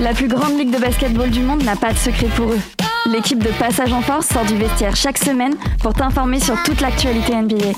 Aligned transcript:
La 0.00 0.14
plus 0.14 0.28
grande 0.28 0.58
ligue 0.58 0.70
de 0.70 0.78
basketball 0.78 1.30
du 1.30 1.40
monde 1.40 1.64
n'a 1.64 1.74
pas 1.74 1.92
de 1.92 1.98
secret 1.98 2.28
pour 2.36 2.52
eux. 2.52 2.77
L'équipe 3.10 3.42
de 3.42 3.50
Passage 3.58 3.90
en 3.90 4.02
Force 4.02 4.26
sort 4.26 4.44
du 4.44 4.54
vestiaire 4.56 4.94
chaque 4.94 5.16
semaine 5.16 5.54
pour 5.82 5.94
t'informer 5.94 6.40
sur 6.40 6.62
toute 6.62 6.82
l'actualité 6.82 7.34
NBA. 7.34 7.72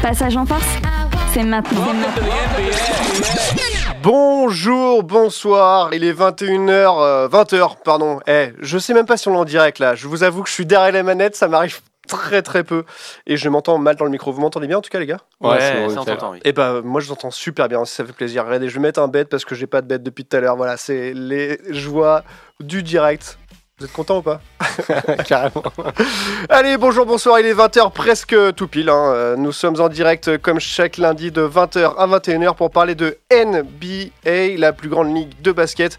Passage 0.00 0.38
en 0.38 0.46
Force, 0.46 0.64
c'est 1.34 1.42
maintenant. 1.42 1.84
Bonjour, 4.02 5.02
bonsoir, 5.02 5.92
il 5.92 6.02
est 6.02 6.14
21h, 6.14 7.28
20h, 7.28 7.82
pardon. 7.84 8.20
Eh, 8.26 8.52
je 8.58 8.78
sais 8.78 8.94
même 8.94 9.04
pas 9.04 9.18
si 9.18 9.28
on 9.28 9.34
est 9.34 9.38
en 9.38 9.44
direct 9.44 9.80
là. 9.80 9.94
Je 9.94 10.08
vous 10.08 10.22
avoue 10.22 10.42
que 10.42 10.48
je 10.48 10.54
suis 10.54 10.66
derrière 10.66 10.92
les 10.92 11.02
manettes, 11.02 11.36
ça 11.36 11.46
m'arrive 11.46 11.80
très 12.08 12.40
très 12.40 12.64
peu. 12.64 12.84
Et 13.26 13.36
je 13.36 13.50
m'entends 13.50 13.76
mal 13.76 13.96
dans 13.96 14.06
le 14.06 14.10
micro. 14.10 14.32
Vous 14.32 14.40
m'entendez 14.40 14.66
bien 14.66 14.78
en 14.78 14.82
tout 14.82 14.90
cas, 14.90 14.98
les 14.98 15.06
gars? 15.06 15.20
Ouais, 15.42 15.58
c'est 15.60 15.88
ça 15.90 15.94
bon, 15.94 16.00
on 16.00 16.04
t'entend, 16.04 16.30
oui. 16.32 16.40
Eh 16.44 16.52
ben, 16.52 16.80
moi 16.80 17.02
je 17.02 17.06
vous 17.06 17.12
entends 17.12 17.30
super 17.30 17.68
bien, 17.68 17.84
ça 17.84 18.02
fait 18.02 18.14
plaisir. 18.14 18.46
Regardez, 18.46 18.70
je 18.70 18.74
vais 18.76 18.80
mettre 18.80 19.00
un 19.00 19.08
bed 19.08 19.28
parce 19.28 19.44
que 19.44 19.54
j'ai 19.54 19.66
pas 19.66 19.82
de 19.82 19.88
bed 19.88 20.02
depuis 20.02 20.24
tout 20.24 20.38
à 20.38 20.40
l'heure. 20.40 20.56
Voilà, 20.56 20.78
c'est 20.78 21.12
les 21.12 21.58
joies 21.68 22.22
du 22.60 22.82
direct. 22.82 23.36
Vous 23.80 23.86
êtes 23.86 23.92
content 23.92 24.18
ou 24.18 24.22
pas 24.22 24.40
Carrément. 25.26 25.62
Allez, 26.50 26.76
bonjour, 26.76 27.06
bonsoir, 27.06 27.40
il 27.40 27.46
est 27.46 27.54
20h 27.54 27.90
presque 27.92 28.36
tout 28.54 28.68
pile. 28.68 28.90
hein. 28.90 29.12
Euh, 29.14 29.36
Nous 29.36 29.52
sommes 29.52 29.80
en 29.80 29.88
direct 29.88 30.28
euh, 30.28 30.36
comme 30.36 30.60
chaque 30.60 30.98
lundi 30.98 31.30
de 31.30 31.40
20h 31.48 31.94
à 31.96 32.06
21h 32.06 32.54
pour 32.56 32.70
parler 32.70 32.94
de 32.94 33.16
NBA, 33.32 34.58
la 34.58 34.74
plus 34.74 34.90
grande 34.90 35.16
ligue 35.16 35.32
de 35.40 35.50
basket. 35.52 35.98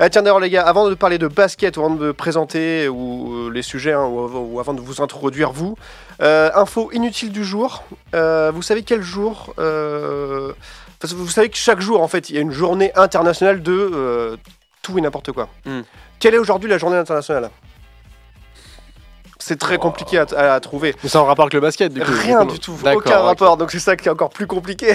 Ah, 0.00 0.08
tiens 0.08 0.22
d'ailleurs 0.22 0.40
les 0.40 0.48
gars, 0.48 0.62
avant 0.66 0.88
de 0.88 0.94
parler 0.94 1.18
de 1.18 1.26
basket, 1.28 1.76
ou 1.76 1.80
avant 1.80 1.90
de 1.94 2.00
me 2.02 2.12
présenter 2.14 2.88
ou 2.88 3.34
euh, 3.48 3.50
les 3.50 3.62
sujets, 3.62 3.92
hein, 3.92 4.06
ou, 4.06 4.20
av- 4.24 4.36
ou 4.54 4.58
avant 4.60 4.72
de 4.72 4.80
vous 4.80 5.02
introduire 5.02 5.52
vous, 5.52 5.76
euh, 6.22 6.50
info 6.54 6.88
inutile 6.92 7.30
du 7.30 7.44
jour. 7.44 7.82
Euh, 8.14 8.50
vous 8.54 8.62
savez 8.62 8.82
quel 8.84 9.02
jour 9.02 9.52
euh, 9.58 10.52
parce 10.98 11.12
que 11.12 11.18
Vous 11.18 11.28
savez 11.28 11.50
que 11.50 11.56
chaque 11.58 11.80
jour 11.80 12.00
en 12.00 12.08
fait 12.08 12.30
il 12.30 12.36
y 12.36 12.38
a 12.38 12.40
une 12.40 12.52
journée 12.52 12.90
internationale 12.94 13.60
de 13.62 13.72
euh, 13.92 14.36
tout 14.82 14.96
et 14.96 15.00
n'importe 15.02 15.32
quoi. 15.32 15.48
Hmm. 15.66 15.80
Quelle 16.20 16.34
est 16.34 16.38
aujourd'hui 16.38 16.68
la 16.68 16.78
journée 16.78 16.96
internationale 16.96 17.50
C'est 19.38 19.58
très 19.58 19.78
compliqué 19.78 20.18
à, 20.18 20.26
à- 20.36 20.54
à 20.54 20.60
trouver. 20.60 20.94
Mais 21.02 21.08
ça 21.08 21.20
en 21.20 21.24
rapport 21.24 21.44
avec 21.44 21.54
le 21.54 21.60
basket, 21.60 21.92
du 21.92 22.00
coup. 22.00 22.10
Rien 22.12 22.44
du 22.44 22.58
tout, 22.58 22.76
aucun 22.94 23.20
rapport, 23.20 23.56
donc 23.56 23.70
c'est 23.70 23.78
ça 23.78 23.96
qui 23.96 24.08
est 24.08 24.10
encore 24.10 24.30
plus 24.30 24.46
compliqué. 24.46 24.94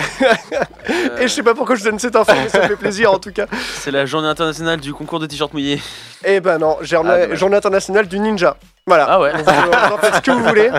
Euh, 0.90 1.18
Et 1.20 1.24
je 1.24 1.28
sais 1.30 1.44
pas 1.44 1.54
pourquoi 1.56 1.76
je 1.76 1.84
donne 1.86 1.98
cette 1.98 2.16
info, 2.16 2.34
mais 2.36 2.50
ça 2.50 2.68
fait 2.68 2.76
plaisir 2.76 3.12
en 3.14 3.18
tout 3.20 3.32
cas. 3.32 3.46
C'est 3.80 3.90
la 3.92 4.06
journée 4.06 4.28
internationale 4.28 4.80
du 4.82 4.94
concours 4.94 5.20
de 5.20 5.26
t-shirts 5.28 5.54
mouillés. 5.54 5.82
Eh 6.26 6.40
ben 6.42 6.58
non, 6.58 6.78
journée, 6.82 7.28
Ah, 7.32 7.36
journée 7.36 7.56
internationale 7.56 8.06
du 8.08 8.20
ninja. 8.20 8.58
Voilà. 8.86 9.06
Ah 9.10 9.20
ouais. 9.22 9.32
Vous 9.32 9.50
en 9.94 9.98
faites 9.98 10.16
ce 10.16 10.22
que 10.22 10.32
vous 10.32 10.44
voulez, 10.44 10.70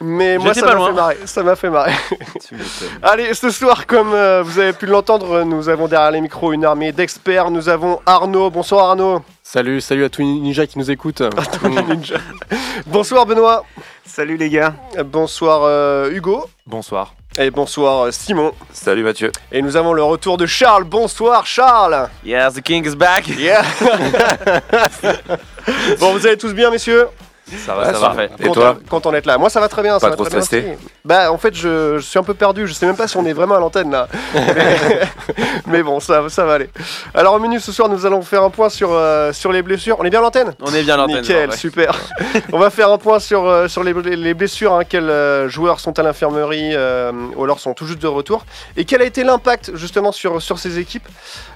mais 0.00 0.38
moi 0.38 0.52
ça 0.54 0.66
m'a 0.74 0.86
fait 0.86 0.92
marrer. 0.92 1.18
Ça 1.24 1.42
m'a 1.44 1.54
fait 1.56 1.70
marrer. 1.70 1.92
Allez, 3.02 3.32
ce 3.34 3.50
soir, 3.50 3.86
comme 3.86 4.12
euh, 4.12 4.42
vous 4.44 4.58
avez 4.58 4.72
pu 4.72 4.86
l'entendre, 4.86 5.44
nous 5.44 5.68
avons 5.68 5.86
derrière 5.86 6.10
les 6.10 6.20
micros 6.20 6.52
une 6.52 6.64
armée 6.64 6.90
d'experts. 6.90 7.50
Nous 7.52 7.68
avons 7.68 8.00
Arnaud. 8.06 8.50
Bonsoir 8.50 8.88
Arnaud. 8.90 9.22
Salut, 9.54 9.80
salut 9.80 10.02
à 10.02 10.08
tous 10.08 10.20
les 10.20 10.26
ninjas 10.26 10.66
qui 10.66 10.80
nous 10.80 10.90
écoutent. 10.90 11.22
Ninja. 11.62 12.16
Bonsoir 12.86 13.24
Benoît. 13.24 13.64
Salut 14.04 14.36
les 14.36 14.50
gars. 14.50 14.74
Bonsoir 15.04 15.62
euh, 15.62 16.10
Hugo. 16.10 16.46
Bonsoir. 16.66 17.14
Et 17.38 17.52
bonsoir 17.52 18.06
euh, 18.06 18.10
Simon. 18.10 18.52
Salut 18.72 19.04
Mathieu. 19.04 19.30
Et 19.52 19.62
nous 19.62 19.76
avons 19.76 19.92
le 19.92 20.02
retour 20.02 20.38
de 20.38 20.44
Charles. 20.44 20.82
Bonsoir 20.82 21.46
Charles. 21.46 22.08
Yes, 22.24 22.54
the 22.54 22.62
king 22.62 22.84
is 22.84 22.96
back. 22.96 23.28
Yeah. 23.28 23.62
bon, 26.00 26.14
vous 26.14 26.26
allez 26.26 26.36
tous 26.36 26.52
bien, 26.52 26.72
messieurs? 26.72 27.06
Ça 27.58 27.74
va, 27.74 27.84
ça 27.86 27.92
va. 27.92 27.98
Parfait. 28.08 28.30
Et 28.40 28.48
toi 28.50 28.76
Content 28.88 29.12
d'être 29.12 29.26
là. 29.26 29.36
Moi, 29.38 29.50
ça 29.50 29.60
va 29.60 29.68
très 29.68 29.82
bien. 29.82 29.94
ça 29.98 30.06
Pas 30.06 30.10
va 30.10 30.16
trop 30.16 30.24
très 30.24 30.36
bien 30.36 30.44
stressé. 30.44 30.78
Bah, 31.04 31.30
en 31.30 31.36
fait, 31.38 31.54
je, 31.54 31.98
je 31.98 32.02
suis 32.04 32.18
un 32.18 32.22
peu 32.22 32.34
perdu. 32.34 32.66
Je 32.66 32.72
sais 32.72 32.86
même 32.86 32.96
pas 32.96 33.06
si 33.06 33.16
on 33.16 33.24
est 33.26 33.32
vraiment 33.34 33.56
à 33.56 33.60
l'antenne 33.60 33.90
là. 33.90 34.08
Mais, 34.34 35.00
mais 35.66 35.82
bon, 35.82 36.00
ça, 36.00 36.28
ça 36.28 36.44
va 36.44 36.54
aller. 36.54 36.70
Alors, 37.14 37.34
au 37.34 37.38
menu 37.38 37.60
ce 37.60 37.72
soir, 37.72 37.88
nous 37.88 38.06
allons 38.06 38.22
faire 38.22 38.42
un 38.42 38.50
point 38.50 38.68
sur, 38.68 38.88
euh, 38.92 39.32
sur 39.32 39.52
les 39.52 39.62
blessures. 39.62 39.96
On 39.98 40.04
est 40.04 40.10
bien 40.10 40.20
à 40.20 40.22
l'antenne? 40.22 40.54
On 40.60 40.72
est 40.74 40.82
bien 40.82 40.94
à 40.94 40.96
l'antenne. 40.98 41.20
Nickel, 41.20 41.50
ouais. 41.50 41.56
super. 41.56 41.98
on 42.52 42.58
va 42.58 42.70
faire 42.70 42.90
un 42.90 42.98
point 42.98 43.18
sur, 43.18 43.46
euh, 43.46 43.68
sur 43.68 43.82
les, 43.84 43.92
les 43.92 44.34
blessures. 44.34 44.72
hein, 44.72 44.84
quels 44.88 45.10
euh, 45.10 45.48
joueurs 45.48 45.80
sont 45.80 45.98
à 45.98 46.02
l'infirmerie 46.02 46.74
ou 47.36 47.44
alors 47.44 47.60
sont 47.60 47.74
tout 47.74 47.86
juste 47.86 48.00
de 48.02 48.06
retour 48.06 48.44
Et 48.76 48.84
quel 48.84 49.02
a 49.02 49.04
été 49.04 49.24
l'impact 49.24 49.72
justement 49.74 50.12
sur, 50.12 50.40
sur 50.40 50.58
ces 50.58 50.78
équipes? 50.78 51.06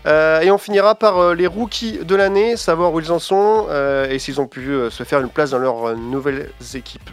Et 0.06 0.50
on 0.50 0.58
finira 0.58 0.94
par 0.94 1.34
les 1.34 1.46
rookies 1.46 1.98
de 2.02 2.14
l'année, 2.14 2.56
savoir 2.56 2.92
où 2.92 3.00
ils 3.00 3.12
en 3.12 3.18
sont 3.18 3.66
et 4.10 4.18
s'ils 4.18 4.40
ont 4.40 4.46
pu 4.46 4.70
se 4.90 5.02
faire 5.02 5.20
une 5.20 5.28
place 5.28 5.50
dans 5.50 5.58
leurs 5.78 5.92
euh, 5.92 5.96
nouvelles 5.96 6.50
équipes. 6.74 7.10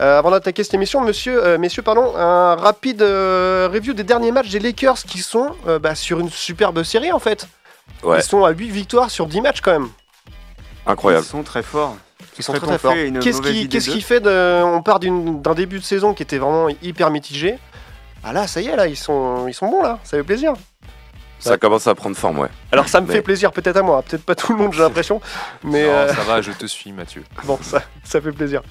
Euh, 0.00 0.18
avant 0.18 0.30
d'attaquer 0.30 0.64
cette 0.64 0.74
émission, 0.74 1.00
monsieur, 1.00 1.44
euh, 1.44 1.58
messieurs, 1.58 1.82
pardon, 1.82 2.16
un 2.16 2.56
rapide 2.56 3.02
euh, 3.02 3.68
review 3.72 3.92
des 3.94 4.02
derniers 4.02 4.32
matchs 4.32 4.50
des 4.50 4.58
Lakers 4.58 5.02
qui 5.04 5.18
sont 5.18 5.54
euh, 5.66 5.78
bah, 5.78 5.94
sur 5.94 6.18
une 6.20 6.30
superbe 6.30 6.82
série 6.82 7.12
en 7.12 7.18
fait. 7.18 7.46
Ouais. 8.02 8.18
Ils 8.18 8.22
sont 8.22 8.44
à 8.44 8.50
8 8.50 8.70
victoires 8.70 9.10
sur 9.10 9.26
10 9.26 9.40
matchs 9.40 9.60
quand 9.60 9.72
même. 9.72 9.88
Incroyable. 10.86 11.24
Ils 11.24 11.28
sont 11.28 11.42
très 11.42 11.62
forts. 11.62 11.96
Ils 12.36 12.42
sont 12.42 12.52
Très, 12.52 12.78
forts. 12.78 12.92
fait 12.92 13.08
une 13.08 13.20
Qu'est-ce 13.20 13.90
qui, 13.90 14.00
fait 14.00 14.18
de, 14.20 14.62
On 14.64 14.82
part 14.82 14.98
d'un 14.98 15.54
début 15.54 15.78
de 15.78 15.84
saison 15.84 16.14
qui 16.14 16.24
était 16.24 16.38
vraiment 16.38 16.68
hyper 16.82 17.10
mitigé. 17.10 17.58
Ah 18.24 18.32
là, 18.32 18.48
ça 18.48 18.60
y 18.60 18.66
est, 18.66 18.74
là, 18.74 18.88
ils 18.88 18.96
sont, 18.96 19.46
ils 19.46 19.54
sont 19.54 19.68
bons 19.68 19.82
là. 19.82 20.00
Ça 20.02 20.16
fait 20.16 20.24
plaisir. 20.24 20.54
Ça 21.38 21.58
commence 21.58 21.86
à 21.86 21.94
prendre 21.94 22.16
forme, 22.16 22.38
ouais. 22.38 22.48
Alors 22.72 22.88
ça 22.88 23.00
me 23.00 23.06
Mais- 23.06 23.14
fait 23.14 23.22
plaisir 23.22 23.52
peut-être 23.52 23.76
à 23.76 23.82
moi, 23.82 24.02
peut-être 24.02 24.24
pas 24.24 24.34
tout 24.34 24.52
le 24.52 24.58
monde, 24.58 24.72
j'ai 24.72 24.80
l'impression, 24.82 25.20
mais 25.62 25.84
euh, 25.84 26.12
ça 26.12 26.22
va, 26.22 26.40
je 26.40 26.52
te 26.52 26.66
suis, 26.66 26.92
Mathieu. 26.92 27.22
bon, 27.44 27.58
ça, 27.60 27.82
ça 28.02 28.20
fait 28.20 28.32
plaisir. 28.32 28.62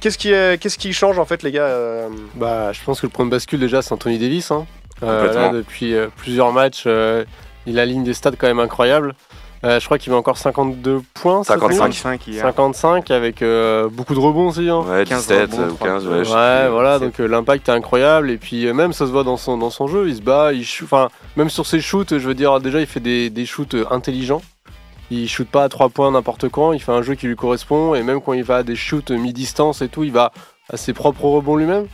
Qu'est-ce 0.00 0.18
qui, 0.18 0.32
euh, 0.32 0.56
qu'est-ce 0.60 0.78
qui 0.78 0.92
change 0.92 1.18
en 1.18 1.24
fait, 1.24 1.42
les 1.42 1.52
gars 1.52 1.62
euh, 1.62 2.08
Bah, 2.34 2.72
je 2.72 2.80
pense 2.84 3.00
que 3.00 3.06
le 3.06 3.10
point 3.12 3.24
de 3.24 3.30
bascule 3.30 3.60
déjà, 3.60 3.82
c'est 3.82 3.92
Anthony 3.92 4.18
Davis. 4.18 4.50
Hein. 4.50 4.66
Euh, 5.02 5.32
là, 5.32 5.48
depuis 5.50 5.94
euh, 5.94 6.08
plusieurs 6.16 6.52
matchs, 6.52 6.84
euh, 6.86 7.24
il 7.66 7.78
aligne 7.78 8.04
des 8.04 8.14
stats 8.14 8.32
quand 8.32 8.46
même 8.46 8.60
incroyables. 8.60 9.14
Euh, 9.64 9.78
je 9.78 9.84
crois 9.84 9.96
qu'il 9.98 10.10
met 10.12 10.18
encore 10.18 10.38
52 10.38 11.02
points. 11.14 11.44
cette 11.44 11.60
55. 11.60 11.86
nuit. 11.86 11.94
5 11.94 12.26
hier. 12.26 12.42
55 12.42 13.10
avec 13.12 13.42
euh, 13.42 13.88
beaucoup 13.88 14.14
de 14.14 14.18
rebonds 14.18 14.48
aussi. 14.48 14.68
hein. 14.68 14.80
Ouais, 14.88 15.04
15 15.04 15.26
17 15.28 15.52
rebonds, 15.52 15.68
ou 15.70 15.74
15, 15.76 16.06
ouais. 16.08 16.18
Ouais, 16.18 16.24
sais 16.24 16.68
voilà, 16.68 16.98
donc 16.98 17.20
euh, 17.20 17.26
l'impact 17.28 17.68
est 17.68 17.72
incroyable. 17.72 18.30
Et 18.30 18.38
puis 18.38 18.66
euh, 18.66 18.74
même 18.74 18.92
ça 18.92 19.06
se 19.06 19.12
voit 19.12 19.22
dans 19.22 19.36
son, 19.36 19.56
dans 19.58 19.70
son 19.70 19.86
jeu, 19.86 20.08
il 20.08 20.16
se 20.16 20.20
bat, 20.20 20.52
il 20.52 20.64
shoot, 20.64 20.86
enfin, 20.90 21.10
même 21.36 21.48
sur 21.48 21.64
ses 21.66 21.80
shoots, 21.80 22.18
je 22.18 22.26
veux 22.26 22.34
dire, 22.34 22.58
déjà 22.60 22.80
il 22.80 22.86
fait 22.86 22.98
des, 23.00 23.30
des 23.30 23.46
shoots 23.46 23.76
intelligents. 23.90 24.42
Il 25.12 25.28
shoot 25.28 25.46
pas 25.46 25.64
à 25.64 25.68
3 25.68 25.90
points 25.90 26.10
n'importe 26.10 26.48
quand, 26.48 26.72
il 26.72 26.80
fait 26.80 26.92
un 26.92 27.02
jeu 27.02 27.14
qui 27.14 27.26
lui 27.28 27.36
correspond. 27.36 27.94
Et 27.94 28.02
même 28.02 28.20
quand 28.20 28.32
il 28.32 28.42
va 28.44 28.56
à 28.58 28.62
des 28.64 28.76
shoots 28.76 29.10
mi-distance 29.12 29.80
et 29.82 29.88
tout, 29.88 30.02
il 30.02 30.10
va 30.12 30.32
à 30.72 30.76
ses 30.76 30.92
propres 30.92 31.26
rebonds 31.26 31.54
lui-même. 31.56 31.86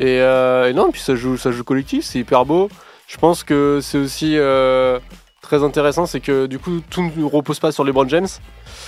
Et, 0.00 0.20
euh, 0.20 0.68
et 0.68 0.72
non, 0.72 0.92
puis 0.92 1.00
ça 1.00 1.16
joue, 1.16 1.36
ça 1.36 1.50
joue 1.50 1.64
collectif, 1.64 2.04
c'est 2.04 2.20
hyper 2.20 2.44
beau. 2.44 2.68
Je 3.08 3.16
pense 3.16 3.42
que 3.42 3.80
c'est 3.82 3.98
aussi 3.98 4.34
euh, 4.36 4.98
très 5.48 5.64
intéressant, 5.64 6.04
c'est 6.04 6.20
que 6.20 6.46
du 6.46 6.58
coup 6.58 6.80
tout 6.90 7.02
ne 7.02 7.24
repose 7.24 7.58
pas 7.58 7.72
sur 7.72 7.82
LeBron 7.82 8.06
James. 8.08 8.28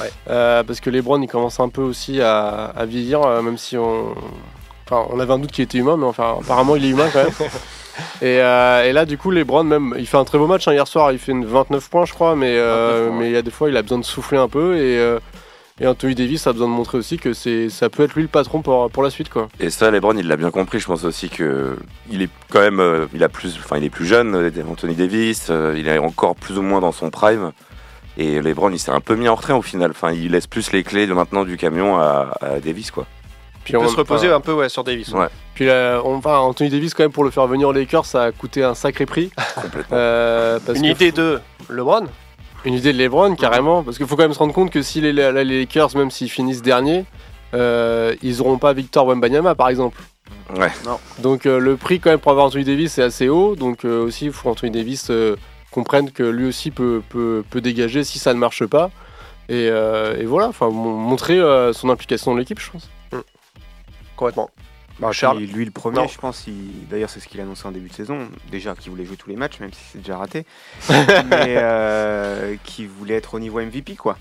Ouais. 0.00 0.10
Euh, 0.28 0.62
parce 0.62 0.80
que 0.80 0.90
LeBron 0.90 1.20
il 1.22 1.26
commence 1.26 1.58
un 1.58 1.70
peu 1.70 1.80
aussi 1.80 2.20
à, 2.20 2.66
à 2.66 2.84
vieillir, 2.84 3.22
euh, 3.22 3.42
même 3.42 3.56
si 3.56 3.78
on, 3.78 4.14
Enfin, 4.86 5.06
on 5.12 5.20
avait 5.20 5.32
un 5.32 5.38
doute 5.38 5.52
qu'il 5.52 5.62
était 5.62 5.78
humain, 5.78 5.96
mais 5.96 6.06
enfin, 6.06 6.38
apparemment, 6.40 6.74
il 6.74 6.84
est 6.84 6.88
humain 6.88 7.08
quand 7.12 7.22
même. 7.22 7.32
et, 8.22 8.40
euh, 8.40 8.84
et 8.84 8.92
là, 8.92 9.04
du 9.04 9.18
coup, 9.18 9.30
LeBron, 9.30 9.62
même, 9.62 9.94
il 9.96 10.04
fait 10.04 10.16
un 10.16 10.24
très 10.24 10.36
beau 10.36 10.48
match 10.48 10.66
hein, 10.66 10.72
hier 10.72 10.88
soir. 10.88 11.12
Il 11.12 11.18
fait 11.20 11.30
une 11.30 11.44
29 11.44 11.88
points, 11.88 12.04
je 12.06 12.12
crois, 12.12 12.34
mais, 12.34 12.58
29 12.58 13.06
points, 13.06 13.18
mais 13.20 13.26
il 13.28 13.32
y 13.32 13.36
a 13.36 13.42
des 13.42 13.52
fois, 13.52 13.68
il 13.68 13.76
a 13.76 13.82
besoin 13.82 13.98
de 13.98 14.04
souffler 14.04 14.38
un 14.38 14.48
peu. 14.48 14.78
Et, 14.78 14.98
et 15.80 15.86
Anthony 15.86 16.14
Davis 16.14 16.46
a 16.46 16.52
besoin 16.52 16.68
de 16.68 16.72
montrer 16.72 16.98
aussi 16.98 17.16
que 17.18 17.32
c'est, 17.32 17.68
ça 17.70 17.88
peut 17.88 18.02
être 18.04 18.14
lui 18.14 18.22
le 18.22 18.28
patron 18.28 18.60
pour, 18.62 18.90
pour 18.90 19.02
la 19.02 19.10
suite, 19.10 19.30
quoi. 19.30 19.48
Et 19.58 19.70
ça, 19.70 19.90
LeBron, 19.90 20.14
il 20.16 20.28
l'a 20.28 20.36
bien 20.36 20.50
compris. 20.50 20.78
Je 20.78 20.86
pense 20.86 21.04
aussi 21.04 21.28
que 21.30 21.76
il 22.10 22.22
est 22.22 22.28
quand 22.50 22.60
même, 22.60 22.80
euh, 22.80 23.06
il 23.14 23.24
a 23.24 23.28
plus, 23.28 23.56
enfin, 23.58 23.78
il 23.78 23.84
est 23.84 23.90
plus 23.90 24.06
jeune. 24.06 24.34
euh, 24.34 24.50
Anthony 24.70 24.94
Davis, 24.94 25.46
euh, 25.50 25.74
il 25.76 25.88
est 25.88 25.98
encore 25.98 26.36
plus 26.36 26.58
ou 26.58 26.62
moins 26.62 26.80
dans 26.80 26.92
son 26.92 27.10
prime. 27.10 27.52
Et 28.18 28.42
LeBron, 28.42 28.70
il 28.70 28.78
s'est 28.78 28.90
un 28.90 29.00
peu 29.00 29.14
mis 29.14 29.28
en 29.28 29.34
retrait 29.34 29.54
au 29.54 29.62
final. 29.62 29.92
Enfin, 29.92 30.12
il 30.12 30.32
laisse 30.32 30.46
plus 30.46 30.72
les 30.72 30.82
clés 30.82 31.06
de 31.06 31.14
maintenant 31.14 31.44
du 31.44 31.56
camion 31.56 31.96
à, 31.98 32.36
à 32.42 32.60
Davis, 32.60 32.90
quoi. 32.90 33.06
Puis 33.64 33.74
Il 33.74 33.78
peut 33.78 33.84
on- 33.84 33.88
se 33.88 33.96
reposer 33.96 34.30
un 34.30 34.40
peu 34.40 34.52
ouais, 34.52 34.68
sur 34.68 34.84
Davis. 34.84 35.08
Ouais. 35.12 35.28
Puis 35.54 35.66
là, 35.66 36.00
on, 36.04 36.16
enfin, 36.16 36.38
Anthony 36.38 36.70
Davis, 36.70 36.92
quand 36.94 37.04
même, 37.04 37.12
pour 37.12 37.24
le 37.24 37.30
faire 37.30 37.46
venir 37.46 37.68
aux 37.68 37.72
Lakers, 37.72 38.04
ça 38.06 38.24
a 38.24 38.32
coûté 38.32 38.62
un 38.64 38.74
sacré 38.74 39.06
prix. 39.06 39.30
Complètement. 39.54 39.96
Euh, 39.96 40.58
parce 40.66 40.78
Une 40.78 40.84
que- 40.84 40.90
idée 40.90 41.12
de 41.12 41.40
LeBron? 41.68 42.06
Une 42.64 42.74
idée 42.74 42.92
de 42.92 42.98
LeBron, 42.98 43.34
carrément. 43.36 43.82
Parce 43.82 43.96
qu'il 43.96 44.06
faut 44.06 44.16
quand 44.16 44.22
même 44.22 44.34
se 44.34 44.38
rendre 44.38 44.52
compte 44.54 44.70
que 44.70 44.82
si 44.82 45.00
les, 45.00 45.12
les 45.12 45.44
Lakers, 45.44 45.96
même 45.96 46.10
s'ils 46.10 46.30
finissent 46.30 46.62
dernier, 46.62 47.04
euh, 47.54 48.14
ils 48.22 48.38
n'auront 48.38 48.58
pas 48.58 48.72
Victor 48.72 49.06
Wembanyama, 49.06 49.54
par 49.54 49.68
exemple. 49.68 50.00
Ouais. 50.56 50.70
Donc 51.20 51.46
euh, 51.46 51.58
le 51.58 51.76
prix 51.76 52.00
quand 52.00 52.10
même 52.10 52.18
pour 52.18 52.32
avoir 52.32 52.46
Anthony 52.46 52.64
Davis 52.64 52.98
est 52.98 53.02
assez 53.02 53.28
haut. 53.28 53.56
Donc 53.56 53.84
euh, 53.84 54.02
aussi, 54.04 54.26
il 54.26 54.32
faut 54.32 54.48
qu'Anthony 54.48 54.70
Davis 54.72 55.08
euh, 55.10 55.36
comprenne 55.70 56.10
que 56.10 56.22
lui 56.22 56.46
aussi 56.46 56.70
peut, 56.70 57.02
peut, 57.08 57.42
peut 57.48 57.60
dégager 57.60 58.04
si 58.04 58.18
ça 58.18 58.34
ne 58.34 58.38
marche 58.38 58.66
pas. 58.66 58.90
Et, 59.48 59.68
euh, 59.70 60.16
et 60.20 60.24
voilà, 60.26 60.48
enfin 60.48 60.68
mon- 60.70 60.96
montrer 60.96 61.38
euh, 61.38 61.72
son 61.72 61.88
implication 61.90 62.32
dans 62.32 62.36
l'équipe, 62.36 62.60
je 62.60 62.70
pense. 62.70 62.88
Complètement. 64.16 64.50
Bah, 65.00 65.12
Charles 65.12 65.38
lui, 65.38 65.64
le 65.64 65.70
premier, 65.70 65.96
Non. 65.98 66.06
je 66.08 66.18
pense, 66.18 66.46
il- 66.46 66.86
d'ailleurs, 66.88 67.08
c'est 67.10 67.20
ce 67.20 67.26
qu'il 67.28 67.40
a 67.40 67.44
annoncé 67.44 67.66
en 67.66 67.72
début 67.72 67.88
de 67.88 67.94
saison. 67.94 68.28
Déjà, 68.50 68.74
qu'il 68.74 68.90
voulait 68.90 69.04
jouer 69.06 69.16
tous 69.16 69.30
les 69.30 69.36
matchs, 69.36 69.58
même 69.60 69.72
si 69.72 69.80
c'est 69.92 69.98
déjà 69.98 70.16
raté. 70.18 70.44
mais 70.90 71.56
euh, 71.56 72.56
qu'il 72.64 72.88
voulait 72.88 73.14
être 73.14 73.34
au 73.34 73.38
niveau 73.40 73.60
MVP, 73.60 73.96
quoi. 73.96 74.16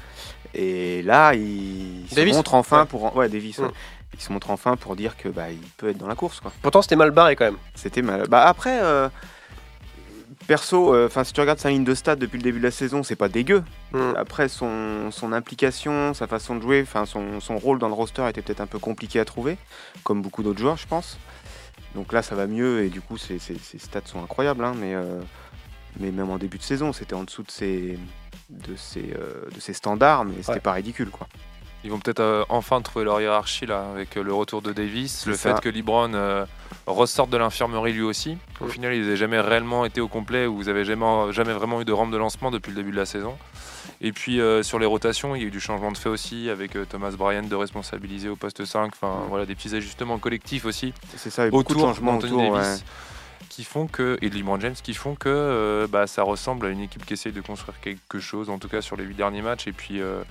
Et 0.54 1.02
là, 1.04 1.34
il 1.36 2.06
se 2.10 2.20
montre 2.34 2.54
enfin 2.56 2.82
Ouais. 2.82 2.86
pour. 2.88 3.16
Ouais, 3.16 3.30
Davis. 3.30 3.58
ouais. 3.60 3.68
Mm. 3.68 3.72
Il 4.16 4.22
se 4.22 4.34
montre 4.34 4.50
enfin 4.50 4.76
pour 4.76 4.96
dire 4.96 5.16
que 5.18 5.30
bah, 5.30 5.52
il 5.52 5.60
peut 5.78 5.90
être 5.90 5.98
dans 5.98 6.08
la 6.08 6.16
course, 6.16 6.40
quoi. 6.40 6.52
Pourtant, 6.62 6.82
c'était 6.82 6.96
mal 6.96 7.12
barré 7.12 7.36
quand 7.36 7.46
même. 7.46 7.58
C'était 7.76 8.02
mal. 8.02 8.28
Bah 8.28 8.44
après, 8.48 8.80
euh, 8.82 9.08
perso, 10.50 10.96
euh, 10.96 11.08
si 11.24 11.32
tu 11.32 11.40
regardes 11.42 11.60
sa 11.60 11.70
ligne 11.70 11.84
de 11.84 11.94
stats 11.94 12.16
depuis 12.16 12.38
le 12.38 12.42
début 12.44 12.58
de 12.58 12.64
la 12.64 12.72
saison, 12.72 13.04
c'est 13.04 13.16
pas 13.16 13.30
dégueu. 13.30 13.64
Mm. 13.92 14.14
Après 14.18 14.50
son, 14.50 15.12
son 15.12 15.32
implication, 15.32 16.16
sa 16.16 16.26
façon 16.26 16.56
de 16.56 16.62
jouer, 16.62 16.82
enfin 16.82 17.06
son, 17.06 17.40
son 17.40 17.58
rôle 17.60 17.78
dans 17.78 17.88
le 17.88 17.94
roster 17.94 18.28
était 18.28 18.42
peut-être 18.42 18.60
un 18.60 18.66
peu 18.66 18.80
compliqué 18.80 19.20
à 19.20 19.26
trouver, 19.26 19.60
comme 20.04 20.24
beaucoup 20.24 20.42
d'autres 20.42 20.60
joueurs, 20.60 20.78
je 20.78 20.88
pense. 20.88 21.20
Donc 21.94 22.14
là, 22.14 22.24
ça 22.24 22.34
va 22.34 22.48
mieux 22.48 22.84
et 22.84 22.90
du 22.90 23.00
coup, 23.00 23.18
ses, 23.20 23.38
ses- 23.38 23.60
ses 23.60 23.78
stats 23.78 24.02
sont 24.06 24.24
incroyables. 24.24 24.66
hein, 24.66 24.74
mais, 24.76 24.96
euh, 24.96 25.22
mais 26.00 26.10
même 26.12 26.32
en 26.32 26.40
début 26.40 26.58
de 26.58 26.64
saison, 26.64 26.94
c'était 26.94 27.14
en 27.14 27.26
dessous 27.26 27.44
de 27.44 27.52
ses, 27.52 28.00
de 28.50 28.76
ses, 28.76 29.14
euh, 29.20 29.48
de 29.54 29.60
ses 29.60 29.74
standards, 29.74 30.26
mais 30.26 30.42
c'était 30.42 30.60
pas 30.60 30.74
ridicule, 30.74 31.12
quoi. 31.12 31.28
Ils 31.86 31.92
vont 31.92 32.00
peut-être 32.00 32.20
euh, 32.20 32.44
enfin 32.50 32.82
trouver 32.82 33.06
leur 33.06 33.22
hiérarchie 33.22 33.66
là, 33.66 33.86
avec 33.94 34.18
euh, 34.18 34.22
le 34.24 34.34
retour 34.34 34.62
de 34.62 34.74
Davis, 34.74 35.26
le 35.26 35.34
ça. 35.36 35.56
fait 35.56 35.62
que 35.62 35.70
LeBron 35.70 36.14
euh, 36.14 36.46
ressorte 36.88 37.30
de 37.30 37.38
l'infirmerie 37.38 37.94
lui 37.94 38.02
aussi. 38.02 38.38
Au 38.60 38.66
Mm. 38.66 38.70
final, 38.70 38.94
ils 38.96 39.02
n'avaient 39.04 39.16
jamais 39.16 39.40
réellement 39.40 39.86
été 39.86 40.02
au 40.02 40.10
complet, 40.10 40.46
ou 40.46 40.58
vous 40.58 40.68
avez 40.68 40.84
jamais, 40.84 41.06
jamais 41.32 41.54
vraiment 41.54 41.80
eu 41.82 41.86
de 41.86 41.94
rampe 41.94 42.12
de 42.12 42.18
lancement 42.18 42.52
depuis 42.52 42.72
le 42.72 42.76
début 42.76 42.92
de 42.92 42.98
la 42.98 43.06
saison. 43.06 43.38
Et 44.02 44.12
puis 44.14 44.40
sur 44.62 44.80
les 44.80 44.86
rotations, 44.86 45.36
il 45.36 45.42
y 45.42 45.46
a 45.46 45.48
eu 45.48 45.52
du 45.52 45.60
changement 45.60 45.92
de 45.92 45.98
fait 45.98 46.08
aussi, 46.10 46.50
avec 46.50 46.72
Thomas 46.90 47.12
Bryant 47.12 47.44
de 47.44 47.56
responsabiliser 47.56 48.30
au 48.30 48.36
poste 48.38 48.64
5. 48.64 48.92
Enfin, 48.94 49.24
voilà, 49.28 49.46
des 49.46 49.56
petits 49.56 49.76
ajustements 49.76 50.18
collectifs 50.20 50.64
aussi 50.66 50.94
C'est 51.18 51.30
ça, 51.30 51.44
a 51.44 51.50
beaucoup 51.50 51.74
de 51.76 51.80
changements 51.80 52.18
autour. 52.18 52.40
ouais. 52.52 52.76
Qui 53.48 53.64
font 53.64 53.88
que 53.88 54.18
et 54.22 54.30
de 54.30 54.36
LeBron 54.36 54.60
James 54.60 54.74
qui 54.74 54.94
font 54.94 55.16
que 55.16 55.30
euh, 55.30 55.88
bah, 55.88 56.08
ça 56.08 56.24
ressemble 56.24 56.66
à 56.68 56.70
une 56.70 56.82
équipe 56.82 57.06
qui 57.06 57.14
essaye 57.14 57.32
de 57.32 57.42
construire 57.42 57.80
quelque 57.80 58.20
chose 58.20 58.50
en 58.50 58.60
tout 58.60 58.68
cas 58.68 58.82
sur 58.82 58.96
les 58.96 59.04
huit 59.04 59.16
derniers 59.16 59.42
matchs 59.42 59.68
et 59.68 59.72
puis 59.72 60.02
euh, 60.02 60.22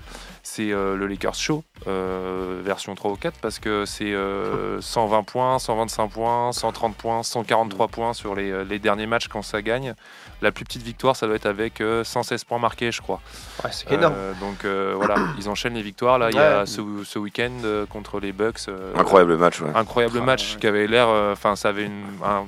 c'est 0.43 0.71
euh, 0.73 0.97
le 0.97 1.07
Lakers 1.07 1.35
show 1.35 1.65
euh, 1.87 2.61
version 2.65 2.95
3 2.95 3.11
ou 3.11 3.17
4 3.17 3.39
parce 3.41 3.59
que 3.59 3.85
c'est 3.87 4.13
euh, 4.13 4.81
120 4.81 5.23
points 5.25 5.59
125 5.59 6.09
points 6.09 6.53
130 6.53 6.97
points 6.97 7.23
143 7.23 7.89
points 7.89 8.13
sur 8.13 8.35
les, 8.35 8.65
les 8.65 8.79
derniers 8.79 9.07
matchs 9.07 9.29
quand 9.29 9.43
ça 9.43 9.63
gagne 9.63 9.95
la 10.41 10.53
plus 10.53 10.65
petite 10.65 10.83
victoire 10.83 11.17
ça 11.17 11.27
doit 11.27 11.37
être 11.37 11.47
avec 11.47 11.81
euh, 11.81 12.05
116 12.05 12.45
points 12.45 12.59
marqués 12.59 12.93
je 12.93 13.01
crois 13.03 13.21
Ouais, 13.65 13.71
c'est 13.73 13.91
énorme. 13.93 14.15
Euh, 14.17 14.33
donc 14.41 14.65
euh, 14.65 14.95
voilà 14.97 15.17
ils 15.39 15.49
enchaînent 15.49 15.75
les 15.75 15.83
victoires 15.83 16.19
là 16.19 16.31
il 16.31 16.37
y 16.37 16.39
a 16.39 16.65
ce, 16.67 16.81
ce 17.05 17.19
week-end 17.19 17.51
euh, 17.65 17.87
contre 17.87 18.21
les 18.21 18.33
Bucks 18.33 18.69
euh, 18.69 18.93
Incroyable 18.97 19.37
match, 19.37 19.61
ouais. 19.61 19.71
incroyable 19.75 20.21
match 20.21 20.55
ouais. 20.55 20.61
qui 20.61 20.67
avait 20.67 20.87
l'air 20.87 21.09
enfin 21.09 21.57
ça 21.57 21.71
avait 21.71 21.87
une 21.87 22.05
un, 22.25 22.47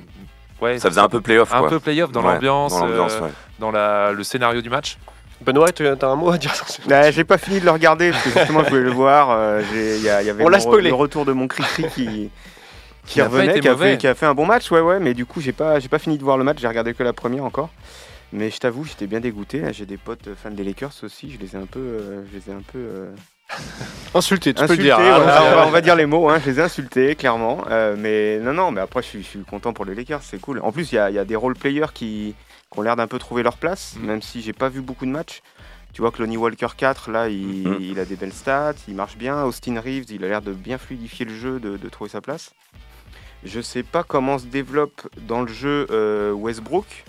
ouais 0.61 0.79
Ça 0.79 0.89
faisait 0.89 1.01
un 1.01 1.09
peu 1.09 1.21
playoff, 1.21 1.53
un 1.55 1.61
quoi. 1.61 1.69
peu 1.69 1.81
playoff 1.81 2.12
dans 2.12 2.23
Ouais, 2.23 2.35
l'ambiance 2.35 2.79
Dans 2.79 2.87
euh, 2.89 3.01
ouais. 3.21 3.31
dans 3.59 3.71
la, 3.71 4.12
le 4.12 4.23
scénario 4.25 4.61
du 4.62 4.71
match 4.71 4.99
Benoît, 5.43 5.73
tu 5.73 5.87
as 5.87 5.97
un 6.03 6.17
mot 6.17 6.31
à 6.31 6.37
dire 6.39 6.53
Ouais, 6.89 7.12
j'ai 7.12 7.25
pas 7.25 7.39
fini 7.39 7.61
de 7.61 7.65
le 7.65 7.71
regarder 7.71 8.11
parce 8.11 8.23
que 8.25 8.31
justement 8.31 8.62
je 8.65 8.69
voulais 8.71 8.83
le 8.83 8.91
voir. 8.91 9.31
euh, 9.31 9.62
y, 9.73 10.09
a- 10.09 10.21
il 10.23 10.27
y 10.27 10.31
avait 10.31 10.45
On 10.45 10.49
l'a 10.49 10.61
spoilé. 10.61 10.91
le 10.91 10.95
retour 10.95 11.25
de 11.25 11.33
mon 11.33 11.49
cri-cri 11.49 11.85
qui, 11.95 12.31
qui 13.07 13.23
revenait, 13.23 13.59
qui 13.61 13.69
a, 13.69 13.75
fait, 13.77 13.97
qui 13.99 14.07
a 14.07 14.15
fait 14.15 14.27
un 14.27 14.35
bon 14.35 14.45
match, 14.45 14.71
ouais, 14.71 14.81
ouais, 14.81 15.01
mais 15.01 15.15
du 15.15 15.25
coup 15.25 15.41
j'ai 15.41 15.53
pas, 15.53 15.81
j'ai 15.81 15.89
pas 15.89 15.99
fini 15.99 16.19
de 16.19 16.23
voir 16.25 16.37
le 16.37 16.45
match, 16.45 16.59
j'ai 16.61 16.69
regardé 16.69 16.93
que 16.93 17.03
la 17.03 17.15
première 17.15 17.45
encore. 17.45 17.71
Mais 18.33 18.51
je 18.51 18.59
t'avoue, 18.59 18.85
j'étais 18.85 19.07
bien 19.09 19.19
dégoûté. 19.19 19.62
J'ai 19.73 19.87
des 19.87 19.97
potes 19.97 20.29
fans 20.41 20.51
des 20.53 20.62
Lakers 20.62 20.93
aussi, 21.03 21.33
je 21.33 21.39
les 21.39 21.57
ai 21.57 21.59
un 21.59 21.67
peu, 21.67 21.81
euh, 21.81 22.23
je 22.31 22.37
les 22.39 22.51
ai 22.51 22.53
un 22.57 22.62
peu 22.62 22.79
euh, 22.79 23.11
Insulté, 24.14 24.52
tu 24.55 24.58
peux 24.61 24.67
le 24.67 24.73
insultés. 24.73 24.82
dire. 24.85 24.97
voilà, 25.00 25.37
Ah, 25.37 25.43
on, 25.44 25.55
va, 25.56 25.67
on 25.69 25.70
va 25.70 25.81
dire 25.81 25.94
les 25.94 26.06
mots, 26.06 26.29
hein, 26.29 26.41
je 26.44 26.50
les 26.50 26.58
ai 26.58 26.62
insultés 26.62 27.14
clairement. 27.14 27.64
Euh, 27.70 27.94
mais 27.97 28.38
non, 28.41 28.52
non, 28.52 28.70
mais 28.73 28.81
après 28.81 29.02
je 29.02 29.06
suis, 29.08 29.23
je 29.23 29.29
suis 29.29 29.41
content 29.44 29.73
pour 29.73 29.85
les 29.85 29.94
Lakers, 29.94 30.23
c'est 30.23 30.41
cool. 30.41 30.61
En 30.62 30.73
plus, 30.73 30.91
il 30.93 30.97
y 30.97 30.99
a, 30.99 31.11
il 31.11 31.14
y 31.14 31.19
a 31.19 31.25
des 31.25 31.37
role 31.37 31.55
players 31.55 31.93
qui, 31.94 32.35
qui 32.73 32.79
ont 32.79 32.82
l'air 32.82 32.97
d'un 32.97 33.06
peu 33.06 33.19
trouver 33.20 33.43
leur 33.44 33.56
place, 33.56 33.94
Mm. 33.97 34.06
même 34.06 34.23
si 34.23 34.43
j'ai 34.43 34.52
pas 34.52 34.69
vu 34.69 34.81
beaucoup 34.81 35.06
de 35.06 35.11
matchs. 35.12 35.43
Tu 35.93 36.02
vois 36.02 36.11
que 36.12 36.19
Lonnie 36.23 36.37
Walker 36.37 36.69
4, 36.76 37.11
là, 37.11 37.29
il, 37.29 37.69
Mhm. 37.69 37.76
il 37.81 37.99
a 38.00 38.05
des 38.05 38.14
belles 38.17 38.32
stats, 38.32 38.75
il 38.88 38.94
marche 38.94 39.17
bien. 39.17 39.43
Austin 39.44 39.81
Reeves, 39.81 40.06
il 40.11 40.25
a 40.25 40.29
l'air 40.29 40.43
de 40.43 40.52
bien 40.52 40.79
fluidifier 40.79 41.25
le 41.26 41.35
jeu, 41.35 41.58
de, 41.61 41.76
de 41.76 41.88
trouver 41.88 42.11
sa 42.11 42.20
place. 42.20 42.50
Je 43.44 43.61
sais 43.61 43.82
pas 43.82 44.02
comment 44.05 44.38
se 44.38 44.44
développe 44.47 45.08
dans 45.23 45.43
le 45.43 45.49
jeu 45.52 45.87
euh, 45.91 46.31
Westbrook, 46.32 47.05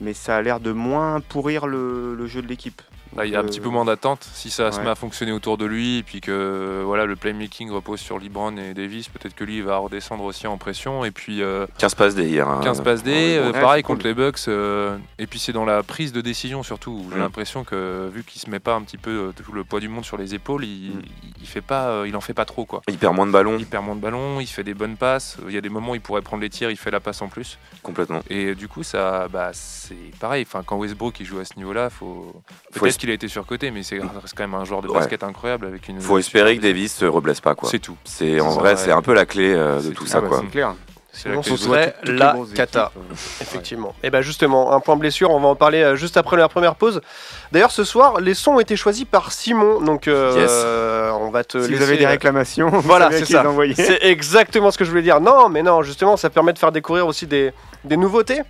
mais 0.00 0.12
ça 0.12 0.36
a 0.36 0.42
l'air 0.42 0.60
de 0.60 0.72
moins 0.72 1.20
pourrir 1.20 1.66
le, 1.66 2.14
le 2.14 2.26
jeu 2.26 2.42
de 2.42 2.46
l'équipe. 2.48 2.82
Là, 3.16 3.24
il 3.26 3.32
y 3.32 3.36
a 3.36 3.40
un 3.40 3.42
Euh, 3.42 3.46
petit 3.46 3.60
peu 3.60 3.68
moins 3.70 3.84
d'attente 3.84 4.28
si 4.34 4.50
ça 4.50 4.70
se 4.70 4.78
ouais. 4.78 4.84
met 4.84 4.90
à 4.90 4.94
fonctionner 4.94 5.32
autour 5.32 5.56
de 5.58 5.64
lui 5.64 5.98
et 5.98 6.02
puis 6.02 6.20
que 6.20 6.82
voilà 6.84 7.06
le 7.06 7.16
playmaking 7.16 7.70
repose 7.70 8.00
sur 8.00 8.18
LeBron 8.18 8.56
et 8.58 8.74
Davis 8.74 9.08
peut-être 9.08 9.34
que 9.34 9.44
lui 9.44 9.56
il 9.58 9.62
va 9.62 9.78
redescendre 9.78 10.24
aussi 10.24 10.46
en 10.46 10.58
pression 10.58 11.04
et 11.04 11.10
puis 11.10 11.42
euh, 11.42 11.66
15 11.78 11.94
passes 11.94 12.14
D 12.14 12.24
hier. 12.28 12.46
hein. 12.48 12.60
15 12.62 12.82
passes 12.82 13.02
D 13.02 13.10
ouais, 13.10 13.38
euh, 13.38 13.52
ouais, 13.52 13.60
pareil 13.60 13.82
cool. 13.82 13.96
contre 13.96 14.06
les 14.06 14.14
Bucks 14.14 14.40
euh, 14.48 14.96
et 15.18 15.26
puis 15.26 15.38
c'est 15.38 15.52
dans 15.52 15.64
la 15.64 15.82
prise 15.82 16.12
de 16.12 16.20
décision 16.20 16.62
surtout 16.62 17.06
j'ai 17.10 17.16
Mm. 17.16 17.20
l'impression 17.20 17.64
que 17.64 18.08
vu 18.12 18.22
qu'il 18.24 18.40
se 18.40 18.50
met 18.50 18.60
pas 18.60 18.74
un 18.74 18.82
petit 18.82 18.98
peu 18.98 19.10
euh, 19.10 19.32
tout 19.42 19.52
le 19.52 19.64
poids 19.64 19.80
du 19.80 19.88
monde 19.88 20.04
sur 20.04 20.16
les 20.18 20.34
épaules 20.34 20.64
il, 20.64 20.96
Mm. 20.96 21.02
il 21.40 21.46
fait 21.46 21.60
pas 21.62 21.88
euh, 21.88 22.04
il 22.08 22.14
en 22.16 22.20
fait 22.20 22.34
pas 22.34 22.44
trop 22.44 22.64
quoi 22.66 22.82
Il 22.88 22.98
perd 22.98 23.14
moins 23.14 23.26
de 23.26 23.32
ballons, 23.32 23.56
il 23.58 23.66
perd 23.66 23.84
moins 23.84 23.96
de 23.96 24.00
ballons 24.00 24.40
il 24.40 24.46
fait 24.46 24.64
des 24.64 24.74
bonnes 24.74 24.96
passes 24.96 25.38
il 25.48 25.54
y 25.54 25.58
a 25.58 25.60
des 25.62 25.68
moments 25.70 25.92
où 25.92 25.94
il 25.94 26.00
pourrait 26.00 26.22
prendre 26.22 26.42
les 26.42 26.50
tirs 26.50 26.70
il 26.70 26.76
fait 26.76 26.90
la 26.90 27.00
passe 27.00 27.22
en 27.22 27.28
plus 27.28 27.58
complètement. 27.82 28.20
et 28.28 28.54
du 28.54 28.68
coup 28.68 28.82
ça 28.82 29.28
bah 29.28 29.50
c'est 29.54 29.94
pareil 30.20 30.44
enfin 30.46 30.62
quand 30.64 30.76
Westbrook 30.76 31.18
il 31.20 31.26
joue 31.26 31.38
à 31.38 31.44
ce 31.44 31.54
niveau 31.56 31.72
là 31.72 31.88
faut 31.90 32.42
Faut 32.72 32.84
qu'il 32.98 33.08
a 33.10 33.14
été 33.14 33.28
surcoté 33.28 33.70
mais 33.70 33.82
c'est 33.82 33.98
quand 33.98 34.08
même 34.40 34.54
un 34.54 34.64
joueur 34.64 34.82
de 34.82 34.88
Ouais. 34.88 34.98
basket 34.98 35.22
incroyable 35.22 35.66
avec 35.66 35.88
une 35.88 36.00
Faut 36.00 36.18
espérer 36.18 36.56
que 36.56 36.62
Davis 36.62 36.94
se 36.94 37.04
reblesse 37.06 37.40
pas, 37.40 37.54
quoi. 37.54 37.68
c'est 37.70 37.78
tout 37.78 37.96
C'est 38.04 38.40
en 38.40 38.50
vrai, 38.50 38.76
c'est 38.76 38.92
un 38.92 39.02
peu 39.02 39.14
la 39.14 39.24
clé 39.24 39.54
euh, 39.54 39.80
de 39.80 39.90
tout 39.90 40.06
ça, 40.06 40.18
Ah 40.18 40.20
bah, 40.22 40.28
quoi. 40.28 40.40
C'est 40.44 40.50
clair. 40.50 40.74
Sinon, 41.10 41.42
ce 41.42 41.56
serait 41.56 41.96
la 42.04 42.36
cata. 42.54 42.92
euh, 42.96 43.00
Effectivement. 43.40 43.92
Et 44.04 44.10
bien 44.10 44.20
justement, 44.20 44.72
un 44.72 44.78
point 44.78 44.94
blessure, 44.94 45.30
on 45.30 45.40
va 45.40 45.48
en 45.48 45.56
parler 45.56 45.82
euh, 45.82 45.96
juste 45.96 46.16
après 46.16 46.36
la 46.36 46.48
première 46.48 46.76
pause. 46.76 47.00
D'ailleurs, 47.50 47.72
ce 47.72 47.82
soir, 47.82 48.20
les 48.20 48.34
sons 48.34 48.52
ont 48.52 48.60
été 48.60 48.76
choisis 48.76 49.04
par 49.04 49.32
Simon, 49.32 49.80
donc 49.80 50.06
euh, 50.06 50.36
Yes. 50.36 50.50
euh, 50.52 51.10
on 51.20 51.30
va 51.30 51.42
te 51.42 51.60
Si 51.60 51.70
laisser. 51.70 51.74
vous 51.82 51.88
avez 51.88 51.96
des 51.98 52.04
euh, 52.04 52.10
réclamations, 52.10 52.68
Voilà, 52.84 53.10
c'est 53.10 53.24
ça. 53.24 53.42
les 53.42 53.48
envoyer. 53.48 53.74
C'est 53.74 53.98
exactement 54.04 54.70
ce 54.70 54.78
que 54.78 54.84
je 54.84 54.90
voulais 54.90 55.02
dire. 55.02 55.20
Non, 55.20 55.48
mais 55.48 55.62
non, 55.64 55.82
justement, 55.82 56.16
ça 56.16 56.30
permet 56.30 56.52
de 56.52 56.58
faire 56.58 56.70
découvrir 56.72 57.04
aussi 57.06 57.26
des, 57.26 57.52
des 57.84 57.96
nouveautés. 57.96 58.40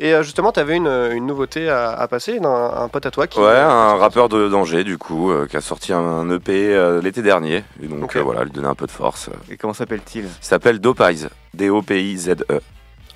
Et 0.00 0.12
euh, 0.12 0.22
justement, 0.22 0.52
tu 0.52 0.60
avais 0.60 0.76
une, 0.76 0.88
une 0.88 1.26
nouveauté 1.26 1.68
à, 1.68 1.90
à 1.90 2.08
passer 2.08 2.40
d'un 2.40 2.50
un 2.50 2.88
pote 2.88 3.06
à 3.06 3.10
toi 3.10 3.26
qui. 3.26 3.38
Ouais, 3.38 3.56
un 3.56 3.96
rappeur 3.96 4.28
de 4.28 4.48
danger, 4.48 4.84
du 4.84 4.98
coup, 4.98 5.30
euh, 5.30 5.46
qui 5.46 5.56
a 5.56 5.60
sorti 5.60 5.92
un 5.92 6.28
EP 6.30 6.74
euh, 6.74 7.00
l'été 7.00 7.22
dernier. 7.22 7.64
Et 7.82 7.86
donc, 7.86 8.16
euh, 8.16 8.22
voilà, 8.22 8.44
lui 8.44 8.50
donner 8.50 8.66
un 8.66 8.74
peu 8.74 8.86
de 8.86 8.90
force. 8.90 9.30
Et 9.50 9.56
comment 9.56 9.74
s'appelle-t-il? 9.74 10.24
Il 10.24 10.30
s'appelle 10.40 10.80
Dopize. 10.80 11.28
D-O-P-I-Z-E. 11.54 12.60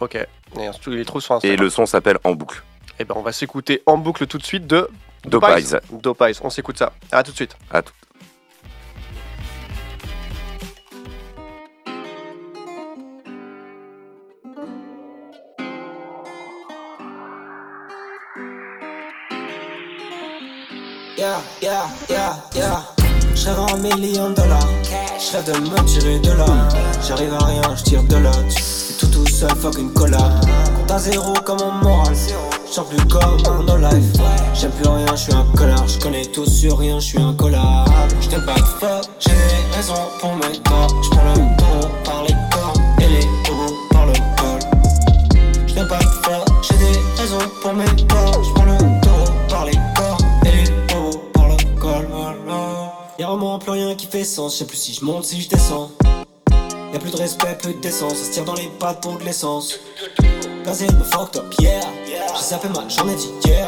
Ok. 0.01 0.15
Et 0.15 0.27
il 0.87 0.99
est 0.99 1.05
trop 1.05 1.21
sur 1.21 1.39
Et 1.43 1.57
le 1.57 1.69
son 1.69 1.85
s'appelle 1.87 2.19
En 2.25 2.33
boucle. 2.33 2.63
Et 2.99 3.05
ben, 3.05 3.15
on 3.17 3.23
va 3.23 3.33
s'écouter 3.33 3.83
en 3.87 3.97
boucle 3.99 4.27
tout 4.27 4.39
de 4.39 4.45
suite 4.45 4.67
de. 4.67 4.89
Dopize. 5.25 5.79
Dopize. 5.93 6.41
On 6.43 6.51
s'écoute 6.51 6.79
ça. 6.79 6.93
À 7.13 7.23
tout 7.23 7.33
de 7.33 7.37
suite. 7.37 7.57
À 7.71 7.83
tout. 7.83 7.93
Yeah, 21.29 21.43
yeah, 21.61 21.85
yeah, 22.09 22.37
yeah. 22.55 22.83
Je 23.35 23.49
rêve 23.49 23.59
à 23.59 23.75
un 23.75 23.77
million 23.77 24.31
de 24.31 24.35
dollars. 24.35 24.67
Je 24.83 25.37
rêve 25.37 25.45
de 25.45 25.61
me 25.61 25.85
tirer 25.85 26.19
de 26.21 26.33
là. 26.33 26.47
J'arrive 27.07 27.35
à 27.35 27.45
rien, 27.45 27.77
je 27.77 27.83
tire 27.83 28.03
de 28.05 28.17
là. 28.17 28.31
C'est 28.49 28.97
tout 28.97 29.09
tout 29.09 29.27
seul, 29.27 29.55
fuck 29.57 29.77
une 29.77 29.93
collab. 29.93 30.41
Compte 30.75 30.91
à 30.91 30.99
zéro 30.99 31.35
comme 31.45 31.59
mon 31.61 31.73
moral. 31.73 32.15
Je 32.67 32.73
sens 32.73 32.87
plus 32.89 33.05
comme 33.09 33.37
un 33.47 33.63
no 33.63 33.77
life. 33.77 34.23
J'aime 34.55 34.71
plus 34.71 34.89
rien, 34.89 35.07
je 35.11 35.17
suis 35.17 35.35
un 35.35 35.45
connard. 35.55 35.87
Je 35.87 35.99
connais 35.99 36.25
tout 36.25 36.47
sur 36.47 36.79
rien, 36.79 36.99
je 36.99 37.05
suis 37.05 37.21
un 37.21 37.35
collab. 37.35 37.87
Je 38.23 38.31
pas 38.31 38.55
fuck, 38.81 39.05
j'ai 39.19 39.31
des 39.31 39.77
raisons 39.77 39.95
pour 40.21 40.35
mes 40.35 40.59
torts. 40.61 41.03
Je 41.03 41.11
prends 41.11 41.35
le 41.35 41.57
taureau 41.59 41.93
par 42.05 42.23
les 42.23 42.35
cornes 42.51 42.83
et 43.03 43.07
les 43.07 43.27
taureaux 43.45 43.75
par 43.91 44.07
le 44.07 44.15
col. 44.15 44.61
Je 45.67 45.75
pas 45.75 45.99
de 45.99 46.05
fuck, 46.23 46.49
j'ai 46.63 46.79
des 46.79 46.99
raisons 47.21 47.51
pour 47.61 47.75
mes 47.75 47.85
torts. 48.07 48.28
Y'a 53.19 53.27
vraiment 53.27 53.59
plus 53.59 53.73
rien 53.73 53.97
qui 53.97 54.07
fait 54.07 54.23
sens. 54.23 54.53
Je 54.53 54.59
sais 54.59 54.65
plus 54.65 54.77
si 54.77 54.95
je 54.95 55.05
monte, 55.05 55.25
si 55.25 55.41
je 55.41 55.49
descends. 55.49 55.91
Y'a 56.93 57.01
plus 57.01 57.11
de 57.11 57.17
respect, 57.17 57.59
plus 57.61 57.75
de 57.75 57.81
décence. 57.81 58.15
Ça 58.15 58.25
se 58.25 58.31
tire 58.31 58.45
dans 58.45 58.55
les 58.55 58.69
pattes 58.79 59.03
pour 59.03 59.19
de 59.19 59.25
l'essence. 59.25 59.75
Gazé 60.65 60.87
me 60.87 61.03
fucked 61.03 61.37
up, 61.37 61.53
yeah. 61.59 61.81
J'ai 62.07 62.43
zappé 62.43 62.69
ma 62.69 62.89
journée 62.89 63.17
d'hier. 63.17 63.67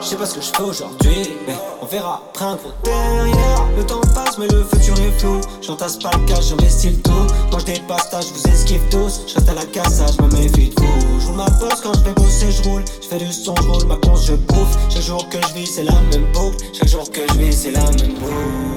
Je 0.00 0.06
sais 0.06 0.16
pas 0.16 0.26
ce 0.26 0.34
que 0.34 0.40
je 0.40 0.46
fais 0.46 0.62
aujourd'hui, 0.62 1.30
mais 1.46 1.54
on 1.82 1.86
verra 1.86 2.22
après 2.28 2.44
un 2.44 2.54
gros 2.54 2.72
derrière. 2.84 3.64
Le 3.76 3.84
temps 3.84 4.00
passe, 4.14 4.38
mais 4.38 4.46
le 4.46 4.64
futur 4.64 4.94
est 5.00 5.18
flou. 5.18 5.40
J'entasse 5.60 5.96
pas 5.96 6.10
le 6.14 6.24
cash, 6.24 6.48
j'investis 6.48 6.92
le 6.92 7.02
tout. 7.02 7.26
Moi 7.50 7.58
je 7.60 7.64
dépasse, 7.64 8.08
je 8.12 8.32
vous 8.32 8.54
esquive 8.54 8.80
tous. 8.90 9.22
Je 9.26 9.34
reste 9.34 9.48
à 9.48 9.54
la 9.54 9.64
casse, 9.66 10.00
je 10.16 10.22
me 10.22 10.28
méfie 10.30 10.70
de 10.70 10.80
vous. 10.80 11.26
Roule 11.26 11.36
ma 11.36 11.50
bosse 11.50 11.80
quand 11.82 11.94
je 11.94 12.00
vais 12.00 12.12
bosser, 12.12 12.52
je 12.52 12.62
roule. 12.68 12.84
Je 13.02 13.08
fais 13.08 13.18
du 13.18 13.32
son, 13.32 13.54
je 13.56 13.68
roule 13.68 13.86
ma 13.86 13.96
conce, 13.96 14.26
je 14.26 14.34
bouffe. 14.34 14.78
Chaque 14.88 15.02
jour 15.02 15.28
que 15.28 15.38
je 15.48 15.54
vis, 15.54 15.66
c'est 15.66 15.84
la 15.84 16.00
même 16.12 16.30
boucle. 16.32 16.64
Chaque 16.72 16.88
jour 16.88 17.10
que 17.10 17.20
je 17.28 17.38
vis, 17.38 17.52
c'est 17.52 17.72
la 17.72 17.82
même 17.82 18.14
boucle. 18.14 18.68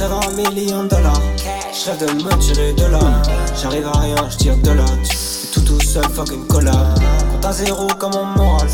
Rêve 0.00 0.12
un 0.12 0.34
million 0.34 0.84
de 0.84 0.88
dollars. 0.88 1.20
De 2.00 2.06
me 2.06 2.38
tirer 2.38 2.72
de 2.72 2.86
là. 2.86 3.00
J'arrive 3.60 3.86
à 3.86 3.98
rien, 3.98 4.16
je 4.30 4.36
tire 4.38 4.56
de 4.56 4.70
là. 4.70 4.84
Tout 5.52 5.60
tout 5.60 5.80
seul, 5.80 6.04
fucking 6.04 6.46
collab. 6.46 6.98
Compte 7.32 7.44
à 7.44 7.52
zéro 7.52 7.86
comme 7.98 8.12
mon 8.14 8.24
moral. 8.24 8.68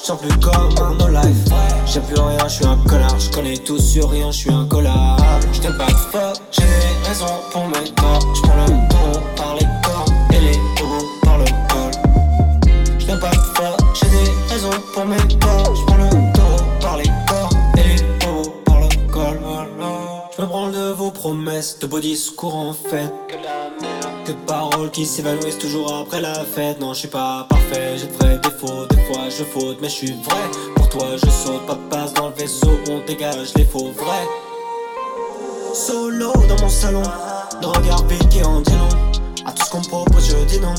Je 0.00 0.06
sens 0.06 0.20
plus 0.20 0.38
comme 0.38 0.74
un 0.80 0.94
no 0.94 1.08
life. 1.08 1.52
J'ai 1.84 1.98
plus 2.00 2.20
rien, 2.20 2.38
je 2.46 2.52
suis 2.52 2.66
un 2.66 2.76
connard. 2.88 3.18
Je 3.18 3.28
connais 3.30 3.56
tout 3.56 3.80
sur 3.80 4.10
rien, 4.10 4.30
je 4.30 4.36
suis 4.36 4.52
un 4.52 4.66
collab. 4.66 5.18
Te 5.60 5.68
back 5.76 5.96
fuck, 6.12 6.36
j'ai 6.52 6.62
des 6.62 7.08
raisons 7.08 7.26
pour 7.50 7.66
mes 7.66 7.90
corps. 7.96 8.34
Je 8.36 8.42
prends 8.42 8.66
le 8.66 8.88
taureau 8.88 9.24
par 9.36 9.54
les 9.56 9.66
corps 9.82 10.06
et 10.32 10.40
les 10.40 10.58
taureaux 10.76 11.06
par 11.24 11.38
le 11.38 11.44
col. 11.70 11.90
Te 13.00 13.20
back 13.20 13.40
fuck, 13.56 13.80
j'ai 13.94 14.08
des 14.10 14.30
raisons 14.54 14.80
pour 14.94 15.06
mes 15.06 15.38
corps. 15.40 15.67
De 21.58 21.86
beaux 21.88 21.98
discours 21.98 22.54
en 22.54 22.72
fait. 22.72 23.12
Que 24.24 24.30
de 24.30 24.36
paroles 24.46 24.92
qui 24.92 25.04
s'évanouissent 25.04 25.58
toujours 25.58 25.92
après 25.92 26.20
la 26.20 26.44
fête. 26.44 26.78
Non, 26.80 26.92
je 26.94 27.00
suis 27.00 27.08
pas 27.08 27.46
parfait, 27.48 27.98
j'ai 27.98 28.06
de 28.06 28.12
vrais 28.12 28.38
défauts. 28.38 28.86
Des 28.86 29.02
fois 29.06 29.28
je 29.28 29.42
faute, 29.42 29.78
mais 29.82 29.88
je 29.88 29.94
suis 29.94 30.12
vrai. 30.22 30.44
Pour 30.76 30.88
toi, 30.88 31.08
je 31.16 31.28
saute, 31.28 31.66
pas 31.66 31.74
de 31.74 31.80
passe 31.90 32.14
dans 32.14 32.28
le 32.28 32.34
vaisseau. 32.34 32.70
On 32.88 33.04
dégage 33.04 33.54
les 33.56 33.64
faux 33.64 33.90
vrais. 33.90 34.28
Solo 35.74 36.32
dans 36.48 36.62
mon 36.62 36.68
salon, 36.68 37.02
de 37.60 37.66
regard 37.66 38.06
piqué 38.06 38.44
en 38.44 38.60
dit 38.60 38.72
non. 38.72 38.88
À 39.44 39.50
tout 39.50 39.64
ce 39.64 39.70
qu'on 39.70 39.82
propose, 39.82 40.28
je 40.28 40.44
dis 40.44 40.60
non. 40.60 40.74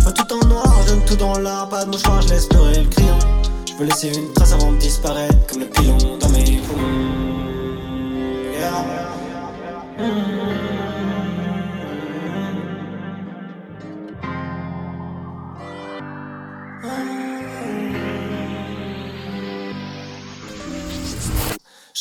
Je 0.00 0.04
veux 0.04 0.12
tout 0.12 0.34
en 0.34 0.46
noir, 0.46 0.82
je 0.84 0.92
donne 0.92 1.04
tout 1.06 1.16
dans 1.16 1.38
l'art. 1.38 1.70
Pas 1.70 1.86
de 1.86 1.90
mouchoir, 1.92 2.20
je 2.20 2.28
laisse 2.28 2.46
pleurer 2.46 2.82
le 2.82 2.88
crayon. 2.90 3.18
Je 3.66 3.74
veux 3.74 3.86
laisser 3.86 4.08
une 4.08 4.30
trace 4.34 4.52
avant 4.52 4.72
de 4.72 4.76
disparaître, 4.76 5.46
comme 5.48 5.60
le 5.60 5.66
pilon 5.66 5.96
dans 6.20 6.28
mes 6.28 6.58
poumons. 6.58 7.23
Je 9.96 10.00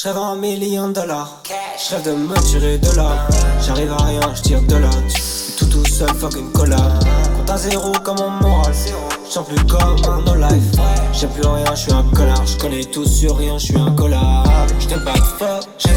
rêve 0.09 0.17
un 0.17 0.35
million 0.35 0.87
de 0.87 0.93
dollars. 0.93 1.43
Je 1.77 1.95
rêve 1.95 2.05
de 2.05 2.13
me 2.13 2.35
tirer 2.41 2.79
de 2.79 2.95
là. 2.95 3.27
J'arrive 3.61 3.91
à 3.91 4.03
rien, 4.03 4.21
je 4.33 4.41
tire 4.41 4.61
de 4.63 4.75
là. 4.75 4.89
Tout 5.57 5.65
tout 5.67 5.85
seul, 5.85 6.09
fucking 6.15 6.51
collab. 6.51 6.79
Compte 7.37 7.49
à 7.51 7.57
zéro 7.57 7.91
comme 8.03 8.17
mon 8.17 8.31
moral. 8.31 8.73
Je 8.73 9.31
sens 9.31 9.47
plus 9.47 9.63
comme 9.65 10.01
un 10.09 10.21
no 10.23 10.33
life. 10.33 10.71
J'ai 11.13 11.27
plus 11.27 11.45
rien, 11.45 11.75
je 11.75 11.81
suis 11.81 11.93
un 11.93 12.03
connard. 12.15 12.45
Je 12.47 12.57
connais 12.57 12.83
tout 12.85 13.05
sur 13.05 13.37
rien, 13.37 13.59
je 13.59 13.65
suis 13.65 13.77
un 13.77 13.91
collab. 13.91 14.47
Je 14.79 14.87
back 14.87 15.23
fuck, 15.37 15.67
j'ai 15.77 15.91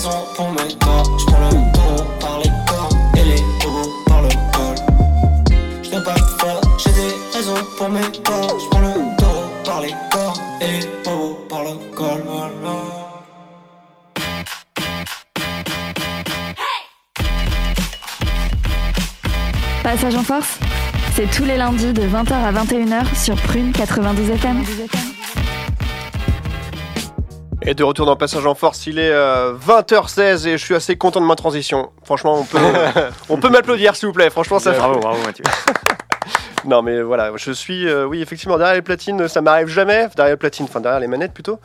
des 0.00 0.06
raisons 0.06 0.24
pour 0.34 0.50
mes 0.52 0.74
corps. 0.78 1.18
Je 1.18 1.24
prends 1.26 1.50
le 1.50 1.72
taureau 1.72 2.04
par 2.20 2.38
les 2.38 2.50
corps 2.66 2.90
et 3.16 3.24
les 3.24 3.42
taureaux 3.60 3.92
par 4.06 4.22
le 4.22 4.28
col. 4.52 4.74
Te 5.82 6.04
back 6.04 6.18
fuck, 6.38 6.64
j'ai 6.78 6.92
des 6.92 7.36
raisons 7.36 7.64
pour 7.76 7.88
mes 7.88 8.00
corps. 8.24 8.58
Je 8.58 8.68
prends 8.68 8.80
le 8.80 9.16
taureau 9.18 9.48
par 9.64 9.80
les 9.80 9.94
corps 10.10 10.40
et 10.60 10.72
les 10.72 11.02
taureaux 11.02 11.38
par 11.48 11.62
le 11.64 11.94
col. 11.94 12.22
Passage 19.82 20.14
en 20.14 20.22
force, 20.22 20.58
c'est 21.14 21.28
tous 21.30 21.44
les 21.44 21.56
lundis 21.56 21.92
de 21.92 22.02
20h 22.02 22.32
à 22.32 22.52
21h 22.52 23.14
sur 23.16 23.34
Prune 23.36 23.72
92 23.72 24.30
FM. 24.30 24.62
Et 27.70 27.74
de 27.74 27.84
retour 27.84 28.04
dans 28.04 28.16
Passage 28.16 28.44
en 28.46 28.56
Force, 28.56 28.88
il 28.88 28.98
est 28.98 29.12
euh, 29.12 29.54
20h16 29.54 30.48
et 30.48 30.58
je 30.58 30.64
suis 30.64 30.74
assez 30.74 30.96
content 30.96 31.20
de 31.20 31.26
ma 31.26 31.36
transition. 31.36 31.90
Franchement, 32.02 32.40
on 32.40 32.44
peut, 32.44 32.58
on 33.28 33.36
peut 33.36 33.48
m'applaudir 33.48 33.94
s'il 33.94 34.08
vous 34.08 34.12
plaît. 34.12 34.28
Franchement, 34.28 34.58
ça 34.58 34.72
Bravo, 34.72 34.98
bravo 34.98 35.22
Mathieu. 35.24 35.44
Non, 36.64 36.82
mais 36.82 37.00
voilà, 37.00 37.32
je 37.36 37.52
suis, 37.52 37.88
euh, 37.88 38.04
oui, 38.04 38.20
effectivement, 38.20 38.58
derrière 38.58 38.74
les 38.74 38.82
platines, 38.82 39.28
ça 39.28 39.40
m'arrive 39.40 39.68
jamais. 39.68 40.08
Derrière 40.16 40.34
les 40.34 40.36
platines, 40.36 40.66
enfin 40.68 40.80
derrière 40.80 41.00
les 41.00 41.06
manettes 41.06 41.32
plutôt. 41.32 41.58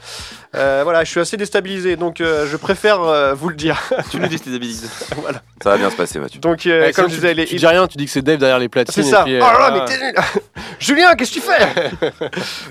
Euh, 0.55 0.81
voilà, 0.83 1.03
je 1.03 1.09
suis 1.11 1.19
assez 1.19 1.35
déstabilisé, 1.37 1.95
donc 1.97 2.21
euh, 2.21 2.47
je 2.49 2.55
préfère 2.55 3.01
euh, 3.01 3.33
vous 3.33 3.49
le 3.49 3.55
dire. 3.55 3.77
Tu 4.11 4.19
nous 4.19 4.27
déstabilises. 4.27 4.89
voilà. 5.17 5.41
Ça 5.61 5.71
va 5.71 5.77
bien 5.77 5.89
se 5.89 5.95
passer, 5.95 6.19
Mathieu. 6.19 6.39
Donc, 6.39 6.65
euh, 6.65 6.81
Ouais, 6.85 6.93
comme 6.93 7.05
je 7.05 7.09
tu- 7.09 7.15
disais, 7.15 7.33
les- 7.33 7.45
tu 7.45 7.55
dis 7.55 7.67
rien, 7.67 7.87
tu 7.87 7.97
dis 7.97 8.05
que 8.05 8.11
c'est 8.11 8.21
Dave 8.21 8.37
derrière 8.39 8.59
les 8.59 8.69
platines. 8.69 9.03
C'est 9.03 9.09
ça. 9.09 9.21
et 9.21 9.23
puis, 9.23 9.35
oh 9.39 9.59
là 9.59 9.71
mais 9.71 9.85
t'es 9.85 9.97
nul. 10.01 10.13
Julien, 10.79 11.15
qu'est-ce 11.15 11.31
que 11.33 11.39
tu 11.39 11.41
fais? 11.41 11.91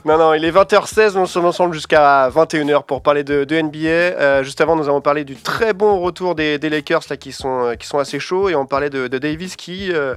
Non, 0.05 0.17
non, 0.19 0.35
il 0.35 0.45
est 0.45 0.51
20h16, 0.51 1.15
nous 1.19 1.27
sommes 1.27 1.47
ensemble 1.47 1.75
jusqu'à 1.75 2.29
21h 2.31 2.85
pour 2.85 3.03
parler 3.03 3.25
de, 3.25 3.45
de 3.45 3.61
NBA. 3.61 3.89
Euh, 3.89 4.43
juste 4.43 4.61
avant, 4.61 4.77
nous 4.77 4.89
avons 4.89 5.01
parlé 5.01 5.25
du 5.25 5.35
très 5.37 5.73
bon 5.73 6.01
retour 6.01 6.35
des, 6.35 6.59
des 6.59 6.69
Lakers 6.71 7.03
là, 7.11 7.17
qui, 7.17 7.33
sont, 7.33 7.75
qui 7.79 7.87
sont 7.87 7.99
assez 7.99 8.19
chauds 8.21 8.49
et 8.49 8.55
on 8.55 8.67
parlait 8.67 8.91
de, 8.91 9.09
de 9.09 9.19
Davis 9.19 9.57
qui, 9.57 9.93
euh, 9.93 10.15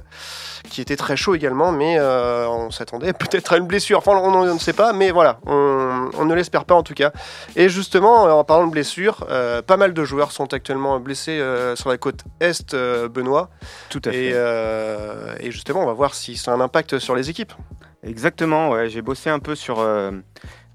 qui 0.70 0.80
était 0.80 0.96
très 0.96 1.16
chaud 1.16 1.34
également, 1.34 1.72
mais 1.72 1.97
euh, 1.98 2.48
on 2.48 2.70
s'attendait 2.70 3.12
peut-être 3.18 3.52
à 3.52 3.56
une 3.58 3.66
blessure. 3.66 3.98
Enfin, 3.98 4.12
on, 4.16 4.32
on 4.32 4.54
ne 4.54 4.58
sait 4.58 4.72
pas, 4.72 4.92
mais 4.92 5.10
voilà, 5.10 5.38
on, 5.46 6.10
on 6.16 6.24
ne 6.24 6.34
l'espère 6.34 6.64
pas 6.64 6.74
en 6.74 6.82
tout 6.82 6.94
cas. 6.94 7.12
Et 7.56 7.68
justement, 7.68 8.24
en 8.24 8.44
parlant 8.44 8.66
de 8.66 8.72
blessures, 8.72 9.26
euh, 9.30 9.62
pas 9.62 9.76
mal 9.76 9.92
de 9.92 10.04
joueurs 10.04 10.32
sont 10.32 10.52
actuellement 10.52 10.98
blessés 11.00 11.38
euh, 11.40 11.76
sur 11.76 11.88
la 11.90 11.98
côte 11.98 12.24
Est, 12.40 12.74
euh, 12.74 13.08
Benoît. 13.08 13.50
Tout 13.90 14.02
à 14.04 14.10
fait. 14.10 14.26
Et, 14.26 14.32
euh, 14.34 15.34
et 15.40 15.50
justement, 15.50 15.82
on 15.82 15.86
va 15.86 15.92
voir 15.92 16.14
si 16.14 16.36
ça 16.36 16.52
a 16.52 16.54
un 16.54 16.60
impact 16.60 16.98
sur 16.98 17.14
les 17.14 17.30
équipes. 17.30 17.52
Exactement, 18.02 18.70
ouais. 18.70 18.88
j'ai 18.88 19.02
bossé 19.02 19.28
un 19.28 19.40
peu 19.40 19.54
sur, 19.54 19.80
euh, 19.80 20.12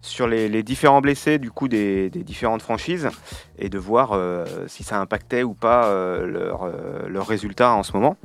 sur 0.02 0.28
les, 0.28 0.50
les 0.50 0.62
différents 0.62 1.02
blessés 1.02 1.40
du 1.40 1.50
coup 1.50 1.68
des, 1.68 2.10
des 2.10 2.24
différentes 2.24 2.62
franchises 2.62 3.10
et 3.58 3.70
de 3.70 3.78
voir 3.78 4.12
euh, 4.12 4.46
si 4.68 4.84
ça 4.84 5.00
impactait 5.00 5.44
ou 5.44 5.54
pas 5.54 5.86
euh, 5.86 6.26
leurs 6.28 6.64
euh, 6.64 7.08
leurs 7.08 7.28
résultats 7.28 7.74
en 7.74 7.84
ce 7.84 7.94
moment. 7.94 8.18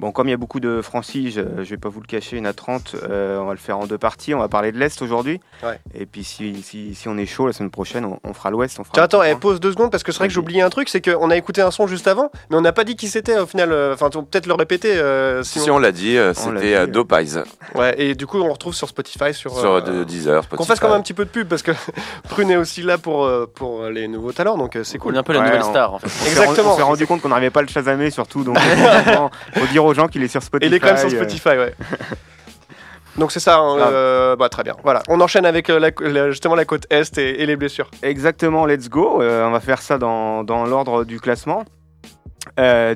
Bon, 0.00 0.12
comme 0.12 0.28
il 0.28 0.30
y 0.30 0.34
a 0.34 0.36
beaucoup 0.36 0.60
de 0.60 0.80
franchises, 0.80 1.34
je 1.34 1.40
ne 1.40 1.64
vais 1.64 1.76
pas 1.76 1.88
vous 1.88 2.00
le 2.00 2.06
cacher, 2.06 2.36
une 2.36 2.46
à 2.46 2.52
30, 2.52 2.94
euh, 3.10 3.38
on 3.40 3.46
va 3.46 3.52
le 3.52 3.58
faire 3.58 3.78
en 3.78 3.86
deux 3.86 3.98
parties. 3.98 4.32
On 4.32 4.38
va 4.38 4.46
parler 4.48 4.70
de 4.70 4.78
l'Est 4.78 5.02
aujourd'hui. 5.02 5.40
Ouais. 5.64 5.80
Et 5.92 6.06
puis 6.06 6.22
si, 6.22 6.62
si, 6.62 6.94
si 6.94 7.08
on 7.08 7.18
est 7.18 7.26
chaud 7.26 7.48
la 7.48 7.52
semaine 7.52 7.70
prochaine, 7.72 8.04
on, 8.04 8.20
on 8.22 8.32
fera 8.32 8.50
l'Ouest. 8.50 8.78
on 8.78 8.98
attends, 9.00 9.24
eh, 9.24 9.34
pause 9.34 9.58
deux 9.58 9.72
secondes 9.72 9.90
parce 9.90 10.04
que 10.04 10.12
c'est 10.12 10.18
vrai 10.18 10.28
que 10.28 10.34
j'ai 10.34 10.38
oublié 10.40 10.62
un 10.62 10.70
truc, 10.70 10.88
c'est 10.88 11.00
qu'on 11.00 11.30
a 11.30 11.36
écouté 11.36 11.62
un 11.62 11.72
son 11.72 11.88
juste 11.88 12.06
avant, 12.06 12.30
mais 12.48 12.56
on 12.56 12.60
n'a 12.60 12.72
pas 12.72 12.84
dit 12.84 12.94
qui 12.94 13.08
c'était 13.08 13.36
au 13.38 13.46
final. 13.46 13.72
euh, 13.72 13.94
Enfin, 13.94 14.06
on 14.14 14.22
peut 14.22 14.26
peut-être 14.30 14.46
le 14.46 14.54
répéter. 14.54 14.92
euh, 14.96 15.42
Si, 15.42 15.68
on 15.70 15.78
l'a 15.80 15.90
dit, 15.90 16.16
euh, 16.16 16.32
On 16.46 16.54
c'était 16.54 16.74
euh. 16.76 16.86
Dope 16.86 17.12
Eyes 17.12 17.42
Ouais, 17.74 17.94
et 18.00 18.14
du 18.14 18.26
coup, 18.28 18.38
on 18.38 18.52
retrouve 18.52 18.74
sur 18.74 18.88
Spotify, 18.88 19.34
sur. 19.34 19.58
sur 19.58 19.68
euh, 19.72 19.80
de- 19.80 20.04
Deezer, 20.04 20.48
Qu'on 20.48 20.64
fasse 20.64 20.78
quand 20.78 20.88
même 20.90 20.98
un 20.98 21.02
petit 21.02 21.12
peu 21.14 21.24
de 21.24 21.30
pub 21.30 21.48
parce 21.48 21.62
que 21.62 21.72
Prune 22.28 22.50
est 22.52 22.56
aussi 22.56 22.82
là 22.82 22.98
pour, 22.98 23.24
euh, 23.24 23.50
pour 23.52 23.86
les 23.86 24.06
nouveaux 24.06 24.32
talents, 24.32 24.56
donc 24.56 24.76
euh, 24.76 24.84
c'est 24.84 24.98
On 24.98 25.02
cool. 25.02 25.16
est 25.16 25.18
un 25.18 25.22
peu 25.24 25.32
la 25.32 25.40
Ouais, 25.40 25.46
nouvelle 25.46 25.62
on- 25.64 25.70
star 25.70 25.94
en 25.94 25.98
fait. 25.98 26.06
On 26.22 26.26
Exactement. 26.28 26.74
On 26.74 26.76
s'est 26.76 26.82
rendu 26.82 27.06
compte 27.06 27.20
qu'on 27.20 27.30
n'arrivait 27.30 27.50
pas 27.50 27.60
à 27.60 27.64
le 27.64 27.68
chasamer 27.68 28.10
surtout, 28.10 28.44
donc 28.44 28.56
il 29.56 29.60
faut 29.60 29.66
dire 29.66 29.84
aux 29.88 29.94
gens 29.94 30.06
qu'il 30.08 30.22
est 30.22 30.28
sur 30.28 30.42
Spotify. 30.42 30.70
Il 30.70 30.74
est 30.74 30.80
quand 30.80 30.86
même 30.94 30.96
sur 30.98 31.08
euh, 31.08 31.16
Spotify, 31.24 31.48
ouais. 31.58 31.74
Donc 33.16 33.32
c'est 33.32 33.40
ça, 33.40 33.58
hein, 33.58 33.78
euh, 33.80 34.36
bah, 34.36 34.48
très 34.48 34.62
bien. 34.62 34.76
Voilà, 34.84 35.02
on 35.08 35.20
enchaîne 35.20 35.44
avec 35.44 35.70
euh, 35.70 35.80
la- 35.80 35.90
la- 36.08 36.30
justement 36.30 36.54
la 36.54 36.64
côte 36.64 36.86
Est 36.90 37.18
et, 37.18 37.42
et 37.42 37.46
les 37.46 37.56
blessures. 37.56 37.90
Exactement, 38.02 38.64
let's 38.64 38.88
go. 38.88 39.20
Euh, 39.20 39.44
on 39.44 39.50
va 39.50 39.58
faire 39.60 39.82
ça 39.82 39.98
dans, 39.98 40.44
dans 40.44 40.64
l'ordre 40.66 41.04
du 41.04 41.18
classement. 41.18 41.64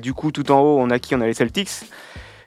Du 0.01 0.13
coup, 0.13 0.31
tout 0.31 0.49
en 0.51 0.59
haut, 0.61 0.77
on 0.79 0.89
a 0.89 0.99
qui? 0.99 1.13
On 1.15 1.21
a 1.21 1.25
les 1.25 1.33
Celtics. 1.33 1.69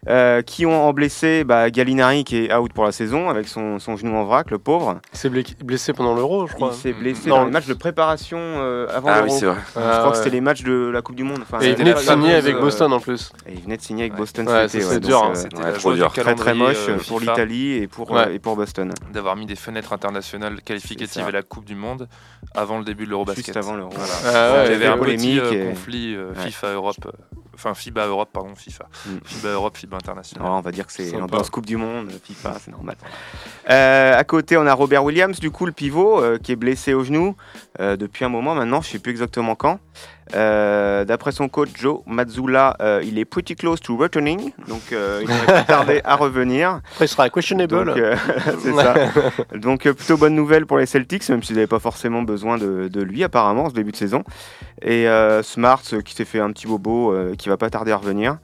Euh, 0.08 0.40
qui 0.42 0.66
ont 0.66 0.86
en 0.86 0.92
blessé 0.92 1.42
bah, 1.42 1.68
Gallinari 1.68 2.22
qui 2.22 2.36
est 2.44 2.54
out 2.54 2.72
pour 2.72 2.84
la 2.84 2.92
saison 2.92 3.28
avec 3.28 3.48
son, 3.48 3.80
son 3.80 3.96
genou 3.96 4.14
en 4.16 4.25
vrac, 4.25 4.52
le 4.52 4.58
pauvre. 4.58 5.00
Il 5.12 5.18
s'est 5.18 5.28
blessé 5.64 5.92
pendant 5.92 6.14
l'Euro, 6.14 6.46
je 6.46 6.52
crois. 6.54 6.70
Il 6.72 6.76
s'est 6.76 6.92
blessé 6.92 7.28
Non. 7.28 7.38
dans 7.38 7.44
les 7.46 7.50
matchs 7.50 7.66
de 7.66 7.75
préparation 7.75 8.38
euh, 8.38 8.86
avant 8.94 9.08
Ah 9.10 9.16
l'Euro. 9.22 9.32
oui, 9.32 9.36
c'est 9.40 9.46
vrai. 9.46 9.56
je 9.75 9.80
Ah, 9.80 9.80
crois 9.98 10.02
que 10.02 10.08
ouais. 10.10 10.14
c'était 10.22 10.30
les 10.36 10.40
matchs 10.40 10.62
de 10.62 10.90
la 10.92 11.02
Coupe 11.02 11.16
du 11.16 11.25
Monde. 11.25 11.40
Enfin, 11.42 11.58
Et 11.60 11.64
il 11.64 11.70
c'était 11.70 11.82
venait 11.82 11.94
de 11.94 11.98
signer 11.98 12.34
avec 12.34 12.54
euh, 12.54 12.60
Boston 12.60 12.92
en 12.92 13.00
plus. 13.00 13.32
et 13.48 13.52
il 13.54 13.60
venait 13.62 13.76
de 13.78 13.82
signer 13.82 14.02
avec 14.04 14.12
Ouais. 14.12 14.18
Boston 14.20 14.48
Ouais, 14.48 14.68
c'est 14.68 14.84
ouais, 14.86 15.00
dur, 15.00 15.25
hein. 15.25 15.30
euh, 15.32 15.34
C'était 15.34 15.72
trop 15.72 15.92
dur. 15.94 16.12
très 16.12 16.34
très 16.36 16.54
moche 16.54 16.86
euh, 16.88 16.98
pour 17.08 17.18
l'Italie 17.18 17.72
et 17.72 17.88
pour, 17.88 18.08
Ouais. 18.12 18.34
et 18.34 18.38
pour 18.38 18.54
Boston. 18.54 18.92
D'avoir 19.12 19.34
mis 19.34 19.46
des 19.46 19.56
fenêtres 19.56 19.92
internationales 19.92 20.60
qualificatives 20.62 21.26
à 21.26 21.32
la 21.32 21.42
Coupe 21.42 21.64
du 21.64 21.75
Monde 21.75 22.06
avant 22.54 22.78
le 22.78 22.84
début 22.84 23.06
de 23.06 23.10
l'Eurobasket. 23.10 23.44
Juste 23.46 23.56
avant 23.56 23.75
l'Euro. 23.75 23.90
Voilà. 23.92 24.60
Ah 24.62 24.64
Il 24.66 24.70
y 24.70 24.75
avait 24.76 24.86
un 24.86 24.98
polémique 24.98 25.42
et- 25.50 25.64
conflit 25.64 26.14
euh, 26.14 26.30
Enfin 27.56 27.72
FIBA 27.75 28.06
Europe, 28.06 28.28
pardon, 28.32 28.54
FIFA. 28.54 28.88
Mm. 29.06 29.10
FIBA 29.25 29.48
Europe, 29.48 29.76
FIBA 29.78 29.96
international. 29.96 30.44
Alors, 30.44 30.58
on 30.58 30.60
va 30.60 30.72
dire 30.72 30.86
que 30.86 30.92
c'est 30.92 31.06
Sympa. 31.06 31.20
l'ambiance 31.20 31.48
Coupe 31.48 31.64
du 31.64 31.78
Monde, 31.78 32.10
FIFA, 32.22 32.56
c'est 32.60 32.70
normal. 32.70 32.96
Euh, 33.70 34.16
à 34.16 34.25
côté, 34.25 34.58
on 34.58 34.66
a 34.66 34.75
Robert 34.75 35.02
Williams, 35.02 35.40
du 35.40 35.50
coup, 35.50 35.64
le 35.64 35.72
pivot, 35.72 36.22
euh, 36.22 36.38
qui 36.38 36.52
est 36.52 36.56
blessé 36.56 36.92
au 36.92 37.02
genou 37.02 37.34
euh, 37.80 37.96
depuis 37.96 38.25
un 38.26 38.28
moment 38.28 38.54
maintenant, 38.54 38.82
je 38.82 38.90
sais 38.90 38.98
plus 38.98 39.10
exactement 39.10 39.54
quand. 39.54 39.80
Euh, 40.35 41.04
D'après 41.04 41.33
son 41.33 41.49
coach 41.49 41.68
Joe 41.75 42.00
Mazzulla, 42.06 42.76
euh, 42.80 43.02
il 43.04 43.18
est 43.18 43.25
pretty 43.25 43.54
close 43.54 43.80
to 43.80 43.97
returning, 43.97 44.52
donc 44.66 44.92
euh, 44.92 45.23
il 45.23 45.47
pas 45.47 45.62
tarder 45.66 46.00
à 46.04 46.16
revenir. 46.16 46.80
Après, 46.92 47.04
il 47.04 47.09
sera 47.09 47.30
questionable. 47.30 47.87
Donc, 47.87 47.97
euh, 47.97 48.16
c'est 48.59 48.73
ça. 48.73 48.95
Donc 49.54 49.87
euh, 49.87 49.95
plutôt 49.95 50.16
bonne 50.16 50.35
nouvelle 50.35 50.66
pour 50.66 50.78
les 50.78 50.87
Celtics, 50.87 51.28
même 51.28 51.42
s'ils 51.42 51.56
n'avaient 51.56 51.66
pas 51.66 51.78
forcément 51.78 52.23
besoin 52.23 52.59
de, 52.59 52.88
de 52.88 53.02
lui 53.02 53.23
apparemment 53.25 53.64
en 53.64 53.71
ce 53.71 53.75
début 53.75 53.92
de 53.92 53.97
saison. 53.97 54.25
Et 54.83 55.06
Smart 55.42 55.83
qui 56.04 56.14
s'est 56.14 56.25
fait 56.25 56.40
un 56.40 56.50
petit 56.52 56.66
bobo, 56.66 57.14
qui 57.38 57.49
va 57.49 57.56
pas 57.56 57.71
tarder 57.71 57.92
à 57.92 57.97
revenir. 57.97 58.38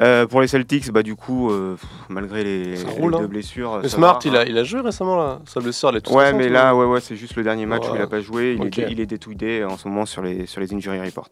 Euh, 0.00 0.26
pour 0.26 0.40
les 0.40 0.46
Celtics, 0.48 0.90
bah 0.92 1.02
du 1.02 1.14
coup, 1.14 1.50
euh, 1.50 1.74
pff, 1.74 1.86
malgré 2.08 2.42
les, 2.42 2.76
Ça 2.76 2.88
les 2.88 2.92
roule, 3.00 3.12
deux 3.12 3.18
hein. 3.24 3.26
blessures, 3.28 3.80
Mais 3.82 3.88
ça 3.88 3.96
Smart, 3.96 4.14
va, 4.14 4.20
il 4.24 4.36
hein. 4.36 4.40
a, 4.40 4.44
il 4.46 4.56
a 4.58 4.64
joué 4.64 4.80
récemment 4.80 5.16
là. 5.16 5.40
Sa 5.46 5.60
blessure, 5.60 5.90
elle 5.90 5.96
est 5.96 6.00
toute 6.00 6.14
Ouais, 6.14 6.32
mais 6.32 6.46
ou- 6.48 6.52
là, 6.52 6.74
ouais, 6.74 6.86
ouais, 6.86 7.00
c'est 7.00 7.16
juste 7.16 7.36
le 7.36 7.42
dernier 7.42 7.66
match 7.66 7.82
où 7.86 7.94
il 7.94 7.98
Ouais. 7.98 8.02
a 8.02 8.06
pas 8.06 8.20
joué. 8.20 8.54
Il, 8.58 8.66
Ok. 8.66 8.78
est, 8.78 8.90
il 8.90 8.98
est 9.00 9.06
détouillé 9.06 9.62
en 9.64 9.76
ce 9.76 9.86
moment 9.88 10.06
sur 10.06 10.22
les, 10.22 10.46
sur 10.46 10.60
les 10.62 10.72
injury 10.72 11.00
reports. 11.00 11.28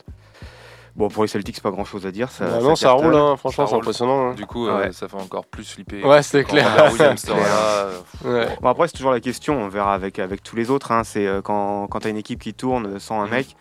Bon, 0.96 1.08
pour 1.08 1.22
les 1.22 1.28
Celtics, 1.28 1.60
pas 1.62 1.70
grand 1.70 1.84
chose 1.84 2.04
à 2.06 2.10
dire. 2.10 2.28
Ça, 2.28 2.44
Bah 2.44 2.58
non, 2.60 2.74
ça 2.74 2.90
roule, 2.90 3.14
hein. 3.14 3.36
franchement, 3.36 3.64
Ça 3.66 3.68
c'est 3.70 3.74
roule. 3.76 3.84
impressionnant. 3.84 4.30
hein. 4.30 4.34
Du 4.34 4.46
coup, 4.46 4.66
euh, 4.66 4.80
Ouais. 4.80 4.92
ça 4.92 5.06
fait 5.06 5.16
encore 5.16 5.46
plus 5.46 5.64
flipper. 5.70 6.04
Ouais, 6.04 6.22
c'est 6.22 6.42
clair. 6.44 6.66
Euh, 6.90 7.90
Ouais. 8.24 8.48
Bon, 8.60 8.68
après, 8.68 8.88
c'est 8.88 8.96
toujours 8.96 9.12
la 9.12 9.20
question, 9.20 9.54
on 9.62 9.68
verra 9.68 9.94
avec, 9.94 10.18
avec 10.18 10.42
tous 10.42 10.56
les 10.56 10.70
autres. 10.70 10.90
hein, 10.92 11.04
c'est 11.04 11.26
euh, 11.26 11.40
quand, 11.40 11.86
quand 11.86 12.00
tu 12.00 12.08
as 12.08 12.10
une 12.10 12.16
équipe 12.16 12.40
qui 12.40 12.52
tourne 12.52 12.98
sans 12.98 13.20
un 13.20 13.26
Mhm. 13.26 13.30
mec, 13.30 13.56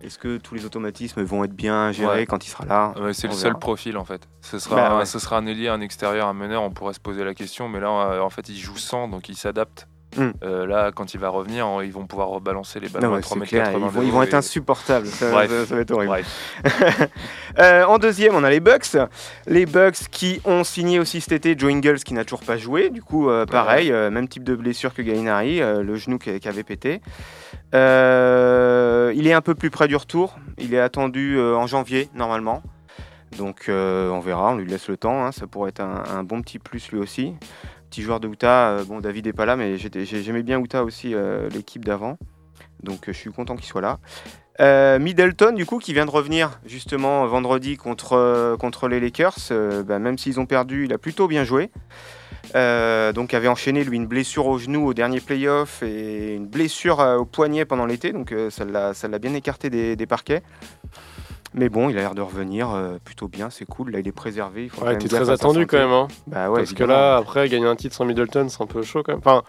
est-ce 0.00 0.18
que 0.18 0.38
tous 0.38 0.54
les 0.54 0.64
automatismes 0.64 1.22
vont 1.22 1.44
être 1.44 1.52
bien 1.54 1.92
gérés 1.92 2.20
Ouais. 2.20 2.26
quand 2.26 2.46
il 2.46 2.50
sera 2.50 2.64
là? 2.64 2.94
Ouais, 3.00 3.12
c'est 3.12 3.26
le 3.28 3.34
seul 3.34 3.58
profil 3.58 3.96
en 3.98 4.04
fait. 4.04 4.28
Ce 4.40 4.58
sera, 4.58 4.76
Bah, 4.76 4.98
ouais. 4.98 5.04
ce 5.06 5.18
sera 5.18 5.36
un 5.36 5.46
ailier, 5.46 5.68
un 5.68 5.80
extérieur, 5.80 6.26
un 6.28 6.32
meneur, 6.32 6.62
on 6.62 6.70
pourrait 6.70 6.94
se 6.94 7.00
poser 7.00 7.22
la 7.24 7.34
question, 7.34 7.68
mais 7.68 7.80
là 7.80 7.88
euh, 7.88 8.20
en 8.20 8.30
fait 8.30 8.48
il 8.48 8.56
joue 8.56 8.76
sans 8.78 9.08
donc 9.08 9.28
il 9.28 9.36
s'adapte. 9.36 9.86
Hmm. 10.16 10.30
Euh, 10.42 10.66
là 10.66 10.90
quand 10.92 11.14
il 11.14 11.20
va 11.20 11.28
revenir, 11.28 11.66
ils 11.84 11.92
vont 11.92 12.04
pouvoir 12.06 12.28
rebalancer 12.28 12.80
les 12.80 12.88
ballons 12.88 13.06
Non, 13.08 13.12
à 13.12 13.16
ouais, 13.18 13.22
3 13.22 13.34
c'est 13.36 13.38
mètres 13.40 13.50
clair, 13.50 13.64
80 13.66 13.86
ils 14.02 14.10
vont, 14.12 14.22
ils 14.22 14.26
être 14.26 14.34
et- 14.34 14.36
insupportables, 14.36 15.06
ça, 15.06 15.30
Bref. 15.30 15.50
ça- 15.50 15.66
ça 15.66 15.74
va 15.76 15.80
être 15.82 15.90
horrible. 15.92 16.14
Euh, 17.58 17.84
en 17.84 17.98
deuxième, 17.98 18.34
on 18.34 18.44
a 18.44 18.50
les 18.50 18.60
Bucks. 18.60 18.96
Les 19.46 19.66
Bucks 19.66 20.08
qui 20.10 20.40
ont 20.44 20.62
signé 20.64 20.98
aussi 21.00 21.20
cet 21.20 21.32
été 21.32 21.56
Joe 21.58 21.72
Ingles 21.72 21.98
qui 21.98 22.14
n'a 22.14 22.24
toujours 22.24 22.42
pas 22.44 22.56
joué. 22.56 22.90
Du 22.90 23.02
coup, 23.02 23.28
euh, 23.28 23.44
pareil, 23.44 23.90
même 23.90 24.28
type 24.28 24.44
de 24.44 24.54
blessure 24.54 24.94
que 24.94 25.02
Gallinari, 25.02 25.58
le 25.60 25.96
genou 25.96 26.18
qui, 26.18 26.38
qui 26.38 26.48
avait 26.48 26.62
pété. 26.62 27.00
Il 27.72 29.26
est 29.26 29.32
un 29.32 29.40
peu 29.40 29.54
plus 29.54 29.70
près 29.70 29.88
du 29.88 29.96
retour. 29.96 30.36
Il 30.58 30.74
est 30.74 30.80
attendu 30.80 31.40
en 31.40 31.66
janvier, 31.66 32.08
normalement. 32.14 32.62
Donc, 33.38 33.66
euh, 33.68 34.10
on 34.10 34.20
verra, 34.20 34.52
on 34.52 34.56
lui 34.56 34.66
laisse 34.66 34.88
le 34.88 34.96
temps. 34.96 35.24
hein. 35.24 35.32
Ça 35.32 35.46
pourrait 35.46 35.70
être 35.70 35.80
un, 35.80 36.02
un 36.16 36.22
bon 36.24 36.42
petit 36.42 36.58
plus 36.58 36.90
lui 36.92 36.98
aussi. 36.98 37.34
Petit 37.90 38.02
joueur 38.02 38.20
de 38.20 38.28
Utah. 38.28 38.70
euh, 38.70 38.84
bon, 38.84 39.00
David 39.00 39.26
est 39.26 39.32
pas 39.32 39.46
là, 39.46 39.56
mais 39.56 39.76
j'aimais 39.76 40.44
bien 40.44 40.60
Utah 40.60 40.84
aussi, 40.84 41.12
euh, 41.12 41.48
l'équipe 41.50 41.84
d'avant. 41.84 42.18
Donc, 42.84 43.08
euh, 43.08 43.12
je 43.12 43.18
suis 43.18 43.32
content 43.32 43.56
qu'il 43.56 43.66
soit 43.66 43.80
là. 43.80 43.98
Middleton, 44.98 45.52
du 45.54 45.66
coup, 45.66 45.78
qui 45.78 45.92
vient 45.92 46.04
de 46.04 46.10
revenir 46.10 46.60
justement 46.66 47.26
vendredi 47.26 47.76
contre, 47.76 48.56
contre 48.60 48.88
les 48.88 49.00
Lakers. 49.00 49.34
Bah, 49.86 49.98
même 49.98 50.18
s'ils 50.18 50.38
ont 50.38 50.44
perdu, 50.44 50.84
il 50.84 50.92
a 50.92 50.98
plutôt 50.98 51.26
bien 51.26 51.44
joué. 51.44 51.70
Donc, 52.54 53.32
avait 53.32 53.48
enchaîné 53.48 53.82
lui 53.82 53.96
une 53.96 54.06
blessure 54.06 54.46
au 54.46 54.58
genou 54.58 54.86
au 54.86 54.92
dernier 54.92 55.20
playoff 55.20 55.82
et 55.82 56.34
une 56.34 56.46
blessure 56.46 56.98
au 56.98 57.24
poignet 57.24 57.64
pendant 57.64 57.86
l'été. 57.86 58.12
Donc, 58.12 58.34
ça 58.50 58.64
l'a 59.08 59.18
bien 59.18 59.32
écarté 59.32 59.70
des 59.70 60.06
parquets. 60.06 60.42
Mais 61.54 61.68
bon, 61.68 61.88
il 61.90 61.98
a 61.98 62.00
l'air 62.02 62.14
de 62.14 62.22
revenir 62.22 62.70
euh, 62.70 62.98
plutôt 63.04 63.26
bien, 63.28 63.50
c'est 63.50 63.64
cool. 63.64 63.90
Là, 63.90 63.98
il 63.98 64.06
est 64.06 64.12
préservé. 64.12 64.64
Il 64.64 64.70
faut 64.70 64.80
quand 64.80 64.86
Ouais, 64.86 64.92
même 64.92 65.00
t'es 65.02 65.08
gaffe 65.08 65.22
très 65.22 65.30
attendu 65.32 65.66
quand 65.66 65.78
même. 65.78 65.90
Hein. 65.90 66.06
Bah 66.28 66.48
ouais, 66.50 66.60
Parce 66.60 66.72
que 66.74 66.84
là, 66.84 67.16
après, 67.16 67.48
gagner 67.48 67.66
un 67.66 67.74
titre 67.76 67.94
sans 67.96 68.04
Middleton, 68.04 68.48
c'est 68.48 68.62
un 68.62 68.66
peu 68.66 68.82
chaud 68.82 69.02
quand 69.02 69.12
même. 69.12 69.18
Enfin, 69.24 69.42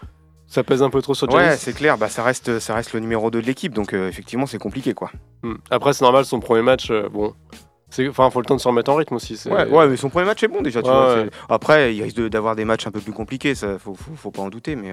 ça 0.48 0.64
pèse 0.64 0.82
un 0.82 0.90
peu 0.90 1.00
trop 1.00 1.14
sur 1.14 1.32
Ouais, 1.32 1.44
Giannis. 1.44 1.58
c'est 1.58 1.72
clair. 1.72 1.96
Bah, 1.98 2.08
ça 2.08 2.22
reste, 2.24 2.58
ça 2.58 2.74
reste 2.74 2.92
le 2.92 3.00
numéro 3.00 3.30
2 3.30 3.40
de 3.40 3.46
l'équipe, 3.46 3.72
donc 3.72 3.94
euh, 3.94 4.08
effectivement, 4.08 4.46
c'est 4.46 4.58
compliqué, 4.58 4.94
quoi. 4.94 5.10
Hmm. 5.44 5.54
Après, 5.70 5.92
c'est 5.92 6.04
normal, 6.04 6.24
son 6.24 6.40
premier 6.40 6.62
match, 6.62 6.90
euh, 6.90 7.08
bon. 7.08 7.34
Enfin, 8.08 8.30
faut 8.30 8.40
le 8.40 8.46
temps 8.46 8.56
de 8.56 8.60
se 8.60 8.66
remettre 8.68 8.90
en 8.90 8.94
rythme 8.96 9.14
aussi. 9.16 9.38
Ouais, 9.48 9.68
ouais, 9.68 9.86
mais 9.86 9.96
son 9.98 10.08
premier 10.08 10.24
match 10.24 10.42
est 10.42 10.48
bon 10.48 10.62
déjà. 10.62 10.80
Tu 10.82 10.88
Ouais, 10.88 10.94
vois, 10.94 11.14
ouais. 11.14 11.30
Après, 11.50 11.94
il 11.94 12.02
risque 12.02 12.16
de- 12.16 12.28
d'avoir 12.28 12.56
des 12.56 12.64
matchs 12.64 12.86
un 12.86 12.90
peu 12.90 13.00
plus 13.00 13.12
compliqués, 13.12 13.54
ça, 13.54 13.78
faut, 13.78 13.94
faut, 13.94 14.12
faut 14.16 14.30
pas 14.30 14.40
en 14.42 14.48
douter. 14.48 14.76
Mais, 14.76 14.92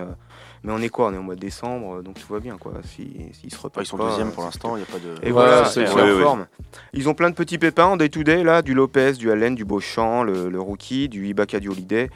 mais 0.63 0.71
on 0.73 0.79
est 0.79 0.89
quoi? 0.89 1.07
On 1.07 1.13
est 1.13 1.17
au 1.17 1.21
mois 1.21 1.35
de 1.35 1.39
décembre, 1.39 1.97
euh, 1.97 2.01
donc 2.01 2.19
tout 2.19 2.31
va 2.31 2.39
bien, 2.39 2.57
quoi. 2.57 2.73
Si, 2.83 3.11
s'ils 3.33 3.51
se 3.53 3.59
repose 3.59 3.83
Ils 3.83 3.87
sont 3.87 3.97
pas, 3.97 4.09
deuxième 4.09 4.27
euh, 4.29 4.31
pour 4.31 4.43
l'instant, 4.43 4.75
il 4.75 4.79
n'y 4.79 4.83
a 4.83 4.91
pas 4.91 4.99
de. 4.99 5.15
Et 5.23 5.27
Ouais, 5.27 5.31
voilà, 5.31 5.65
c'est 5.65 5.81
ils 5.83 5.87
forme. 5.87 6.47
Ils 6.93 7.09
ont 7.09 7.13
plein 7.13 7.29
de 7.29 7.35
petits 7.35 7.57
pépins 7.57 7.85
en 7.85 7.97
day-to-day, 7.97 8.43
là, 8.43 8.61
du 8.61 8.73
Lopez, 8.73 9.13
du 9.13 9.31
Allen, 9.31 9.55
du 9.55 9.65
Beauchamp, 9.65 10.23
le, 10.23 10.49
le 10.49 10.59
rookie, 10.59 11.09
du 11.09 11.27
Ibaka, 11.27 11.59
du 11.59 11.69
Holiday. 11.69 12.09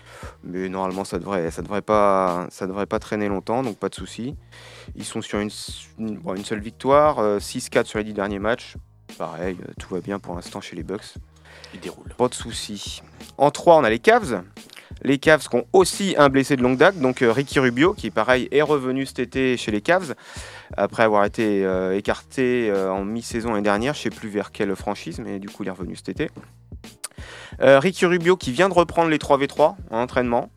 Mais 0.43 0.69
normalement, 0.69 1.03
ça 1.03 1.19
devrait, 1.19 1.51
ça 1.51 1.61
devrait 1.61 1.81
pas, 1.81 2.47
ça 2.49 2.67
devrait 2.67 2.85
pas 2.85 2.99
traîner 2.99 3.27
longtemps, 3.27 3.63
donc 3.63 3.77
pas 3.77 3.89
de 3.89 3.95
souci. 3.95 4.35
Ils 4.95 5.05
sont 5.05 5.21
sur 5.21 5.39
une, 5.39 5.49
une, 5.99 6.17
bon, 6.17 6.35
une 6.35 6.45
seule 6.45 6.59
victoire, 6.59 7.19
euh, 7.19 7.39
6-4 7.39 7.85
sur 7.85 7.99
les 7.99 8.05
10 8.05 8.13
derniers 8.13 8.39
matchs. 8.39 8.75
Pareil, 9.17 9.57
euh, 9.61 9.71
tout 9.79 9.93
va 9.93 10.01
bien 10.01 10.19
pour 10.19 10.35
l'instant 10.35 10.61
chez 10.61 10.75
les 10.75 10.83
Bucks. 10.83 11.15
Il 11.73 11.79
déroule. 11.79 12.09
Pas 12.17 12.27
de 12.27 12.33
souci. 12.33 13.01
En 13.37 13.51
3, 13.51 13.77
on 13.77 13.83
a 13.83 13.89
les 13.89 13.99
Cavs. 13.99 14.43
Les 15.01 15.17
Cavs 15.17 15.47
qui 15.47 15.55
ont 15.55 15.65
aussi 15.73 16.15
un 16.17 16.29
blessé 16.29 16.55
de 16.55 16.61
longue 16.61 16.77
date, 16.77 16.99
donc 16.99 17.21
euh, 17.21 17.31
Ricky 17.31 17.59
Rubio, 17.59 17.93
qui 17.93 18.11
pareil 18.11 18.47
est 18.51 18.61
revenu 18.61 19.05
cet 19.05 19.19
été 19.19 19.57
chez 19.57 19.71
les 19.71 19.81
Cavs, 19.81 20.15
après 20.77 21.03
avoir 21.03 21.25
été 21.25 21.65
euh, 21.65 21.97
écarté 21.97 22.69
euh, 22.69 22.91
en 22.91 23.03
mi-saison 23.03 23.49
l'année 23.51 23.63
dernière, 23.63 23.93
je 23.93 24.01
sais 24.01 24.09
plus 24.09 24.29
vers 24.29 24.51
quelle 24.51 24.75
franchise, 24.75 25.19
mais 25.19 25.39
du 25.39 25.49
coup 25.49 25.63
il 25.63 25.67
est 25.67 25.71
revenu 25.71 25.95
cet 25.95 26.09
été. 26.09 26.29
Ricky 27.59 28.07
Rubio 28.07 28.35
qui 28.35 28.51
vient 28.51 28.67
de 28.67 28.73
reprendre 28.73 29.09
les 29.09 29.19
3v3 29.19 29.75
en 29.91 30.01
entraînement, 30.01 30.49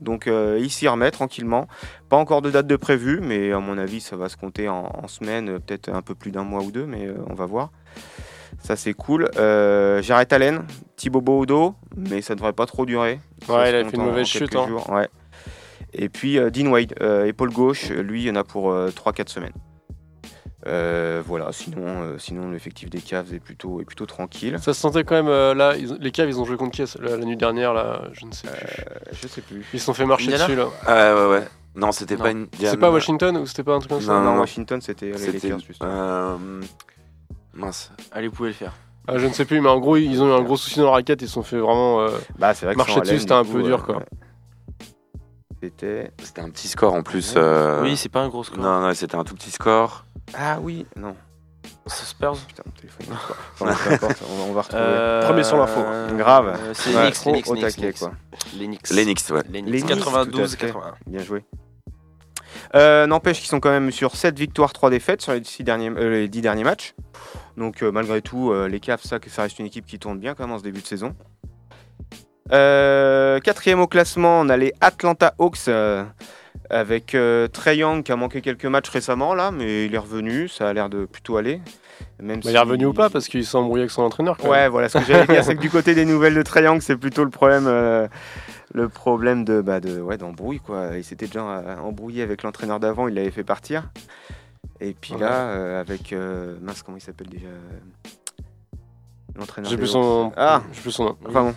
donc 0.00 0.26
il 0.26 0.70
s'y 0.70 0.86
remet 0.86 1.10
tranquillement. 1.10 1.66
Pas 2.08 2.16
encore 2.16 2.42
de 2.42 2.50
date 2.50 2.66
de 2.66 2.76
prévu, 2.76 3.20
mais 3.22 3.52
à 3.52 3.58
mon 3.58 3.78
avis 3.78 4.00
ça 4.00 4.16
va 4.16 4.28
se 4.28 4.36
compter 4.36 4.68
en, 4.68 4.90
en 4.94 5.08
semaines, 5.08 5.48
euh, 5.48 5.58
peut-être 5.58 5.88
un 5.88 6.02
peu 6.02 6.14
plus 6.14 6.30
d'un 6.30 6.44
mois 6.44 6.62
ou 6.62 6.70
deux, 6.70 6.86
mais 6.86 7.08
on 7.28 7.34
va 7.34 7.46
voir. 7.46 7.70
Ça 8.62 8.76
c'est 8.76 8.94
cool. 8.94 9.28
Euh, 9.36 10.02
Jared 10.02 10.32
Allen, 10.32 10.64
petit 10.96 11.10
bobo 11.10 11.40
au 11.40 11.46
dos, 11.46 11.74
mais 11.96 12.20
ça 12.22 12.34
devrait 12.34 12.52
pas 12.52 12.66
trop 12.66 12.84
durer. 12.86 13.20
Ouais, 13.48 13.70
il 13.70 13.74
a 13.76 13.84
fait 13.84 13.96
une 13.96 14.04
mauvaise 14.04 14.26
chute, 14.26 14.54
hein. 14.56 14.66
jours, 14.68 14.90
ouais. 14.90 15.08
Et 15.92 16.08
puis 16.08 16.38
euh, 16.38 16.50
Dean 16.50 16.66
Wade, 16.66 16.94
euh, 17.00 17.26
épaule 17.26 17.52
gauche, 17.52 17.90
lui 17.90 18.22
il 18.22 18.26
y 18.26 18.30
en 18.30 18.36
a 18.36 18.44
pour 18.44 18.72
3-4 18.74 19.28
semaines. 19.28 19.52
Euh, 20.66 21.22
voilà, 21.24 21.52
sinon, 21.52 21.84
euh, 21.86 22.18
sinon 22.18 22.50
l'effectif 22.50 22.90
des 22.90 23.00
Cavs 23.00 23.32
est 23.32 23.38
plutôt, 23.38 23.80
est 23.80 23.84
plutôt 23.84 24.06
tranquille. 24.06 24.56
Ça 24.60 24.74
se 24.74 24.80
sentait 24.80 25.04
quand 25.04 25.14
même 25.14 25.28
euh, 25.28 25.54
là. 25.54 25.76
ils 25.76 25.96
les 26.00 26.10
Cavs, 26.10 26.28
ils 26.28 26.40
ont 26.40 26.44
joué 26.44 26.56
contre 26.56 26.72
qui 26.72 26.82
la, 27.00 27.16
la 27.16 27.24
nuit 27.24 27.36
dernière 27.36 27.72
là 27.72 28.02
Je 28.12 28.26
ne 28.26 28.32
sais 28.32 28.48
plus. 28.48 28.56
Euh, 28.56 29.10
je 29.12 29.28
sais 29.28 29.40
plus. 29.42 29.64
Ils 29.72 29.78
se 29.78 29.86
sont 29.86 29.94
fait 29.94 30.04
marcher 30.04 30.26
Indiana 30.34 30.46
dessus 30.46 30.56
là. 30.58 30.66
Ah 30.86 31.14
ouais, 31.14 31.30
ouais. 31.38 31.44
Non, 31.76 31.92
c'était 31.92 32.16
pas 32.16 32.32
une. 32.32 32.48
C'est 32.58 32.78
pas 32.78 32.90
Washington 32.90 33.36
ou 33.36 33.46
c'était 33.46 33.62
pas 33.62 33.74
un 33.74 33.78
truc 33.78 33.92
comme 33.92 34.00
ça 34.00 34.14
Non, 34.14 34.22
Non, 34.22 34.34
non, 34.34 34.40
Washington 34.40 34.80
c'était 34.80 35.12
les. 35.12 35.32
Lakers 35.32 35.60
justement. 35.60 36.38
Mince. 37.56 37.90
Allez, 38.12 38.28
vous 38.28 38.34
pouvez 38.34 38.50
le 38.50 38.54
faire. 38.54 38.72
Ah, 39.08 39.18
Je 39.18 39.26
ne 39.26 39.32
sais 39.32 39.44
plus, 39.44 39.60
mais 39.60 39.68
en 39.68 39.78
gros, 39.78 39.96
ils 39.96 40.22
ont 40.22 40.28
eu 40.28 40.32
un 40.38 40.42
gros 40.42 40.56
souci 40.56 40.78
dans 40.80 40.86
la 40.86 40.92
raquette. 40.92 41.22
Ils 41.22 41.28
se 41.28 41.34
sont 41.34 41.42
fait 41.42 41.58
vraiment. 41.58 42.00
euh, 42.00 42.08
Bah, 42.38 42.54
c'est 42.54 42.66
vrai 42.66 42.74
que 42.74 42.78
marcher 42.78 43.00
dessus, 43.00 43.20
c'était 43.20 43.32
un 43.32 43.44
coup, 43.44 43.52
peu 43.52 43.62
dur, 43.62 43.80
euh, 43.80 43.82
quoi. 43.84 43.96
ouais. 43.98 44.04
C'était. 45.62 46.10
C'était 46.22 46.40
un 46.42 46.50
petit 46.50 46.68
score 46.68 46.92
en 46.94 47.02
plus. 47.02 47.34
euh, 47.36 47.82
Oui, 47.82 47.96
c'est 47.96 48.08
pas 48.08 48.20
un 48.20 48.28
gros 48.28 48.44
score. 48.44 48.58
Non, 48.58 48.80
non, 48.80 48.94
c'était 48.94 49.16
un 49.16 49.24
tout 49.24 49.34
petit 49.34 49.50
score. 49.50 50.04
Ah 50.34 50.58
oui, 50.60 50.86
non. 50.96 51.14
Spurs. 51.86 52.36
Putain, 52.48 52.62
mon 52.66 52.72
téléphone. 52.72 53.06
importe, 53.92 54.22
on, 54.28 54.36
va- 54.36 54.42
on 54.48 54.52
va 54.52 54.62
retrouver. 54.62 54.82
Euh, 54.84 55.22
Premier 55.26 55.44
sur 55.44 55.56
l'info. 55.56 55.80
Grave. 56.16 56.58
C'est 56.74 56.94
Ouais, 56.94 57.10
les 57.10 57.12
Knicks, 57.32 57.48
au 57.48 57.56
taquet, 57.56 57.80
les 57.80 57.92
quoi. 57.92 58.08
Knicks. 58.08 58.54
Les 58.58 58.66
Knicks. 58.66 58.90
Les 58.90 59.04
Knicks, 59.04 59.30
ouais. 59.30 59.38
À 59.40 59.96
92 59.96 60.56
fait. 60.56 60.66
81. 60.66 60.94
Bien 61.06 61.22
joué. 61.22 61.44
Euh, 62.74 63.06
N'empêche 63.06 63.38
qu'ils 63.38 63.48
sont 63.48 63.60
quand 63.60 63.70
même 63.70 63.92
sur 63.92 64.16
7 64.16 64.36
victoires, 64.38 64.72
3 64.72 64.90
défaites 64.90 65.22
sur 65.22 65.32
les 65.32 65.40
10 65.40 65.62
derniers, 65.62 65.90
euh, 65.90 66.10
les 66.10 66.28
10 66.28 66.40
derniers 66.40 66.64
matchs. 66.64 66.94
Donc 67.56 67.82
euh, 67.82 67.90
malgré 67.90 68.20
tout, 68.22 68.50
euh, 68.52 68.68
les 68.68 68.80
Cavs, 68.80 69.02
ça, 69.02 69.18
ça 69.26 69.42
reste 69.42 69.58
une 69.58 69.66
équipe 69.66 69.86
qui 69.86 69.98
tourne 69.98 70.18
bien 70.18 70.34
quand 70.34 70.44
même 70.44 70.54
en 70.54 70.58
ce 70.58 70.62
début 70.64 70.80
de 70.82 70.86
saison. 70.86 71.14
Euh, 72.52 73.40
quatrième 73.40 73.80
au 73.80 73.86
classement, 73.86 74.40
on 74.40 74.48
a 74.48 74.56
les 74.56 74.72
Atlanta 74.80 75.34
Hawks 75.38 75.68
avec 76.70 77.14
euh, 77.14 77.48
Trae 77.48 77.76
Young 77.76 78.02
qui 78.02 78.12
a 78.12 78.16
manqué 78.16 78.40
quelques 78.40 78.66
matchs 78.66 78.88
récemment 78.88 79.34
là, 79.34 79.50
mais 79.50 79.86
il 79.86 79.94
est 79.94 79.98
revenu, 79.98 80.48
ça 80.48 80.68
a 80.68 80.72
l'air 80.72 80.88
de 80.88 81.04
plutôt 81.04 81.36
aller. 81.36 81.60
Même 82.20 82.40
il 82.44 82.54
est 82.54 82.58
revenu 82.58 82.86
ou 82.86 82.92
pas 82.92 83.10
parce 83.10 83.28
qu'il 83.28 83.44
s'est 83.44 83.56
embrouillé 83.56 83.82
avec 83.82 83.90
son 83.90 84.02
entraîneur. 84.02 84.36
Quand 84.36 84.48
Ouais, 84.48 84.62
même. 84.62 84.70
voilà, 84.70 84.88
ce 84.88 84.98
que 84.98 85.04
j'allais 85.04 85.26
dire, 85.26 85.44
c'est 85.44 85.54
que 85.54 85.60
du 85.60 85.70
côté 85.70 85.94
des 85.94 86.04
nouvelles 86.04 86.34
de 86.34 86.42
Triangle, 86.42 86.82
c'est 86.82 86.96
plutôt 86.96 87.24
le 87.24 87.30
problème, 87.30 87.66
euh, 87.66 88.06
le 88.72 88.88
problème 88.88 89.44
de, 89.44 89.60
bah, 89.60 89.80
de, 89.80 90.00
ouais, 90.00 90.16
d'embrouille, 90.16 90.60
quoi. 90.60 90.90
Il 90.96 91.04
s'était 91.04 91.26
déjà 91.26 91.40
euh, 91.40 91.76
embrouillé 91.78 92.22
avec 92.22 92.42
l'entraîneur 92.42 92.80
d'avant, 92.80 93.08
il 93.08 93.14
l'avait 93.14 93.30
fait 93.30 93.44
partir. 93.44 93.84
Et 94.80 94.92
puis 94.94 95.14
Ouais. 95.14 95.20
là, 95.20 95.48
euh, 95.50 95.80
avec, 95.80 96.12
euh, 96.12 96.56
mince, 96.60 96.82
comment 96.82 96.96
il 96.98 97.00
s'appelle 97.00 97.28
déjà 97.28 97.46
euh, 97.46 97.78
L'entraîneur 99.36 99.70
J'ai 99.70 99.76
plus 99.76 99.86
son. 99.88 100.26
Hawks. 100.28 100.34
Ah, 100.36 100.62
j'ai 100.72 100.80
plus 100.80 100.90
son 100.92 101.04
nom. 101.04 101.16
enfin 101.28 101.42
bon. 101.42 101.54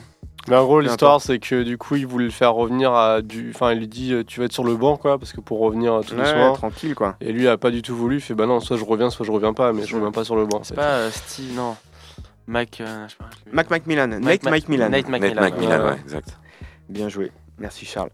Mais 0.47 0.55
en 0.55 0.63
gros, 0.63 0.79
l'histoire, 0.79 1.21
c'est 1.21 1.37
que 1.37 1.63
du 1.63 1.77
coup, 1.77 1.95
il 1.95 2.07
voulait 2.07 2.25
le 2.25 2.31
faire 2.31 2.53
revenir 2.53 2.93
à 2.93 3.21
du. 3.21 3.51
Enfin, 3.53 3.71
il 3.73 3.79
lui 3.79 3.87
dit, 3.87 4.13
euh, 4.13 4.23
tu 4.23 4.39
vas 4.39 4.45
être 4.47 4.53
sur 4.53 4.63
le 4.63 4.75
banc, 4.75 4.97
quoi, 4.97 5.19
parce 5.19 5.31
que 5.33 5.41
pour 5.41 5.59
revenir 5.59 5.93
euh, 5.93 6.01
tout 6.01 6.15
Ouais, 6.15 6.23
doucement. 6.23 6.53
tranquille, 6.53 6.95
quoi. 6.95 7.15
Et 7.21 7.31
lui, 7.31 7.43
il 7.43 7.47
a 7.47 7.57
pas 7.57 7.71
du 7.71 7.81
tout 7.81 7.95
voulu. 7.95 8.15
Il 8.15 8.21
fait, 8.21 8.33
bah 8.33 8.45
non, 8.47 8.59
soit 8.59 8.77
je 8.77 8.83
reviens, 8.85 9.09
soit 9.09 9.25
je 9.25 9.31
reviens 9.31 9.53
pas, 9.53 9.73
mais 9.73 9.85
je 9.85 9.95
reviens 9.95 10.11
pas 10.11 10.23
sur 10.23 10.35
le 10.35 10.45
banc. 10.45 10.61
C'est 10.63 10.75
pas 10.75 10.93
euh, 10.93 11.11
Steve, 11.11 11.53
non. 11.55 11.75
Mac. 12.47 12.81
euh, 12.81 13.05
je 13.07 13.11
sais 13.11 13.17
pas. 13.19 13.29
Mac 13.51 13.69
Macmillan, 13.69 14.07
Nate 14.07 14.23
Mike 14.23 14.43
Mac- 14.43 14.51
Macmillan. 14.53 14.89
Nate 14.89 15.07
Nate 15.09 15.21
McMillan. 15.21 15.41
McMillan, 15.41 15.79
ouais. 15.83 15.89
ouais, 15.91 15.99
exact. 16.01 16.37
Bien 16.87 17.09
joué. 17.09 17.31
Merci 17.59 17.85
Charles. 17.85 18.09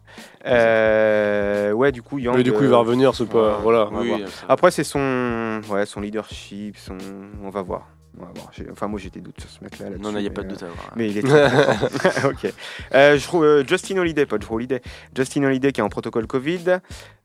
Euh, 0.46 1.72
ouais, 1.72 1.92
du 1.92 2.02
coup, 2.02 2.18
Young, 2.20 2.36
Mais 2.38 2.44
du 2.44 2.52
coup, 2.52 2.64
il 2.64 2.70
va 2.70 2.78
euh, 2.78 2.80
revenir, 2.80 3.14
c'est 3.16 3.26
pas. 3.28 3.58
ouais. 3.58 3.62
Voilà. 3.62 3.90
Oui, 3.92 4.24
Après, 4.50 4.72
c'est 4.72 4.84
son, 4.84 5.62
ouais, 5.70 5.86
son 5.86 6.02
leadership, 6.02 6.78
son... 6.78 6.98
on 7.44 7.50
va 7.50 7.62
voir. 7.62 7.88
On 8.18 8.24
va 8.26 8.32
voir. 8.34 8.48
J'ai- 8.54 8.66
Enfin, 8.72 8.88
moi 8.88 8.98
j'ai 8.98 9.10
des 9.10 9.20
doutes 9.20 9.42
sur 9.42 9.50
ce 9.50 9.62
mec-là. 9.62 9.88
Non, 10.00 10.14
non, 10.14 10.20
il 10.20 10.22
n'y 10.22 10.28
a 10.28 10.32
pas 10.32 10.42
de 10.42 10.48
euh, 10.48 10.52
doute 10.52 10.64
à 10.64 10.68
avoir. 10.68 10.92
Mais 10.96 11.10
il 11.10 11.18
est 11.18 11.26
ok. 12.26 12.54
Euh, 12.94 13.18
je 13.18 13.28
euh, 13.36 13.66
Justin 13.68 13.98
Holiday, 13.98 14.26
pas 14.26 14.38
Drew 14.38 14.56
Holiday. 14.56 14.82
Justin 15.14 15.44
Holiday 15.44 15.74
qui 15.74 15.82
est 15.82 15.84
en 15.84 15.90
protocole 15.90 16.26
Covid. 16.26 16.78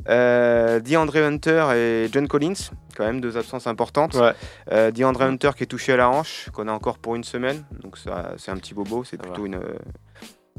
Euh, 0.08 0.80
DeAndre 0.80 1.16
Hunter 1.18 1.66
et 1.76 2.08
John 2.12 2.26
Collins, 2.26 2.70
quand 2.96 3.04
même 3.04 3.20
deux 3.20 3.36
absences 3.36 3.68
importantes. 3.68 4.14
Ouais. 4.14 4.32
Euh, 4.72 4.90
DeAndre 4.90 5.22
Hunter 5.22 5.50
qui 5.56 5.62
est 5.62 5.66
touché 5.66 5.92
à 5.92 5.96
la 5.96 6.10
hanche, 6.10 6.48
qu'on 6.52 6.66
a 6.66 6.72
encore 6.72 6.98
pour 6.98 7.14
une 7.14 7.22
semaine. 7.24 7.62
Donc 7.84 7.96
ça, 7.96 8.32
c'est 8.36 8.50
un 8.50 8.56
petit 8.56 8.74
bobo. 8.74 9.04
C'est 9.04 9.20
une, 9.38 9.54
euh, 9.54 9.60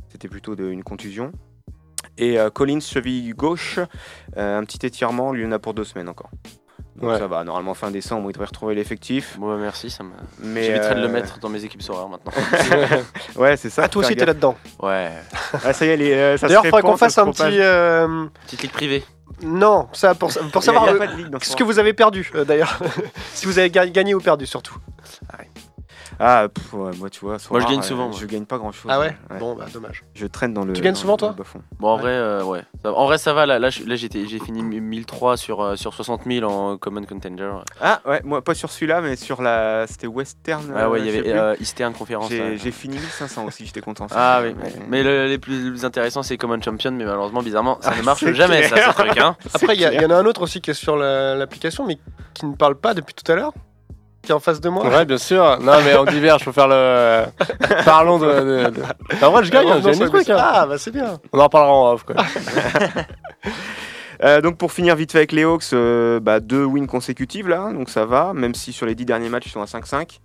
c'était 0.07 0.29
plutôt 0.29 0.55
de- 0.55 0.69
une 0.69 0.83
contusion. 0.83 1.33
Et 2.17 2.39
euh, 2.39 2.49
Collins 2.49 2.79
cheville 2.81 3.33
gauche, 3.33 3.79
euh, 4.37 4.59
un 4.59 4.63
petit 4.63 4.85
étirement, 4.85 5.31
lui 5.33 5.43
il 5.43 5.47
en 5.47 5.51
a 5.51 5.59
pour 5.59 5.73
deux 5.73 5.83
semaines 5.83 6.09
encore. 6.09 6.29
Donc 6.97 7.11
Ouais. 7.11 7.17
ça 7.17 7.25
va. 7.27 7.43
Normalement 7.43 7.73
fin 7.73 7.89
décembre, 7.89 8.29
il 8.29 8.33
devrait 8.33 8.47
retrouver 8.47 8.75
l'effectif. 8.75 9.37
Bon, 9.39 9.47
bah, 9.47 9.57
merci, 9.59 9.89
ça 9.89 10.03
me. 10.03 10.11
Mais 10.39 10.63
J'éviterai 10.65 10.95
de 10.95 10.99
le 10.99 11.05
euh, 11.05 11.09
mettre 11.09 11.39
dans 11.39 11.49
mes 11.49 11.63
équipes 11.63 11.81
horaires 11.89 12.09
maintenant. 12.09 12.31
Ouais, 13.35 13.55
c'est 13.57 13.69
ça. 13.69 13.83
Ah, 13.85 13.89
toi 13.89 14.03
aussi, 14.03 14.15
t'es 14.15 14.25
là-dedans. 14.25 14.55
Ouais. 14.81 15.11
Ah, 15.65 15.73
ça 15.73 15.85
y 15.85 15.89
est, 15.89 15.97
les, 15.97 16.11
euh, 16.13 16.37
ça 16.37 16.47
se 16.47 16.47
D'ailleurs, 16.47 16.65
faudrait 16.65 16.81
qu'on 16.81 16.97
fasse 16.97 17.15
se 17.15 17.21
un 17.21 17.31
petit. 17.31 17.43
euh, 17.59 18.25
Petite 18.45 18.61
ligue 18.63 18.71
privée. 18.71 19.03
Non, 19.43 19.87
ça 19.93 20.13
pour, 20.13 20.31
savoir 20.31 20.85
euh, 20.89 20.99
ce 21.41 21.55
que 21.55 21.63
vous 21.63 21.79
avez 21.79 21.93
perdu 21.93 22.29
euh, 22.35 22.43
d'ailleurs. 22.45 22.77
si 23.33 23.45
vous 23.47 23.57
avez 23.57 23.69
ga- 23.71 23.87
gagné 23.87 24.13
ou 24.13 24.19
perdu 24.19 24.45
surtout. 24.45 24.75
Ah, 25.33 25.37
pff, 26.53 26.73
ouais, 26.73 26.91
moi, 26.97 27.09
tu 27.09 27.19
vois, 27.21 27.37
Moi, 27.49 27.59
je 27.61 27.65
gagne 27.67 27.79
euh, 27.79 27.81
souvent, 27.81 28.07
moi. 28.09 28.17
Je 28.19 28.25
gagne 28.25 28.45
pas 28.45 28.57
grand 28.57 28.71
chose. 28.71 28.91
Ah 28.93 28.99
ouais, 28.99 29.15
Bon, 29.39 29.55
bah 29.55 29.65
dommage. 29.73 30.03
Je 30.13 30.27
traîne 30.27 30.53
dans 30.53 30.63
le. 30.65 30.73
Tu 30.73 30.81
gagnes 30.81 30.93
dans 30.93 30.99
souvent, 30.99 31.13
le- 31.13 31.17
toi 31.19 31.35
bas-fond. 31.37 31.61
Bon, 31.79 31.87
en 31.89 31.97
vrai, 31.97 32.11
euh, 32.11 32.43
ouais. 32.43 32.61
Ça- 32.83 32.93
En 32.93 33.05
vrai, 33.05 33.17
ça 33.17 33.33
va. 33.33 33.45
Là, 33.45 33.57
là, 33.59 33.69
je- 33.69 33.83
là, 33.83 33.95
j'étais- 33.95 34.27
j'ai 34.27 34.39
fini 34.39 34.61
1003 34.61 35.37
sur, 35.37 35.61
euh, 35.61 35.75
sur 35.75 35.93
60 35.93 36.21
000 36.25 36.49
en 36.49 36.77
Common 36.77 37.03
Contender. 37.05 37.49
Ah, 37.81 38.01
ouais, 38.05 38.21
moi, 38.23 38.43
pas 38.43 38.53
sur 38.53 38.69
celui-là, 38.69 39.01
mais 39.01 39.15
sur 39.15 39.41
la. 39.41 39.85
C'était 39.87 40.07
Western. 40.07 40.71
Ah 40.75 40.89
ouais, 40.89 40.99
euh, 40.99 41.01
il 41.03 41.05
y 41.05 41.09
je 41.09 41.11
sais 41.13 41.19
avait 41.19 41.29
plus. 41.31 41.39
euh, 41.39 41.55
Eastern 41.59 41.93
Conference. 41.93 42.29
J'ai 42.29 42.71
fini 42.71 42.97
1500 42.97 43.45
aussi, 43.45 43.65
j'étais 43.65 43.81
content. 43.81 44.07
ça. 44.07 44.15
Ah 44.17 44.41
oui, 44.43 44.55
Mais- 44.61 44.73
mais 44.89 45.03
le- 45.03 45.27
les 45.27 45.37
plus 45.37 45.83
intéressants 45.85 46.23
c'est 46.23 46.37
Common 46.37 46.61
Champion, 46.61 46.91
mais 46.91 47.05
malheureusement, 47.05 47.41
bizarrement, 47.41 47.77
ça 47.81 47.91
Ah, 47.93 47.97
ne 47.97 48.03
marche 48.03 48.19
c'est 48.21 48.33
jamais, 48.33 48.63
ça, 48.63 48.75
clair. 48.75 48.93
ce 48.95 49.01
truc. 49.01 49.17
Hein. 49.17 49.35
Après, 49.53 49.75
il 49.75 49.81
y, 49.81 49.85
a- 49.85 49.89
clair. 49.89 50.01
il 50.01 50.03
y 50.03 50.05
en 50.07 50.15
a 50.15 50.19
un 50.19 50.25
autre 50.25 50.41
aussi 50.41 50.61
qui 50.61 50.71
est 50.71 50.75
sur 50.75 50.95
la- 50.97 51.35
l'application, 51.35 51.85
mais 51.85 51.97
qui 52.33 52.45
ne 52.45 52.55
parle 52.55 52.75
pas 52.75 52.93
depuis 52.93 53.13
tout 53.13 53.29
à 53.31 53.35
l'heure. 53.35 53.53
Qui 54.23 54.31
est 54.31 54.35
en 54.35 54.39
face 54.39 54.61
de 54.61 54.69
moi. 54.69 54.87
Ouais, 54.87 55.05
bien 55.05 55.17
sûr. 55.17 55.59
Non, 55.61 55.73
mais 55.83 55.95
en 55.95 56.05
divers, 56.05 56.37
je 56.37 56.45
peux 56.45 56.51
faire 56.51 56.67
le. 56.67 57.25
Parlons 57.85 58.19
de. 58.19 58.25
de, 58.27 58.69
de- 58.69 59.25
En 59.25 59.31
vrai, 59.31 59.43
je 59.43 59.51
gagne, 59.51 59.67
Ah, 59.69 59.73
hein, 59.77 59.81
j'ai 59.83 59.91
des 59.99 60.05
trucs. 60.09 60.29
hein. 60.29 60.37
Ah, 60.39 60.65
bah 60.67 60.77
c'est 60.77 60.91
bien. 60.91 61.19
On 61.33 61.39
en 61.39 61.43
reparlera 61.45 61.73
en 61.73 61.93
off, 61.93 62.03
quoi. 62.03 62.15
Euh, 64.23 64.39
donc 64.39 64.59
pour 64.59 64.71
finir 64.71 64.95
vite 64.95 65.11
fait 65.13 65.17
avec 65.17 65.31
les 65.31 65.41
Hawks, 65.45 65.73
euh, 65.73 66.19
bah, 66.19 66.39
deux 66.39 66.63
wins 66.63 66.85
consécutives 66.85 67.47
là, 67.47 67.73
donc 67.73 67.89
ça 67.89 68.05
va, 68.05 68.33
même 68.35 68.53
si 68.53 68.71
sur 68.71 68.85
les 68.85 68.93
dix 68.93 69.03
derniers 69.03 69.29
matchs 69.29 69.47
ils 69.47 69.49
sont 69.51 69.63
à 69.63 69.65
5-5. 69.65 70.19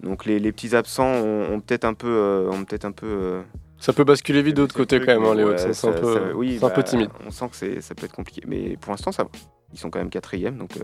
Donc 0.00 0.24
les, 0.24 0.40
les 0.40 0.50
petits 0.50 0.74
absents 0.74 1.06
ont, 1.06 1.52
ont 1.52 1.60
peut-être 1.60 1.84
un 1.84 1.94
peu, 1.94 2.08
euh, 2.08 2.50
ont 2.50 2.64
peut-être 2.64 2.84
un 2.84 2.90
peu. 2.90 3.06
euh, 3.06 3.42
Ça 3.78 3.92
peut 3.92 4.02
basculer 4.02 4.42
vite 4.42 4.56
de 4.56 4.62
l'autre 4.62 4.74
côté 4.74 4.98
quand 4.98 5.06
même, 5.06 5.24
hein, 5.24 5.36
les 5.36 5.44
Hawks. 5.44 5.60
ça, 5.60 5.72
C'est 5.72 5.86
un 5.88 5.92
peu, 5.92 6.14
ça- 6.14 6.20
oui, 6.34 6.56
c'est 6.58 6.66
un 6.66 6.70
peu 6.70 6.82
bah, 6.82 6.88
timide. 6.88 7.10
On 7.24 7.30
sent 7.30 7.48
que 7.50 7.54
c'est- 7.56 7.80
ça 7.80 7.94
peut 7.94 8.06
être 8.06 8.12
compliqué, 8.16 8.42
mais 8.44 8.76
pour 8.80 8.90
l'instant 8.90 9.12
ça 9.12 9.22
va. 9.22 9.30
Ils 9.72 9.78
sont 9.78 9.88
quand 9.88 10.00
même 10.00 10.10
quatrième, 10.10 10.56
donc 10.56 10.76
euh, 10.76 10.82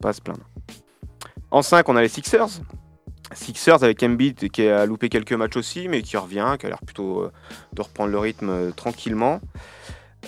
pas 0.00 0.08
à 0.08 0.12
se 0.14 0.22
plaindre. 0.22 0.40
En 1.50 1.62
5, 1.62 1.88
on 1.88 1.96
a 1.96 2.02
les 2.02 2.08
Sixers. 2.08 2.48
Sixers 3.32 3.82
avec 3.84 4.02
Embiid 4.02 4.50
qui 4.50 4.66
a 4.66 4.86
loupé 4.86 5.08
quelques 5.08 5.32
matchs 5.32 5.56
aussi, 5.56 5.88
mais 5.88 6.02
qui 6.02 6.16
revient, 6.16 6.56
qui 6.58 6.66
a 6.66 6.68
l'air 6.68 6.80
plutôt 6.84 7.20
euh, 7.20 7.32
de 7.72 7.82
reprendre 7.82 8.10
le 8.10 8.18
rythme 8.18 8.48
euh, 8.50 8.70
tranquillement. 8.72 9.40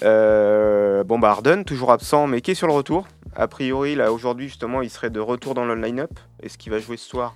Euh, 0.02 1.04
bon, 1.04 1.18
bah 1.18 1.30
Harden, 1.30 1.64
toujours 1.64 1.92
absent, 1.92 2.26
mais 2.26 2.40
qui 2.40 2.52
est 2.52 2.54
sur 2.54 2.66
le 2.66 2.72
retour. 2.72 3.06
A 3.36 3.48
priori, 3.48 3.94
là, 3.94 4.12
aujourd'hui, 4.12 4.48
justement, 4.48 4.82
il 4.82 4.90
serait 4.90 5.10
de 5.10 5.20
retour 5.20 5.54
dans 5.54 5.64
le 5.64 5.74
line-up. 5.74 6.10
Est-ce 6.42 6.58
qu'il 6.58 6.72
va 6.72 6.78
jouer 6.78 6.96
ce 6.96 7.08
soir? 7.08 7.34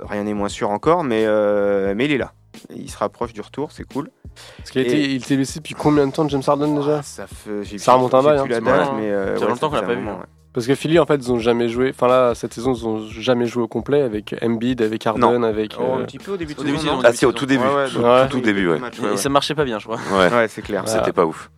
Rien 0.00 0.24
n'est 0.24 0.34
moins 0.34 0.48
sûr 0.48 0.70
encore, 0.70 1.02
mais, 1.04 1.24
euh, 1.26 1.94
mais 1.96 2.04
il 2.06 2.12
est 2.12 2.18
là. 2.18 2.32
Il 2.74 2.90
se 2.90 2.98
rapproche 2.98 3.32
du 3.32 3.40
retour, 3.40 3.72
c'est 3.72 3.84
cool. 3.84 4.10
Parce 4.58 4.70
qu'il 4.70 4.82
été- 4.82 5.02
il 5.14 5.16
était 5.22 5.36
blessé 5.36 5.60
depuis 5.60 5.74
combien 5.74 6.06
de 6.06 6.12
temps, 6.12 6.28
James 6.28 6.42
Harden 6.46 6.74
déjà? 6.76 6.98
Ah, 6.98 7.02
ça 7.02 7.26
fait, 7.26 7.64
j'ai- 7.64 7.78
Ça 7.78 7.94
remonte 7.94 8.14
un 8.14 8.22
bail, 8.22 8.38
hein. 8.38 8.46
la 8.48 8.60
date, 8.60 8.88
Ouais. 8.90 8.94
mais 9.00 9.10
euh, 9.10 9.26
Ça 9.34 9.38
fait 9.38 9.44
ouais, 9.44 9.50
longtemps 9.50 9.68
qu'on 9.70 9.76
l'a 9.76 9.82
un 9.82 9.86
pas 9.86 9.94
vu, 9.94 10.00
moment, 10.02 10.18
ouais. 10.18 10.24
Parce 10.58 10.66
que 10.66 10.74
Philly, 10.74 10.98
en 10.98 11.06
fait, 11.06 11.14
ils 11.14 11.30
ont 11.30 11.38
jamais 11.38 11.68
joué. 11.68 11.90
Enfin 11.94 12.08
là, 12.08 12.34
cette 12.34 12.52
saison, 12.52 12.74
ils 12.74 12.84
ont 12.84 13.08
jamais 13.08 13.46
joué 13.46 13.62
au 13.62 13.68
complet 13.68 14.02
avec 14.02 14.34
Embiid, 14.42 14.82
avec 14.82 15.06
Harden, 15.06 15.44
avec. 15.44 15.76
Oh, 15.78 15.82
euh, 15.84 16.02
un 16.02 16.04
petit 16.04 16.18
peu 16.18 16.32
au 16.32 16.36
début 16.36 16.54
de 16.54 16.60
saison, 16.60 16.98
Ah 17.04 17.12
si, 17.12 17.24
au 17.26 17.30
tout 17.30 17.46
début. 17.46 17.62
Ouais, 17.62 17.84
ouais, 17.84 18.28
Tout- 18.28 18.38
ouais. 18.38 18.42
début, 18.42 18.68
ouais. 18.68 18.80
matchs, 18.80 18.98
Et 18.98 19.02
ouais, 19.02 19.16
ça 19.16 19.28
marchait 19.28 19.54
pas 19.54 19.64
bien, 19.64 19.78
je 19.78 19.84
crois. 19.84 20.00
Ouais, 20.18 20.34
ouais, 20.34 20.48
c'est 20.48 20.62
clair. 20.62 20.82
Ouais. 20.82 20.90
c'était 20.90 21.12
pas 21.12 21.26
ouf. 21.26 21.48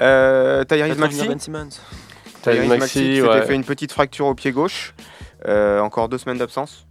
Euh, 0.00 0.62
Tyrese 0.62 0.96
Maxi, 0.96 1.26
Ben 1.26 1.40
Simmons. 1.40 1.68
Tyrese 2.42 2.68
Maxi 2.68 3.16
s'était 3.16 3.28
ouais. 3.28 3.42
fait 3.42 3.56
une 3.56 3.64
petite 3.64 3.90
fracture 3.90 4.26
au 4.26 4.36
pied 4.36 4.52
gauche. 4.52 4.94
Euh, 5.48 5.80
encore 5.80 6.08
deux 6.08 6.18
semaines 6.18 6.38
d'absence. 6.38 6.85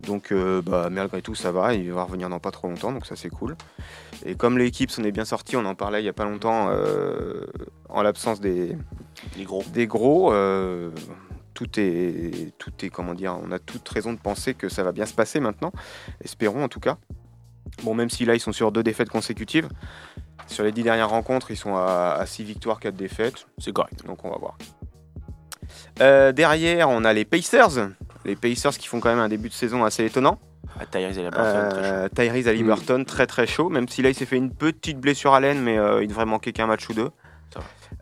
Donc, 0.00 0.30
euh, 0.30 0.62
bah, 0.62 0.88
malgré 0.90 1.22
tout, 1.22 1.34
ça 1.34 1.50
va. 1.50 1.74
Il 1.74 1.92
va 1.92 2.04
revenir 2.04 2.28
dans 2.28 2.38
pas 2.38 2.50
trop 2.50 2.68
longtemps, 2.68 2.92
donc 2.92 3.06
ça, 3.06 3.16
c'est 3.16 3.30
cool. 3.30 3.56
Et 4.24 4.34
comme 4.36 4.58
l'équipe 4.58 4.90
s'en 4.90 5.02
est 5.02 5.12
bien 5.12 5.24
sortie, 5.24 5.56
on 5.56 5.64
en 5.64 5.74
parlait 5.74 6.02
il 6.02 6.04
y 6.04 6.08
a 6.08 6.12
pas 6.12 6.24
longtemps, 6.24 6.68
euh, 6.70 7.46
en 7.88 8.02
l'absence 8.02 8.40
des, 8.40 8.76
gros. 9.38 9.64
des 9.72 9.86
gros, 9.86 10.32
euh, 10.32 10.90
tout 11.54 11.68
est, 11.78 12.52
tout 12.58 12.72
est, 12.82 12.90
comment 12.90 13.14
dire, 13.14 13.36
on 13.42 13.50
a 13.50 13.58
toute 13.58 13.88
raison 13.88 14.12
de 14.12 14.18
penser 14.18 14.54
que 14.54 14.68
ça 14.68 14.84
va 14.84 14.92
bien 14.92 15.06
se 15.06 15.14
passer 15.14 15.40
maintenant. 15.40 15.72
Espérons 16.22 16.62
en 16.62 16.68
tout 16.68 16.80
cas. 16.80 16.98
Bon, 17.82 17.94
même 17.94 18.10
si 18.10 18.24
là, 18.24 18.34
ils 18.34 18.40
sont 18.40 18.52
sur 18.52 18.72
deux 18.72 18.82
défaites 18.82 19.10
consécutives. 19.10 19.68
Sur 20.46 20.64
les 20.64 20.72
dix 20.72 20.82
dernières 20.82 21.10
rencontres, 21.10 21.50
ils 21.50 21.56
sont 21.56 21.76
à, 21.76 22.22
6 22.24 22.44
victoires, 22.44 22.80
4 22.80 22.94
défaites. 22.94 23.46
C'est 23.58 23.72
correct. 23.72 24.06
Donc 24.06 24.24
on 24.24 24.30
va 24.30 24.38
voir. 24.38 24.56
Derrière, 26.32 26.88
on 26.88 27.04
a 27.04 27.12
les 27.12 27.24
Pacers. 27.24 27.90
Les 28.24 28.36
Pacers 28.36 28.76
qui 28.76 28.88
font 28.88 29.00
quand 29.00 29.08
même 29.08 29.18
un 29.18 29.28
début 29.28 29.48
de 29.48 29.54
saison 29.54 29.84
assez 29.84 30.04
étonnant. 30.04 30.38
Ah, 30.78 30.86
Tyrese 30.86 31.16
personne, 31.30 31.68
très 31.70 31.82
chaud. 31.82 31.94
Euh, 31.94 32.08
Tyrese 32.08 33.04
très 33.06 33.26
très 33.26 33.46
chaud, 33.46 33.68
même 33.68 33.88
si 33.88 34.02
là 34.02 34.10
il 34.10 34.14
s'est 34.14 34.26
fait 34.26 34.36
une 34.36 34.52
petite 34.52 34.98
blessure 34.98 35.34
à 35.34 35.40
l'aine, 35.40 35.60
mais 35.60 35.78
euh, 35.78 36.02
il 36.02 36.08
devrait 36.08 36.26
manquer 36.26 36.52
qu'un 36.52 36.66
match 36.66 36.88
ou 36.88 36.94
deux. 36.94 37.10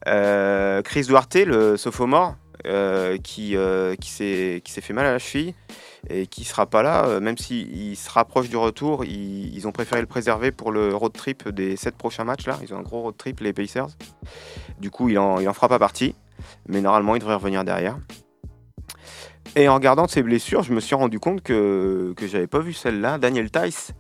Euh, 0.09 0.83
Chris 0.83 1.03
Duarte, 1.03 1.35
le 1.35 1.77
sophomore, 1.77 2.37
euh, 2.67 3.19
qui, 3.19 3.57
euh, 3.57 3.95
qui 3.97 4.11
s'est 4.11 4.63
fait 4.65 4.93
mal 4.93 5.07
à 5.07 5.13
la 5.13 5.19
cheville 5.19 5.55
et 6.09 6.27
qui 6.27 6.45
sera 6.45 6.67
pas 6.67 6.83
là, 6.83 7.21
même 7.21 7.37
s'il 7.37 7.97
se 7.97 8.11
rapproche 8.11 8.49
du 8.49 8.57
retour, 8.57 9.05
ils, 9.05 9.55
ils 9.55 9.67
ont 9.67 9.73
préféré 9.73 10.01
le 10.01 10.07
préserver 10.07 10.53
pour 10.53 10.71
le 10.71 10.95
road 10.95 11.13
trip 11.13 11.49
des 11.49 11.77
sept 11.77 11.97
prochains 11.97 12.25
matchs 12.25 12.47
là. 12.47 12.59
Ils 12.63 12.73
ont 12.73 12.79
un 12.79 12.83
gros 12.83 13.03
road 13.03 13.17
trip 13.17 13.41
les 13.41 13.53
Pacers. 13.53 13.89
Du 14.79 14.91
coup, 14.91 15.09
il 15.09 15.19
en, 15.19 15.41
il 15.41 15.49
en 15.49 15.53
fera 15.53 15.69
pas 15.69 15.79
partie, 15.79 16.15
mais 16.69 16.81
normalement 16.81 17.17
il 17.17 17.19
devrait 17.19 17.35
revenir 17.35 17.65
derrière. 17.65 17.99
Et 19.59 19.69
en 19.69 19.75
regardant 19.75 20.07
ses 20.07 20.23
blessures, 20.23 20.63
je 20.63 20.73
me 20.75 20.81
suis 20.81 20.95
rendu 20.95 21.19
compte 21.19 21.43
que, 21.43 22.13
que 22.15 22.27
j'avais 22.27 22.47
pas 22.47 22.59
vu 22.59 22.75
celle-là. 22.75 23.17
Daniel 23.17 23.51
Tice, 23.51 23.93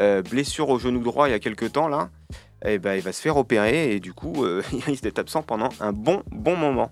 euh, 0.00 0.20
blessure 0.20 0.68
au 0.68 0.80
genou 0.80 0.98
droit 0.98 1.28
il 1.28 1.30
y 1.30 1.34
a 1.34 1.38
quelques 1.38 1.70
temps 1.70 1.86
là, 1.86 2.10
et 2.64 2.78
ben, 2.78 2.94
il 2.94 3.00
va 3.00 3.12
se 3.12 3.20
faire 3.20 3.36
opérer 3.36 3.92
et 3.92 4.00
du 4.00 4.12
coup 4.12 4.44
euh, 4.44 4.62
il 4.72 4.82
risque 4.82 5.04
d'être 5.04 5.20
absent 5.20 5.42
pendant 5.42 5.68
un 5.78 5.92
bon 5.92 6.24
bon 6.32 6.56
moment. 6.56 6.90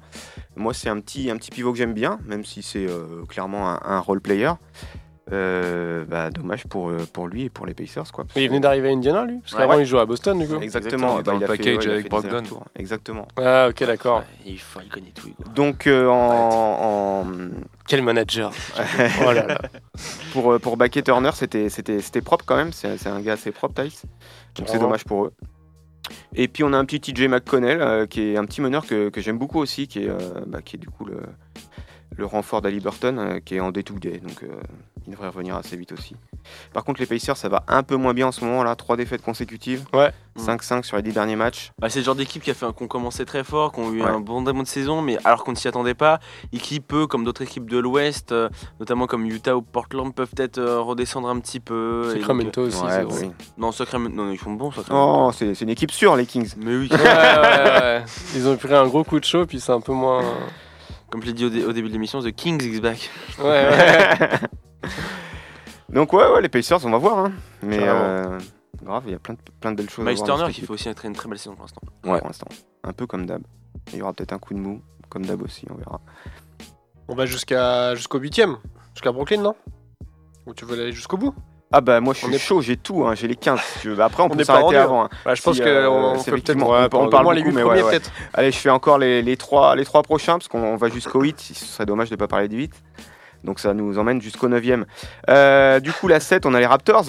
Moi 0.55 0.75
c'est 0.75 0.89
un 0.89 1.01
petit, 1.01 1.29
un 1.29 1.37
petit 1.37 1.51
pivot 1.51 1.73
que 1.73 1.79
j'aime 1.79 1.93
bien, 1.93 2.21
même 2.25 2.45
si 2.45 2.63
c'est 2.63 2.87
euh, 2.87 3.25
clairement 3.29 3.69
un, 3.69 3.81
un 3.83 3.99
role 3.99 4.21
player. 4.21 4.53
Euh, 5.33 6.05
bah, 6.07 6.31
dommage 6.31 6.65
pour, 6.67 6.89
euh, 6.91 7.07
pour 7.13 7.29
lui 7.29 7.45
et 7.45 7.51
pour 7.51 7.67
les 7.67 7.75
Pacers 7.75 8.11
quoi. 8.13 8.25
Il 8.37 8.49
venait 8.49 8.61
d'arriver 8.61 8.89
à 8.89 8.93
Indiana, 8.93 9.25
lui 9.25 9.39
Parce 9.41 9.53
Ouais. 9.53 9.59
qu'avant, 9.61 9.79
il 9.79 9.85
jouait 9.87 10.01
à 10.01 10.07
Boston, 10.07 10.39
du 10.39 10.47
coup. 10.49 10.57
Exactement, 10.61 11.19
Exactement, 11.19 11.23
dans 11.23 11.23
bah, 11.23 11.33
il 11.35 11.39
le 11.41 11.45
a 11.45 11.49
fait- 11.49 11.57
package 11.59 11.87
ouais, 11.87 11.93
avec 11.93 12.09
Brogdon. 12.11 12.43
Exactement. 12.77 13.29
Ah, 13.37 13.69
ok, 13.69 13.85
d'accord. 13.85 14.25
Il, 14.47 14.59
faut, 14.59 14.81
il 14.83 14.89
connaît 14.89 15.13
tout. 15.15 15.29
Donc 15.55 15.87
euh, 15.87 16.09
en, 16.09 17.25
en- 17.25 17.27
Quel 17.87 18.03
manager 18.03 18.53
Oh 19.27 19.33
là 19.33 19.47
là. 19.47 19.59
pour, 20.33 20.59
pour 20.61 20.77
Baquet 20.77 21.03
Turner, 21.03 21.31
c'était, 21.35 21.69
c'était, 21.69 22.01
c'était 22.01 22.21
propre 22.23 22.45
quand 22.47 22.57
même. 22.57 22.73
C'est, 22.73 22.97
c'est 22.99 23.09
un 23.09 23.21
gars 23.21 23.35
assez 23.35 23.51
propre, 23.53 23.83
Tice. 23.83 24.05
Donc 24.57 24.69
c'est 24.69 24.79
dommage 24.79 25.05
pour 25.05 25.27
eux. 25.27 25.33
Et 26.35 26.49
puis 26.49 26.65
on 26.65 26.73
a 26.73 26.79
un 26.79 26.87
petit 26.87 27.01
TJ 27.01 27.29
McConnell, 27.29 27.83
euh, 27.83 28.07
qui 28.07 28.33
est 28.33 28.37
un 28.39 28.45
petit 28.47 28.63
meneur 28.63 28.87
que, 28.87 29.11
que 29.11 29.21
j'aime 29.21 29.37
beaucoup 29.39 29.59
aussi, 29.59 29.89
qui 29.89 30.05
est, 30.05 30.09
euh, 30.09 30.17
bah, 30.47 30.63
qui 30.63 30.77
est 30.77 30.79
du 30.79 30.89
coup 30.89 31.05
le, 31.05 31.21
le 32.19 32.27
renfort 32.27 32.61
d'Ali 32.61 32.81
Burton, 32.81 33.19
euh, 33.19 33.41
qui 33.41 33.55
est 33.57 33.61
en 33.61 33.71
day-to-day. 33.71 34.19
Donc 34.19 34.43
euh, 34.43 34.49
il 35.07 35.13
devrait 35.13 35.29
revenir 35.29 35.57
assez 35.57 35.77
vite 35.77 35.93
aussi. 35.93 36.17
Par 36.73 36.85
contre, 36.85 37.01
les 37.01 37.07
Pacers, 37.07 37.37
ça 37.37 37.49
va 37.49 37.63
un 37.69 37.83
peu 37.83 37.97
moins 37.97 38.13
bien 38.15 38.27
en 38.29 38.33
ce 38.33 38.45
moment. 38.45 38.63
là 38.65 38.75
Trois 38.77 38.97
défaites 38.97 39.23
consécutives. 39.23 39.85
Ouais. 39.95 40.11
5-5 40.39 40.85
sur 40.85 40.97
les 40.97 41.03
10 41.03 41.13
derniers 41.13 41.37
matchs. 41.37 41.73
Bah, 41.81 41.89
c'est 41.89 41.99
le 42.01 42.05
genre 42.05 42.15
d'équipe 42.15 42.43
qui 42.43 42.51
a 42.51 42.55
fait 42.55 42.65
un, 42.67 42.69
ont 42.81 42.87
commencé 42.87 43.25
très 43.25 43.43
fort, 43.43 43.73
qui 43.73 43.81
ont 43.81 43.93
eu 43.93 44.03
Ouais. 44.03 44.09
un 44.09 44.21
bon 44.21 44.43
démon 44.43 44.63
de 44.63 44.69
saison, 44.69 45.03
mais 45.03 45.19
alors 45.25 45.43
qu'on 45.45 45.51
ne 45.53 45.57
s'y 45.57 45.67
attendait 45.67 45.95
pas, 45.95 46.21
et 46.53 46.59
qui 46.59 46.79
peut, 46.81 47.07
comme 47.09 47.25
d'autres 47.25 47.43
équipes 47.43 47.69
de 47.69 47.79
l'Ouest, 47.79 48.31
euh, 48.33 48.49
notamment 48.79 49.07
comme 49.07 49.27
Utah 49.27 49.57
ou 49.57 49.63
Portland, 49.63 50.15
peuvent 50.15 50.31
peut-être 50.35 50.59
euh, 50.59 50.81
redescendre 50.81 51.29
un 51.29 51.39
petit 51.41 51.59
peu. 51.61 52.03
donc, 52.07 52.19
Sacramento 52.19 52.63
aussi. 52.63 52.83
Ouais, 52.83 52.91
c'est 52.91 53.05
bon. 53.05 53.15
oui. 53.21 53.31
Non, 53.57 53.73
Sacramento, 53.73 54.15
non, 54.15 54.31
ils 54.31 54.39
sont 54.39 54.53
bons, 54.53 54.71
Sacramento. 54.71 55.27
Oh, 55.29 55.33
c'est, 55.33 55.55
c'est 55.55 55.65
une 55.65 55.71
équipe 55.71 55.91
sûre, 55.91 56.15
les 56.15 56.27
Kings. 56.27 56.53
Mais 56.59 56.77
oui, 56.77 56.89
Ouais, 56.93 56.99
ouais, 56.99 57.81
ouais. 57.81 58.05
Ils 58.37 58.47
ont 58.47 58.57
pris 58.57 58.73
un 58.75 58.87
gros 58.87 59.03
coup 59.05 59.19
de 59.19 59.25
chaud, 59.25 59.45
puis 59.47 59.59
c'est 59.61 59.73
un 59.73 59.81
peu 59.81 59.93
moins. 59.93 60.23
Comme 61.11 61.23
je 61.23 61.27
l'ai 61.27 61.33
dit 61.33 61.45
au, 61.45 61.51
dé- 61.51 61.65
au 61.65 61.73
début 61.73 61.89
de 61.89 61.93
l'émission, 61.93 62.21
The 62.21 62.33
Kings 62.33 62.63
is 62.63 62.81
back. 62.81 63.11
Ouais, 63.39 63.45
ouais. 63.47 64.29
Donc 65.89 66.13
ouais, 66.13 66.27
ouais, 66.31 66.43
les 66.43 66.49
Pacers, 66.49 66.85
on 66.85 66.91
va 66.91 66.99
voir. 66.99 67.19
hein. 67.19 67.33
Mais 67.63 67.79
euh, 67.81 68.39
grave, 68.83 69.05
il 69.07 69.13
y 69.13 69.15
a 69.15 69.19
plein 69.19 69.35
de, 69.35 69.39
plein 69.61 69.73
de 69.73 69.77
belles 69.77 69.89
choses. 69.91 70.07
à 70.07 70.11
Miles 70.11 70.23
Turner 70.23 70.53
qui 70.53 70.61
fait 70.61 70.71
aussi 70.71 70.89
une, 70.89 70.95
très 71.15 71.29
belle 71.29 71.39
saison 71.39 71.55
pour 71.55 71.65
l'instant. 71.65 71.81
Ouais, 72.05 72.19
pour 72.19 72.27
l'instant. 72.29 72.49
Un 72.85 72.93
peu 72.93 73.07
comme 73.07 73.25
d'hab. 73.27 73.43
Il 73.93 73.99
y 73.99 74.03
aura 74.03 74.13
peut-être 74.13 74.33
un 74.33 74.39
coup 74.39 74.53
de 74.55 74.59
mou, 74.59 74.83
comme 75.09 75.25
d'hab 75.25 75.41
aussi, 75.43 75.67
on 75.71 75.75
verra. 75.77 76.01
On 77.09 77.15
va 77.15 77.25
jusqu'à 77.25 77.95
jusqu'au 77.95 78.19
huitième, 78.19 78.59
jusqu'à 78.95 79.13
Brooklyn, 79.13 79.41
non? 79.41 79.55
Ou 80.47 80.53
tu 80.53 80.67
veux 80.67 80.79
aller 80.79 80.93
jusqu'au 80.93 81.17
bout? 81.17 81.35
Ah 81.71 81.81
bah 81.83 82.01
moi 82.01 82.15
je 82.15 82.25
On 82.25 82.29
suis 82.29 82.37
est- 82.37 82.39
chaud, 82.39 82.63
j'ai 82.63 82.77
tout, 82.79 83.05
hein, 83.07 83.15
j'ai 83.15 83.29
les 83.29 83.37
15 83.37 83.61
si 83.61 83.79
tu 83.81 83.89
veux. 83.91 84.01
Après 84.03 84.23
on, 84.23 84.27
On 84.27 84.29
peut 84.31 84.43
s'arrêter 84.43 84.77
avant. 84.77 85.05
hein. 85.05 85.09
Bah, 85.25 85.35
Je 85.35 85.43
pense 85.43 85.57
Si, 85.57 85.61
qu'on 85.61 85.69
euh, 85.69 86.13
peut 86.15 86.19
c'est 86.19 86.31
peut-être. 86.31 86.51
effectivement- 86.51 86.71
ouais, 86.71 86.79
on, 86.85 86.89
peut- 86.89 86.97
on 86.97 87.09
parle 87.11 87.25
moins 87.25 87.35
les 87.35 87.41
beaucoup, 87.43 87.51
huit 87.51 87.57
mais 87.57 87.63
premiers, 87.63 87.81
ouais, 87.83 87.85
ouais. 87.85 87.91
peut-être. 87.91 88.11
Allez, 88.33 88.53
je 88.53 88.57
fais 88.59 88.71
encore 88.71 88.97
les, 88.99 89.21
les, 89.21 89.37
trois, 89.37 89.77
les 89.77 89.85
trois 89.85 90.03
prochains 90.03 90.39
parce 90.39 90.49
qu'on 90.49 90.63
on 90.63 90.77
va 90.77 90.89
jusqu'au 90.89 91.21
8, 91.21 91.39
ce 91.39 91.55
serait 91.55 91.85
dommage 91.85 92.09
de 92.09 92.15
ne 92.15 92.19
pas 92.19 92.27
parler 92.27 92.49
du 92.49 92.57
8. 92.57 92.73
Donc 93.45 93.61
ça 93.61 93.75
nous 93.75 93.99
emmène 93.99 94.21
jusqu'au 94.23 94.49
9ème. 94.49 94.85
Euh, 95.29 95.79
du 95.81 95.93
coup, 95.93 96.09
la 96.09 96.21
7, 96.21 96.47
on 96.47 96.55
a 96.55 96.59
les 96.61 96.67
Raptors. 96.67 97.05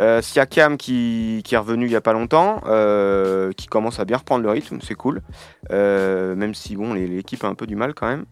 Euh, 0.00 0.20
Siakam 0.20 0.76
qui, 0.76 1.40
qui 1.44 1.54
est 1.54 1.58
revenu 1.58 1.86
il 1.86 1.88
n'y 1.90 1.96
a 1.96 2.02
pas 2.02 2.12
longtemps, 2.12 2.60
euh, 2.66 3.52
qui 3.56 3.66
commence 3.66 3.98
à 4.00 4.04
bien 4.04 4.18
reprendre 4.18 4.42
le 4.42 4.50
rythme, 4.50 4.78
c'est 4.82 4.94
cool. 4.94 5.22
Euh, 5.70 6.34
même 6.34 6.54
si 6.54 6.76
bon, 6.76 6.92
l'équipe 6.94 7.42
a 7.44 7.48
un 7.48 7.54
peu 7.54 7.66
du 7.66 7.76
mal 7.76 7.94
quand 7.94 8.06
même. 8.06 8.24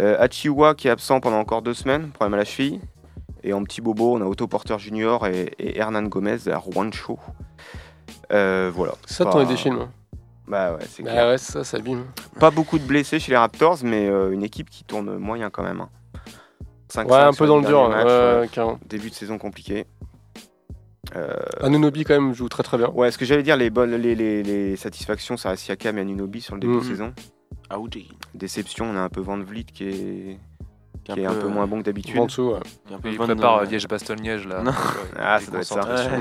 Euh, 0.00 0.16
Achiwa 0.20 0.74
qui 0.74 0.88
est 0.88 0.90
absent 0.90 1.20
pendant 1.20 1.38
encore 1.38 1.62
deux 1.62 1.74
semaines, 1.74 2.08
problème 2.10 2.34
à 2.34 2.38
la 2.38 2.44
cheville. 2.44 2.80
Et 3.42 3.52
en 3.52 3.62
petit 3.64 3.80
bobo, 3.80 4.16
on 4.16 4.20
a 4.22 4.24
Otto 4.24 4.46
Porter 4.46 4.78
Jr. 4.78 5.18
et, 5.30 5.52
et 5.58 5.78
Hernan 5.78 6.02
Gomez 6.04 6.48
à 6.48 6.60
Juancho. 6.60 7.18
Euh, 8.32 8.70
voilà. 8.74 8.94
Ça, 9.06 9.24
t'en 9.26 9.40
es 9.40 9.46
des 9.46 9.56
films. 9.56 9.88
Bah 10.46 10.74
ouais, 10.74 10.84
c'est 10.88 11.02
clair. 11.02 11.14
Bah 11.14 11.30
ouais, 11.30 11.38
ça, 11.38 11.64
ça 11.64 11.76
abîme. 11.78 12.04
Pas 12.38 12.50
beaucoup 12.50 12.78
de 12.78 12.84
blessés 12.84 13.18
chez 13.18 13.32
les 13.32 13.36
Raptors, 13.38 13.78
mais 13.82 14.08
euh, 14.08 14.30
une 14.30 14.42
équipe 14.42 14.68
qui 14.70 14.84
tourne 14.84 15.16
moyen 15.16 15.50
quand 15.50 15.62
même. 15.62 15.80
hein. 15.82 15.88
5-5 16.90 17.06
Ouais, 17.10 17.16
un 17.18 17.32
peu 17.32 17.46
dans 17.46 17.58
le 17.58 17.66
dur. 17.66 17.88
ouais, 17.88 18.40
ouais. 18.40 18.48
carrément. 18.52 18.78
Début 18.86 19.10
de 19.10 19.14
saison 19.14 19.38
compliqué. 19.38 19.86
Euh, 21.16 21.34
Anunobi, 21.60 22.04
quand 22.04 22.14
même, 22.14 22.34
joue 22.34 22.48
très 22.48 22.62
très 22.62 22.76
bien. 22.78 22.88
ouais, 22.90 23.10
ce 23.10 23.18
que 23.18 23.24
j'allais 23.24 23.42
dire, 23.42 23.56
les, 23.56 23.70
bonnes, 23.70 23.94
les, 23.94 24.14
les, 24.14 24.42
les 24.42 24.76
satisfactions, 24.76 25.36
ça 25.36 25.50
reste 25.50 25.64
Siakam 25.64 25.96
et 25.98 26.00
Anunobi 26.00 26.40
sur 26.40 26.54
le 26.54 26.60
début 26.60 26.74
Mm. 26.74 26.80
de 26.80 26.84
saison. 26.84 27.12
Audi. 27.78 28.08
Déception, 28.34 28.86
on 28.86 28.96
a 28.96 29.00
un 29.00 29.08
peu 29.08 29.20
Van 29.20 29.38
Vliet 29.38 29.64
qui 29.64 29.84
est, 29.88 30.38
Qui 31.04 31.20
est 31.20 31.26
un 31.26 31.34
peu 31.34 31.48
moins 31.48 31.66
bon 31.66 31.78
que 31.80 31.84
d'habitude. 31.84 32.18
En 32.18 32.26
dessous, 32.26 32.52
ouais. 32.52 32.60
est 32.90 32.94
un 32.94 32.98
peu 32.98 33.10
Il 33.10 33.18
prépare 33.18 33.58
euh, 33.58 33.64
Liège-Bastogne-Liège 33.66 34.46
là. 34.48 34.58
Non. 34.62 34.64
Donc, 34.70 34.74
ouais, 34.74 35.18
Ah, 35.18 35.38
ça 35.38 35.50
doit 35.50 35.60
être 35.60 35.66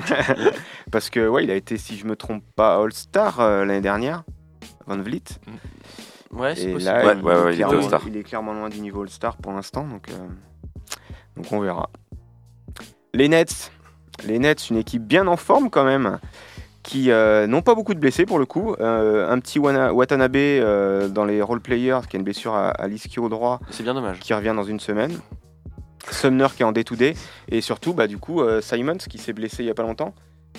ça. 0.05 0.35
Parce 0.91 1.09
que 1.09 1.25
ouais, 1.27 1.45
il 1.45 1.51
a 1.51 1.55
été, 1.55 1.77
si 1.77 1.95
je 1.97 2.05
me 2.05 2.15
trompe 2.17 2.43
pas, 2.55 2.75
All-Star 2.81 3.39
euh, 3.39 3.63
l'année 3.65 3.79
dernière, 3.81 4.23
Van 4.85 4.97
Vliet. 4.97 5.23
Ouais, 6.31 6.53
c'est 6.55 6.73
possible. 6.73 6.91
là, 6.91 7.05
Ouais, 7.05 7.13
il, 7.17 7.23
ouais, 7.23 7.33
ouais, 7.33 7.39
est 7.39 7.43
il 7.43 7.47
était 7.53 7.55
clairement, 7.63 7.77
All-Star. 7.77 8.01
il 8.07 8.17
est 8.17 8.23
clairement 8.23 8.53
loin 8.53 8.69
du 8.69 8.81
niveau 8.81 9.01
All-Star 9.03 9.37
pour 9.37 9.53
l'instant, 9.53 9.87
donc, 9.87 10.09
euh, 10.09 10.13
donc 11.37 11.51
on 11.51 11.59
verra. 11.61 11.89
Les 13.13 13.29
Nets, 13.29 13.71
les 14.25 14.39
Nets, 14.39 14.69
une 14.69 14.77
équipe 14.77 15.03
bien 15.05 15.27
en 15.27 15.37
forme 15.37 15.69
quand 15.69 15.85
même, 15.85 16.19
qui 16.83 17.11
euh, 17.11 17.47
n'ont 17.47 17.61
pas 17.61 17.75
beaucoup 17.75 17.93
de 17.93 17.99
blessés 17.99 18.25
pour 18.25 18.39
le 18.39 18.45
coup. 18.45 18.75
Euh, 18.79 19.29
un 19.31 19.39
petit 19.39 19.57
Wana- 19.59 19.91
Watanabe 19.91 20.35
euh, 20.35 21.07
dans 21.07 21.25
les 21.25 21.41
role 21.41 21.61
players, 21.61 22.01
qui 22.09 22.15
a 22.15 22.19
une 22.19 22.25
blessure 22.25 22.53
à, 22.53 22.69
à 22.69 22.87
l'ischio 22.87 23.29
droit, 23.29 23.59
C'est 23.71 23.83
bien 23.83 23.93
dommage. 23.93 24.19
qui 24.19 24.33
revient 24.33 24.53
dans 24.55 24.63
une 24.65 24.79
semaine. 24.79 25.17
Sumner 26.11 26.47
qui 26.55 26.63
est 26.63 26.65
en 26.65 26.73
day-to-day. 26.73 27.13
Et 27.47 27.61
surtout, 27.61 27.93
bah, 27.93 28.07
du 28.07 28.17
coup, 28.17 28.41
Simons 28.61 28.97
qui 28.97 29.17
s'est 29.17 29.31
blessé 29.33 29.63
il 29.63 29.67
y 29.67 29.69
a 29.69 29.73
pas 29.73 29.83
longtemps, 29.83 30.13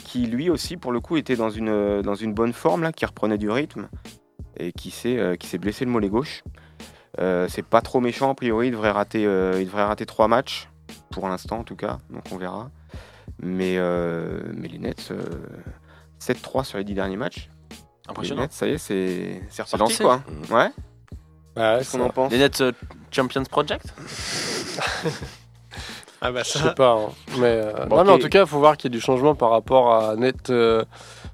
qui 0.04 0.26
lui 0.26 0.48
aussi, 0.48 0.78
pour 0.78 0.90
le 0.90 1.00
coup, 1.00 1.18
était 1.18 1.36
dans 1.36 1.50
une, 1.50 2.00
dans 2.00 2.14
une 2.14 2.32
bonne 2.32 2.54
forme, 2.54 2.82
là, 2.82 2.92
qui 2.92 3.04
reprenait 3.04 3.36
du 3.38 3.50
rythme 3.50 3.88
et 4.56 4.72
qui 4.72 4.90
s'est 4.90 5.58
blessé 5.58 5.84
le 5.84 5.90
mollet 5.90 6.08
gauche. 6.08 6.42
C'est 7.18 7.66
pas 7.66 7.82
trop 7.82 8.00
méchant, 8.00 8.30
a 8.30 8.34
priori, 8.34 8.68
il 8.68 8.70
devrait 8.70 8.90
rater, 8.92 9.20
il 9.24 9.66
devrait 9.66 9.84
rater 9.84 10.06
trois 10.06 10.28
matchs, 10.28 10.70
pour 11.10 11.28
l'instant 11.28 11.58
en 11.58 11.64
tout 11.64 11.76
cas, 11.76 11.98
donc 12.08 12.22
on 12.32 12.38
verra. 12.38 12.70
Mais, 13.42 13.76
mais 14.54 14.68
les 14.68 14.78
Nets, 14.78 15.12
7-3 16.20 16.64
sur 16.64 16.78
les 16.78 16.84
10 16.84 16.94
derniers 16.94 17.16
matchs. 17.16 17.48
Les 17.70 18.10
Impressionnant. 18.10 18.42
Nets, 18.42 18.52
ça 18.52 18.66
y 18.66 18.72
est, 18.72 18.78
c'est 18.78 19.42
c'est 19.50 19.62
reparti 19.62 19.78
lancé. 19.78 20.04
quoi. 20.04 20.22
Ouais, 20.50 20.70
Ouais, 21.56 21.76
qu'est-ce 21.78 21.96
qu'on 21.96 22.04
en 22.04 22.10
pense 22.10 22.32
Les 22.32 22.38
Nets 22.38 22.60
euh, 22.60 22.72
Champions 23.10 23.44
Project 23.44 23.86
Ah 26.20 26.32
bah 26.32 26.40
Je 26.42 26.50
sais 26.58 26.74
pas. 26.74 26.92
hein. 26.92 27.08
Mais, 27.38 27.60
euh, 27.62 27.84
Bon, 27.86 27.96
non, 27.98 28.04
mais 28.04 28.10
en 28.12 28.18
tout 28.18 28.28
cas, 28.30 28.40
il 28.42 28.46
faut 28.46 28.58
voir 28.58 28.76
qu'il 28.78 28.90
y 28.90 28.94
a 28.94 28.96
du 28.96 29.00
changement 29.00 29.34
par 29.34 29.50
rapport 29.50 29.92
à 29.94 30.16
Net. 30.16 30.48
euh, 30.50 30.82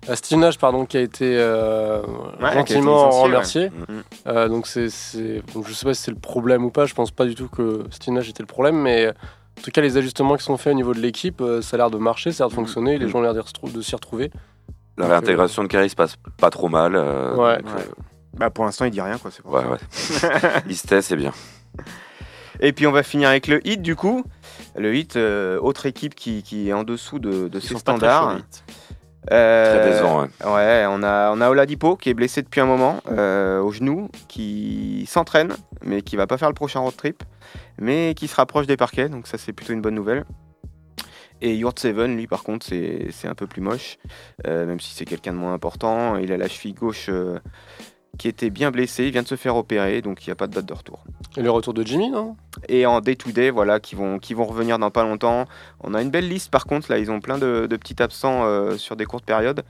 à 0.09 0.37
Nash, 0.37 0.59
pardon, 0.59 0.85
qui 0.85 0.97
a 0.97 1.01
été 1.01 1.37
euh, 1.39 2.03
a 2.41 2.49
été 2.61 2.75
gentiment 2.75 3.11
remercié. 3.11 3.65
ouais. 3.65 3.71
Mm. 3.89 4.03
Euh, 4.27 4.49
donc, 4.49 4.67
c'est, 4.67 4.89
c'est- 4.89 5.43
donc, 5.55 5.69
je 5.69 5.73
sais 5.75 5.87
pas 5.87 5.95
si 5.95 6.03
c'est 6.03 6.11
le 6.11 6.19
problème 6.19 6.65
ou 6.65 6.71
pas. 6.71 6.87
Je 6.87 6.95
pense 6.95 7.13
pas 7.13 7.25
du 7.25 7.35
tout 7.37 7.49
que 7.49 7.85
Nash 8.09 8.29
était 8.31 8.43
le 8.43 8.49
problème. 8.49 8.77
Mais 8.77 9.09
en 9.09 9.63
tout 9.63 9.71
cas, 9.71 9.81
les 9.81 9.97
ajustements 9.97 10.37
qui 10.37 10.43
sont 10.45 10.57
faits 10.57 10.73
au 10.73 10.77
niveau 10.77 10.93
de 10.95 11.01
l'équipe, 11.01 11.41
ça 11.63 11.77
a 11.77 11.79
l'air 11.79 11.91
de 11.91 11.99
marcher, 11.99 12.33
ça 12.33 12.45
a 12.45 12.47
l'air 12.47 12.51
de 12.51 12.55
fonctionner. 12.57 12.99
Les 12.99 13.07
Mm. 13.07 13.09
gens 13.11 13.19
ont 13.19 13.23
l'air 13.23 13.35
de 13.35 13.83
s'y 13.83 13.95
retrouver. 13.95 14.31
La 15.01 15.07
Donc, 15.07 15.13
réintégration 15.13 15.63
de 15.63 15.69
Kerry 15.69 15.91
se 15.91 15.97
passe 15.97 16.17
pas 16.39 16.51
trop 16.51 16.69
mal. 16.69 16.95
euh, 16.95 17.35
Ouais. 17.37 17.59
donc, 17.63 17.75
Ouais. 17.77 17.85
Bah, 18.37 18.49
pour 18.51 18.65
l'instant, 18.65 18.85
il 18.85 18.91
dit 18.91 19.01
rien, 19.01 19.19
quoi. 19.19 19.31
c'est 19.31 19.43
pour 19.43 19.53
ouais, 19.53 19.63
ça. 19.63 20.29
ouais. 20.29 20.63
Il 20.69 20.77
se 20.77 20.87
tait, 20.87 21.03
c'est 21.03 21.17
bien. 21.17 21.33
Et 22.61 22.73
puis 22.73 22.87
on 22.87 22.93
va 22.93 23.03
finir 23.03 23.29
avec 23.29 23.47
le 23.49 23.67
hit 23.67 23.81
du 23.83 23.97
coup. 23.97 24.23
Le 24.77 24.95
hit, 24.95 25.17
euh, 25.17 25.59
autre 25.61 25.87
équipe 25.87 26.15
qui, 26.15 26.43
qui 26.43 26.69
est 26.69 26.73
en 26.73 26.85
dessous 26.85 27.19
de, 27.19 27.49
ses 27.59 27.77
standards. 27.77 28.39
Euh, 29.33 30.01
Très 30.01 30.03
ouais. 30.03 30.55
Ouais, 30.55 30.87
on 30.89 31.03
a, 31.03 31.31
on 31.33 31.41
a 31.41 31.51
Oladipo 31.51 31.97
qui 31.97 32.09
est 32.09 32.15
blessé 32.15 32.43
depuis 32.43 32.61
un 32.61 32.67
moment 32.67 33.01
euh, 33.11 33.61
au 33.61 33.71
genou, 33.71 34.09
qui 34.29 35.05
s'entraîne, 35.09 35.53
mais 35.83 36.01
qui 36.03 36.17
va 36.17 36.27
pas 36.27 36.39
faire 36.39 36.49
le 36.49 36.55
prochain 36.55 36.81
road 36.81 36.97
trip, 36.97 37.23
mais 37.79 38.15
qui 38.15 38.29
se 38.29 38.37
rapproche 38.37 38.67
des 38.67 38.77
parquets, 38.79 39.09
donc 39.09 39.27
ça 39.27 39.37
c'est 39.37 39.53
plutôt 39.53 39.73
une 39.75 39.83
bonne 39.83 39.95
nouvelle. 39.95 40.25
Et 41.43 41.57
Yurt 41.57 41.79
Seven, 41.79 42.17
lui 42.17 42.27
par 42.27 42.43
contre, 42.43 42.67
c'est 42.67 43.29
un 43.29 43.35
peu 43.35 43.47
plus 43.47 43.63
moche, 43.63 43.99
euh, 44.47 44.67
même 44.67 44.81
si 44.81 44.95
c'est 44.95 45.05
quelqu'un 45.05 45.33
de 45.33 45.39
moins 45.39 45.55
important. 45.55 46.17
Il 46.17 46.33
a 46.33 46.37
la 46.37 46.49
cheville 46.49 46.75
gauche 46.75 47.07
euh, 47.09 47.39
qui 48.19 48.29
était 48.29 48.51
bien 48.51 48.71
blessée, 48.71 49.05
il 49.05 49.13
vient 49.13 49.23
de 49.23 49.29
se 49.29 49.37
faire 49.37 49.57
opérer, 49.57 50.03
donc 50.03 50.27
il 50.27 50.29
n'y 50.29 50.33
a 50.33 50.37
pas 50.37 50.47
de 50.47 50.55
date 50.55 50.67
de 50.67 50.75
retour. 50.75 51.05
Et 51.37 51.43
le 51.43 51.51
retour 51.51 51.73
de 51.73 51.83
Jimmy, 51.83 52.11
non? 52.11 52.37
Et 52.69 52.85
en 52.85 53.01
day-to-day, 53.01 53.51
voilà, 53.51 53.81
qui 53.81 53.95
vont, 53.95 54.19
qui 54.19 54.35
vont 54.35 54.45
revenir 54.45 54.79
dans 54.79 54.91
pas 54.91 55.05
longtemps. 55.05 55.47
On 55.81 55.95
a 55.95 56.03
une 56.03 56.11
belle 56.11 56.29
liste 56.29 56.51
par 56.51 56.67
contre, 56.67 56.91
là, 56.91 56.99
ils 56.99 57.11
ont 57.11 57.21
plein 57.21 57.39
de, 57.39 57.67
de 57.69 57.77
petits 57.77 58.03
absents 58.03 58.45
euh, 58.45 58.77
sur 58.77 58.97
des 58.97 59.07
courtes 59.07 59.25
périodes. 59.25 59.65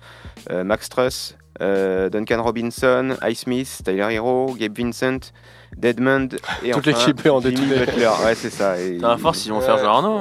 Max 0.50 0.88
Truss, 0.88 1.36
Duncan 1.58 2.42
Robinson, 2.42 3.16
Ice 3.28 3.40
Smith, 3.40 3.80
Tyler 3.84 4.08
Hero, 4.12 4.54
Gabe 4.58 4.78
Vincent, 4.78 5.32
Deadmond 5.76 6.28
et 6.62 6.70
Toute 6.70 6.88
enfin, 6.88 6.98
l'équipe 7.06 7.26
est 7.26 7.28
en 7.30 7.40
Jimmy. 7.40 7.66
Butler. 7.66 8.10
Ouais, 8.24 8.34
c'est 8.34 8.50
ça. 8.50 8.80
Et 8.80 8.98
T'as 8.98 9.10
un 9.10 9.16
force, 9.16 9.44
ils 9.46 9.50
vont 9.52 9.60
faire 9.60 9.78
genre 9.78 9.96
Arnaud. 9.96 10.18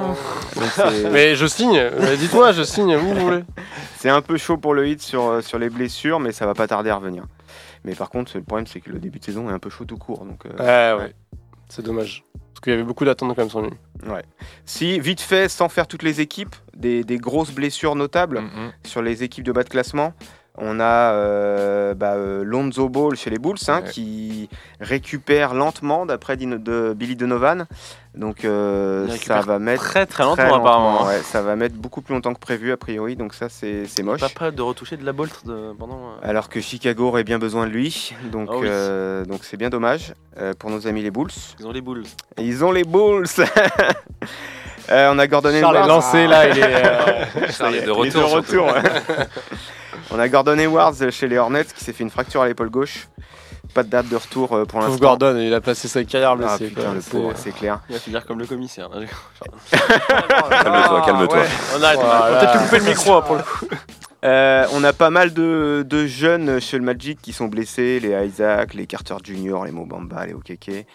donc 0.56 0.64
c'est- 0.74 1.10
Mais 1.10 1.34
je 1.36 1.46
signe. 1.46 1.76
Euh, 1.78 2.16
Dites-moi, 2.16 2.52
je 2.52 2.62
signe. 2.62 2.94
Vous 2.96 3.14
voulez 3.14 3.44
c'est 3.98 4.08
un 4.10 4.22
peu 4.22 4.36
chaud 4.38 4.56
pour 4.56 4.74
le 4.74 4.88
hit 4.88 5.02
sur, 5.02 5.28
euh, 5.28 5.40
sur 5.42 5.58
les 5.58 5.68
blessures, 5.68 6.20
mais 6.20 6.32
ça 6.32 6.46
va 6.46 6.54
pas 6.54 6.66
tarder 6.66 6.88
à 6.90 6.94
revenir. 6.96 7.24
Mais 7.84 7.94
par 7.94 8.08
contre, 8.10 8.32
le 8.36 8.42
problème, 8.42 8.66
c'est 8.66 8.80
que 8.80 8.90
le 8.90 8.98
début 8.98 9.18
de 9.18 9.24
saison 9.24 9.48
est 9.50 9.52
un 9.52 9.58
peu 9.58 9.70
chaud 9.70 9.84
tout 9.84 9.98
court. 9.98 10.24
Donc, 10.24 10.44
euh, 10.46 10.96
Ouais, 10.96 11.02
ouais. 11.04 11.14
C'est 11.68 11.84
dommage. 11.84 12.24
Parce 12.34 12.60
qu'il 12.64 12.72
y 12.72 12.76
avait 12.76 12.84
beaucoup 12.84 13.04
d'attentes 13.04 13.30
quand 13.34 13.42
même 13.42 13.50
sur 13.50 13.62
lui. 13.62 13.70
Si, 14.64 14.98
vite 15.00 15.20
fait, 15.20 15.48
sans 15.48 15.68
faire 15.68 15.86
toutes 15.86 16.02
les 16.02 16.20
équipes, 16.20 16.54
des, 16.76 17.04
des 17.04 17.16
grosses 17.18 17.52
blessures 17.52 17.94
notables, 17.94 18.40
Mhm. 18.40 18.72
sur 18.84 19.02
les 19.02 19.22
équipes 19.22 19.44
de 19.44 19.52
bas 19.52 19.62
de 19.64 19.68
classement. 19.68 20.12
On 20.58 20.80
a 20.80 21.12
euh, 21.12 21.94
bah, 21.94 22.14
euh, 22.14 22.42
Lonzo 22.44 22.88
Ball 22.88 23.14
chez 23.16 23.30
les 23.30 23.38
Bulls 23.38 23.56
hein, 23.68 23.80
Ouais. 23.82 23.90
qui 23.90 24.48
récupère 24.80 25.54
lentement 25.54 26.04
d'après 26.06 26.36
de 26.36 26.92
Billy 26.94 27.16
Donovan. 27.16 27.66
Donc 28.14 28.44
euh, 28.44 29.08
ça 29.24 29.40
va 29.40 29.58
mettre 29.60 29.84
Très 29.84 30.04
très 30.06 30.24
lentement 30.24 30.56
apparemment. 30.56 31.06
ouais, 31.06 31.20
ça 31.22 31.40
va 31.42 31.54
mettre 31.54 31.76
beaucoup 31.76 32.02
plus 32.02 32.12
longtemps 32.14 32.34
que 32.34 32.40
prévu 32.40 32.72
a 32.72 32.76
priori. 32.76 33.14
Donc 33.16 33.32
ça 33.32 33.48
c'est 33.48 33.86
c'est 33.86 34.02
moche. 34.02 34.20
Pas 34.20 34.28
prêt 34.28 34.52
de 34.52 34.60
retoucher 34.60 34.96
de 34.96 35.04
la 35.06 35.12
bolt 35.12 35.46
de... 35.46 35.72
pendant. 35.78 36.00
euh, 36.22 36.28
Alors 36.28 36.48
que 36.48 36.60
Chicago 36.60 37.06
aurait 37.08 37.24
bien 37.24 37.38
besoin 37.38 37.66
de 37.66 37.70
lui. 37.70 38.12
Donc 38.32 38.48
Ah 38.52 38.56
oui. 38.58 38.66
euh, 38.68 39.24
donc 39.24 39.44
c'est 39.44 39.56
bien 39.56 39.70
dommage 39.70 40.14
euh, 40.38 40.52
pour 40.58 40.70
nos 40.70 40.86
amis 40.88 41.02
les 41.02 41.12
Bulls. 41.12 41.30
Ils 41.60 41.66
ont 41.68 41.72
les 41.72 41.80
boules. 41.80 42.02
Et 42.36 42.42
ils 42.42 42.64
ont 42.64 42.72
les 42.72 42.84
Bulls. 42.84 43.26
Euh, 44.90 45.12
on 45.14 45.18
a 45.20 45.26
Gordon 45.28 45.50
Charles 45.50 45.76
est 45.76 45.78
Hayward. 45.78 45.88
lancé 45.88 46.26
là, 46.26 46.48
il 46.48 46.58
est. 46.58 46.64
euh, 46.64 47.24
Charles 47.56 47.76
est 47.76 47.82
de 47.82 47.92
Il 47.92 48.16
est 48.16 48.20
retour. 48.24 48.74
On 50.12 50.18
a 50.18 50.28
Gordon 50.28 50.58
Hayward 50.58 51.10
chez 51.10 51.28
les 51.28 51.38
Hornets 51.38 51.64
qui 51.64 51.84
s'est 51.84 51.92
fait 51.92 52.02
une 52.04 52.10
fracture 52.10 52.42
à 52.42 52.48
l'épaule 52.48 52.70
gauche. 52.70 53.08
Pas 53.74 53.84
de 53.84 53.88
date 53.88 54.08
de 54.08 54.16
retour 54.16 54.52
euh, 54.56 54.64
pour 54.64 54.80
Pauvre 54.80 54.90
l'instant. 54.90 55.00
Gordon, 55.06 55.36
il 55.38 55.54
a 55.54 55.60
placé 55.60 55.86
sa 55.86 56.02
carrière 56.02 56.32
Ah 56.32 56.36
blessée. 56.36 56.72
le 56.74 57.00
C'est- 57.00 57.10
pauvre, 57.10 57.32
c'est 57.36 57.52
clair. 57.52 57.80
Il 57.88 57.92
va 57.94 57.98
finir 58.00 58.26
comme 58.26 58.40
le 58.40 58.46
commissaire. 58.46 58.88
hein. 58.92 59.04
Calme-toi, 59.70 61.02
calme-toi. 61.06 61.38
On 61.78 61.82
arrête, 61.82 61.98
on 61.98 62.04
Voilà. 62.04 62.30
va 62.30 62.38
peut-être 62.40 62.62
couper 62.64 62.78
le 62.78 62.84
micro 62.86 63.14
hein, 63.14 63.22
pour 63.22 63.36
le 63.36 63.42
coup. 63.42 63.66
Euh, 64.22 64.66
on 64.74 64.84
a 64.84 64.92
pas 64.92 65.08
mal 65.08 65.32
de, 65.32 65.82
de 65.88 66.04
jeunes 66.06 66.60
chez 66.60 66.76
le 66.76 66.84
Magic 66.84 67.22
qui 67.22 67.32
sont 67.32 67.46
blessés, 67.46 68.00
les 68.00 68.26
Isaac, 68.26 68.74
les 68.74 68.86
Carter 68.86 69.14
Jr., 69.24 69.64
les 69.64 69.70
Mobamba, 69.70 70.26
les 70.26 70.34
Okeke. 70.34 70.86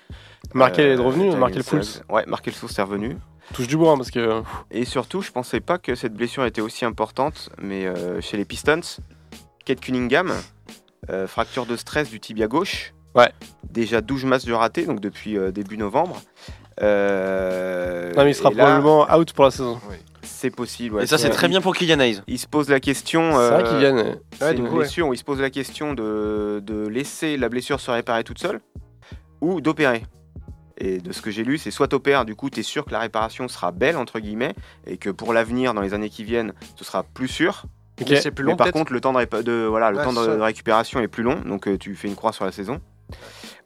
Markel 0.53 0.85
Euh, 0.85 0.93
est 0.93 1.03
revenu, 1.03 1.31
Suggs. 1.31 1.63
Fultz. 1.63 2.03
Ouais, 2.07 2.23
Markel 2.27 2.53
Fultz 2.53 2.77
est 2.77 2.83
revenu. 2.83 3.17
Touche 3.53 3.67
du 3.67 3.77
bois 3.77 3.91
hein, 3.91 3.97
parce 3.97 4.11
que. 4.11 4.41
Et 4.71 4.85
surtout, 4.85 5.21
je 5.21 5.31
pensais 5.31 5.59
pas 5.59 5.77
que 5.77 5.95
cette 5.95 6.13
blessure 6.13 6.45
était 6.45 6.61
aussi 6.61 6.83
importante, 6.85 7.49
mais 7.61 7.85
euh, 7.85 8.19
chez 8.21 8.37
les 8.37 8.45
Pistons, 8.45 8.81
Kate 9.65 9.79
Cunningham, 9.79 10.33
euh, 11.09 11.27
fracture 11.27 11.65
de 11.65 11.75
stress 11.75 12.09
du 12.09 12.19
tibia 12.19 12.47
gauche. 12.47 12.93
Ouais. 13.13 13.31
Déjà 13.69 14.01
12 14.01 14.25
matchs 14.25 14.45
de 14.45 14.53
raté, 14.53 14.85
donc 14.85 14.99
depuis 14.99 15.37
euh, 15.37 15.51
début 15.51 15.77
novembre. 15.77 16.21
Euh, 16.81 18.11
Non, 18.15 18.23
mais 18.23 18.31
il 18.31 18.35
sera 18.35 18.49
là, 18.49 18.55
probablement 18.55 19.07
out 19.15 19.31
pour 19.33 19.45
la 19.45 19.51
saison. 19.51 19.79
C'est 20.21 20.49
possible. 20.49 20.95
ouais. 20.95 21.03
Et 21.03 21.07
ça 21.07 21.17
c'est 21.17 21.27
Il- 21.27 21.33
très 21.33 21.47
bien 21.47 21.61
pour 21.61 21.75
Kylian 21.75 21.99
Hayes. 21.99 22.21
Il 22.27 22.39
se 22.39 22.47
pose 22.47 22.67
la 22.69 22.79
question. 22.79 23.31
C'est 23.31 23.49
vrai 23.49 23.63
c'est 24.39 24.53
du 24.55 24.61
une 24.61 24.67
coup, 24.67 24.73
ouais. 24.73 24.79
blessure 24.79 25.07
où 25.07 25.13
il 25.13 25.17
se 25.17 25.23
pose 25.23 25.39
la 25.39 25.49
question 25.49 25.93
de, 25.93 26.61
de 26.65 26.87
laisser 26.87 27.37
la 27.37 27.47
blessure 27.47 27.79
se 27.79 27.91
réparer 27.91 28.23
toute 28.23 28.39
seule 28.39 28.59
ou 29.41 29.61
d'opérer. 29.61 30.03
Et 30.77 30.99
de 30.99 31.11
ce 31.13 31.21
que 31.21 31.31
j'ai 31.31 31.43
lu, 31.43 31.57
c'est 31.57 31.71
soit 31.71 31.87
t'opères, 31.87 32.25
du 32.25 32.35
coup, 32.35 32.49
tu 32.49 32.59
es 32.59 32.63
sûr 32.63 32.85
que 32.85 32.91
la 32.91 32.99
réparation 32.99 33.47
sera 33.47 33.71
belle, 33.71 33.97
entre 33.97 34.19
guillemets, 34.19 34.53
et 34.85 34.97
que 34.97 35.09
pour 35.09 35.33
l'avenir, 35.33 35.73
dans 35.73 35.81
les 35.81 35.93
années 35.93 36.09
qui 36.09 36.23
viennent, 36.23 36.53
ce 36.75 36.83
sera 36.83 37.03
plus 37.03 37.27
sûr. 37.29 37.63
Ok. 38.01 38.09
Mais 38.09 38.19
C'est 38.19 38.31
plus 38.31 38.43
long 38.43 38.51
Mais 38.51 38.57
par 38.57 38.71
contre, 38.71 38.91
le 38.91 38.99
temps 38.99 39.13
de, 39.13 39.65
voilà, 39.65 39.91
le 39.91 39.97
Ouais, 39.97 40.03
temps 40.03 40.13
de, 40.13 40.41
récupération 40.41 40.99
est 40.99 41.07
plus 41.07 41.23
long, 41.23 41.39
donc 41.41 41.67
euh, 41.67 41.77
tu 41.77 41.95
fais 41.95 42.09
une 42.09 42.15
croix 42.15 42.33
sur 42.33 42.43
la 42.43 42.51
saison. 42.51 42.81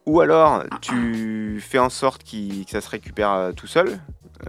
Ou 0.06 0.22
alors, 0.22 0.64
tu 0.82 1.62
fais 1.62 1.80
en 1.80 1.90
sorte 1.90 2.24
que 2.24 2.70
ça 2.70 2.82
se 2.82 2.90
récupère 2.90 3.32
euh, 3.32 3.52
tout 3.52 3.68
seul. 3.68 4.00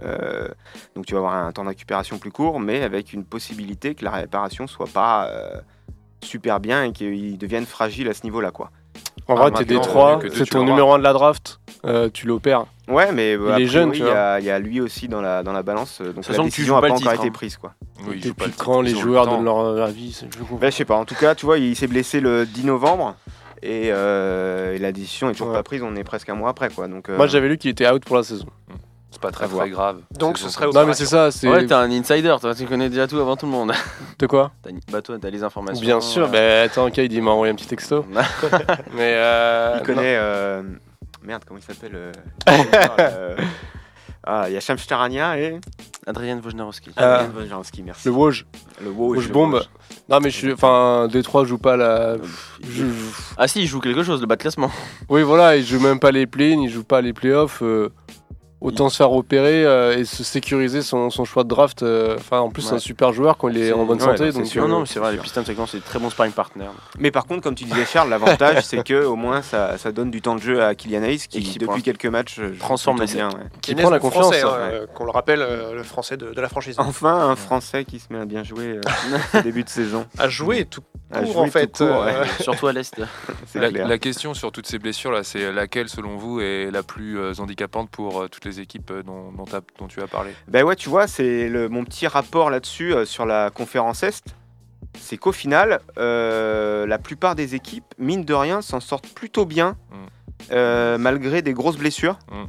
Euh, 0.03 0.47
donc 0.95 1.05
tu 1.05 1.13
vas 1.13 1.19
avoir 1.19 1.35
un 1.35 1.51
temps 1.51 1.63
de 1.63 1.69
récupération 1.69 2.17
plus 2.17 2.31
court, 2.31 2.59
mais 2.59 2.81
avec 2.81 3.13
une 3.13 3.25
possibilité 3.25 3.93
que 3.95 4.05
la 4.05 4.11
réparation 4.11 4.67
soit 4.67 4.87
pas 4.87 5.27
euh, 5.27 5.59
super 6.23 6.59
bien 6.59 6.85
et 6.85 6.91
qu'il 6.91 7.37
devienne 7.37 7.65
fragile 7.65 8.07
à 8.07 8.13
ce 8.13 8.23
niveau-là, 8.23 8.51
quoi. 8.51 8.71
En 9.31 9.35
Ah, 9.37 9.41
vrai, 9.49 9.51
t'es 9.51 9.59
maintenant, 9.73 9.79
Détroit, 9.81 10.19
c'est 10.33 10.45
ton 10.49 10.63
numéro 10.65 10.91
1 10.93 10.99
de 10.99 11.03
la 11.03 11.13
draft, 11.13 11.59
euh, 11.85 12.09
tu 12.13 12.27
l'opères. 12.27 12.65
Ouais, 12.87 13.11
mais 13.13 13.37
a 13.51 13.59
est 13.59 13.65
jeune, 13.67 13.91
il 13.93 13.99
y, 13.99 14.01
vois. 14.01 14.11
a- 14.11 14.39
il 14.39 14.45
y 14.45 14.49
a 14.51 14.59
lui 14.59 14.81
aussi 14.81 15.07
dans 15.07 15.21
la, 15.21 15.41
dans 15.43 15.53
la 15.53 15.63
balance, 15.63 15.99
euh, 16.01 16.11
donc 16.11 16.25
Sachant 16.25 16.43
la 16.43 16.49
décision 16.49 16.75
n'a 16.75 16.81
pas 16.81 16.87
encore 16.87 16.97
titre, 16.99 17.13
été 17.13 17.27
hein. 17.27 17.31
prise, 17.31 17.55
quoi. 17.57 17.73
Oui, 18.07 18.19
il 18.23 18.33
pas 18.33 18.45
le 18.47 18.51
quand 18.57 18.81
les 18.81 18.91
le 18.93 18.99
joueurs 18.99 19.25
donnent 19.27 19.45
leur 19.45 19.81
avis 19.81 20.11
c'est- 20.11 20.27
je 20.61 20.69
sais 20.75 20.85
pas, 20.85 20.95
en 20.95 21.05
tout 21.05 21.15
cas, 21.15 21.33
tu 21.35 21.45
vois, 21.45 21.57
il 21.59 21.75
s'est 21.75 21.87
blessé 21.87 22.19
le 22.19 22.45
10 22.45 22.65
novembre. 22.65 23.15
Et, 23.63 23.89
euh, 23.91 24.73
et 24.75 24.79
la 24.79 24.91
décision 24.91 25.29
est 25.29 25.33
toujours 25.33 25.49
Ouais. 25.49 25.53
pas 25.53 25.61
prise, 25.63 25.83
on 25.83 25.95
est 25.95 26.03
presque 26.03 26.27
un 26.29 26.33
mois 26.33 26.49
après 26.49 26.69
quoi. 26.69 26.87
Donc, 26.87 27.09
euh, 27.09 27.15
Moi 27.17 27.27
j'avais 27.27 27.47
lu 27.47 27.59
qu'il 27.59 27.69
était 27.69 27.87
out 27.87 28.03
pour 28.03 28.15
la 28.17 28.23
saison. 28.23 28.47
Pas 29.21 29.31
très 29.31 29.47
grave. 29.69 29.99
Donc 30.17 30.37
ce 30.37 30.49
serait 30.49 30.67
Non 30.67 30.85
mais 30.85 30.93
c'est 30.93 31.05
ça, 31.05 31.31
c'est 31.31 31.47
Ouais, 31.47 31.65
t'es 31.65 31.73
un 31.73 31.91
insider, 31.91 32.35
toi, 32.41 32.55
tu 32.55 32.65
connais 32.65 32.89
déjà 32.89 33.07
tout 33.07 33.19
avant 33.19 33.35
tout 33.37 33.45
le 33.45 33.51
monde. 33.51 33.71
de 34.19 34.25
quoi 34.27 34.51
T'as- 34.63 34.71
Bah, 34.91 35.01
toi, 35.01 35.17
t'as 35.21 35.29
les 35.29 35.43
informations. 35.43 35.79
Bien 35.81 36.01
sûr, 36.01 36.25
euh, 36.25 36.27
bah 36.27 36.61
attends, 36.71 36.89
Kyle 36.89 37.11
il 37.11 37.21
m'a 37.21 37.31
envoyé 37.31 37.51
un 37.53 37.55
petit 37.55 37.67
texto. 37.67 38.03
Mais 38.93 39.13
euh, 39.15 39.77
il 39.79 39.85
connaît. 39.85 40.15
euh, 40.17 40.63
Merde, 41.23 41.43
comment 41.47 41.59
il 41.59 41.63
s'appelle 41.63 41.91
euh, 42.47 43.35
Ah, 44.23 44.45
il 44.47 44.53
y 44.53 44.57
a 44.57 44.59
Shamstarania 44.59 45.37
et. 45.39 45.59
Adrien 46.07 46.39
Wojnarowski. 46.43 46.91
Euh, 46.99 47.15
Adrien 47.19 47.31
Wojnarowski, 47.35 47.83
merci. 47.83 48.07
le 48.07 48.13
Woj, 48.13 48.45
Le 48.83 48.89
Woj, 48.89 49.29
bombe. 49.31 49.53
Woj. 49.55 49.69
Non 50.09 50.19
mais 50.19 50.29
je 50.31 50.35
suis, 50.37 50.51
enfin 50.53 51.07
Détroit 51.11 51.45
joue 51.45 51.57
pas 51.59 51.77
la. 51.77 52.17
je- 52.67 52.85
Ah 53.37 53.47
si, 53.47 53.61
il 53.61 53.67
joue 53.67 53.79
quelque 53.79 54.01
chose, 54.03 54.19
le 54.19 54.25
bas 54.27 54.35
de 54.35 54.41
classement. 54.41 54.71
Oui 55.09 55.21
voilà, 55.21 55.57
il 55.57 55.63
joue 55.65 55.79
même 55.79 55.99
pas 55.99 56.11
les 56.11 56.25
plays, 56.25 56.51
il 56.53 56.69
joue 56.69 56.83
pas 56.83 57.01
les 57.01 57.13
playoffs. 57.13 57.61
euh, 57.61 57.89
Autant 58.61 58.89
se 58.89 58.97
faire 58.97 59.11
opérer 59.11 59.65
euh, 59.65 59.97
et 59.97 60.05
se 60.05 60.23
sécuriser 60.23 60.83
son, 60.83 61.09
son 61.09 61.25
choix 61.25 61.43
de 61.43 61.49
draft. 61.49 61.81
euh, 61.81 62.15
Enfin, 62.19 62.39
en 62.41 62.49
plus, 62.49 62.61
c'est 62.61 62.75
un 62.75 62.79
super 62.79 63.11
joueur 63.11 63.35
quand 63.37 63.47
il 63.49 63.57
est, 63.57 63.73
en 63.73 63.85
bonne 63.85 63.97
ouais, 63.99 64.05
santé. 64.05 64.25
non, 64.31 64.37
donc, 64.39 64.45
sûr. 64.45 64.61
Non, 64.61 64.67
euh, 64.67 64.71
non, 64.73 64.79
mais 64.81 64.85
c'est 64.85 64.99
vrai, 64.99 65.11
les 65.13 65.17
Pistons, 65.17 65.43
c'est 65.45 65.55
c'est 65.67 65.77
des 65.77 65.83
très 65.83 65.97
bons 65.97 66.11
sparring 66.11 66.31
partners. 66.33 66.69
Mais 66.99 67.09
par 67.09 67.25
contre, 67.25 67.41
comme 67.41 67.55
tu 67.55 67.63
disais, 67.65 67.85
Charles, 67.85 68.09
l'avantage 68.11 68.61
c'est 68.63 68.83
que 68.83 69.03
au 69.03 69.15
moins 69.15 69.41
ça, 69.41 69.77
ça 69.79 69.91
donne 69.91 70.11
du 70.11 70.21
temps 70.21 70.35
de 70.35 70.41
jeu 70.41 70.63
à 70.63 70.75
Kylian 70.75 71.01
Hayes 71.03 71.17
qui, 71.27 71.39
depuis 71.57 71.65
prend- 71.65 71.79
quelques 71.81 72.05
matchs, 72.05 72.39
transforme 72.59 72.99
les 73.01 73.07
bien. 73.07 73.29
ouais. 73.29 73.45
Qui 73.61 73.73
prend 73.73 73.89
la 73.89 73.97
confiance, 73.99 74.27
hein, 74.33 74.45
ouais. 74.45 74.51
euh, 74.73 74.85
qu'on 74.93 75.05
le 75.05 75.11
rappelle, 75.11 75.41
euh, 75.41 75.73
le 75.73 75.83
français 75.83 76.17
de, 76.17 76.31
de 76.31 76.41
la 76.41 76.47
franchise. 76.49 76.75
Enfin, 76.77 77.29
un 77.29 77.35
Français 77.35 77.83
qui 77.83 77.97
se 77.99 78.13
met 78.13 78.19
à 78.19 78.25
bien 78.25 78.43
jouer 78.43 78.79
au 79.33 79.41
début 79.41 79.63
de 79.63 79.69
saison. 79.69 80.05
À 80.19 80.29
jouer 80.29 80.65
tout 80.65 80.81
À 81.11 81.21
court 81.23 81.31
jouer 81.33 81.41
en 81.41 81.47
fait. 81.47 81.77
court, 81.77 81.87
euh, 81.87 82.21
ouais. 82.21 82.27
Surtout 82.41 82.67
à 82.67 82.73
l'Est. 82.73 83.01
La, 83.55 83.97
question 83.97 84.33
sur 84.33 84.51
toutes 84.51 84.67
ces 84.67 84.79
blessures 84.79 85.11
là, 85.11 85.23
c'est 85.23 85.51
laquelle 85.51 85.89
selon 85.89 86.17
vous 86.17 86.39
est 86.41 86.71
la 86.71 86.83
plus 86.83 87.19
euh, 87.19 87.33
handicapante 87.39 87.89
pour 87.89 88.21
euh, 88.21 88.27
toutes 88.27 88.45
les 88.45 88.59
équipes 88.59 88.91
euh, 88.91 89.03
dont, 89.03 89.31
dont, 89.31 89.45
t'as- 89.45 89.61
dont 89.79 89.87
tu 89.87 90.01
as 90.01 90.07
parlé? 90.07 90.31
Ben 90.47 90.63
ouais, 90.63 90.75
tu 90.75 90.89
vois, 90.89 91.07
c'est 91.07 91.49
mon 91.69 91.83
petit 91.83 92.07
rapport 92.07 92.49
là-dessus 92.49 92.93
euh, 92.93 93.05
sur 93.05 93.25
la 93.25 93.49
conférence 93.49 94.03
Est. 94.03 94.23
C'est 94.99 95.17
qu'au 95.17 95.31
final, 95.31 95.79
euh, 95.97 96.85
la 96.85 96.97
plupart 96.97 97.35
des 97.35 97.55
équipes, 97.55 97.85
mine 97.97 98.25
de 98.25 98.33
rien, 98.33 98.61
s'en 98.61 98.79
sortent 98.79 99.07
plutôt 99.07 99.45
bien, 99.45 99.75
Mm. 99.91 99.95
euh, 100.53 100.97
malgré 100.97 101.41
des 101.41 101.53
grosses 101.53 101.77
blessures. 101.77 102.17
Mm. 102.31 102.43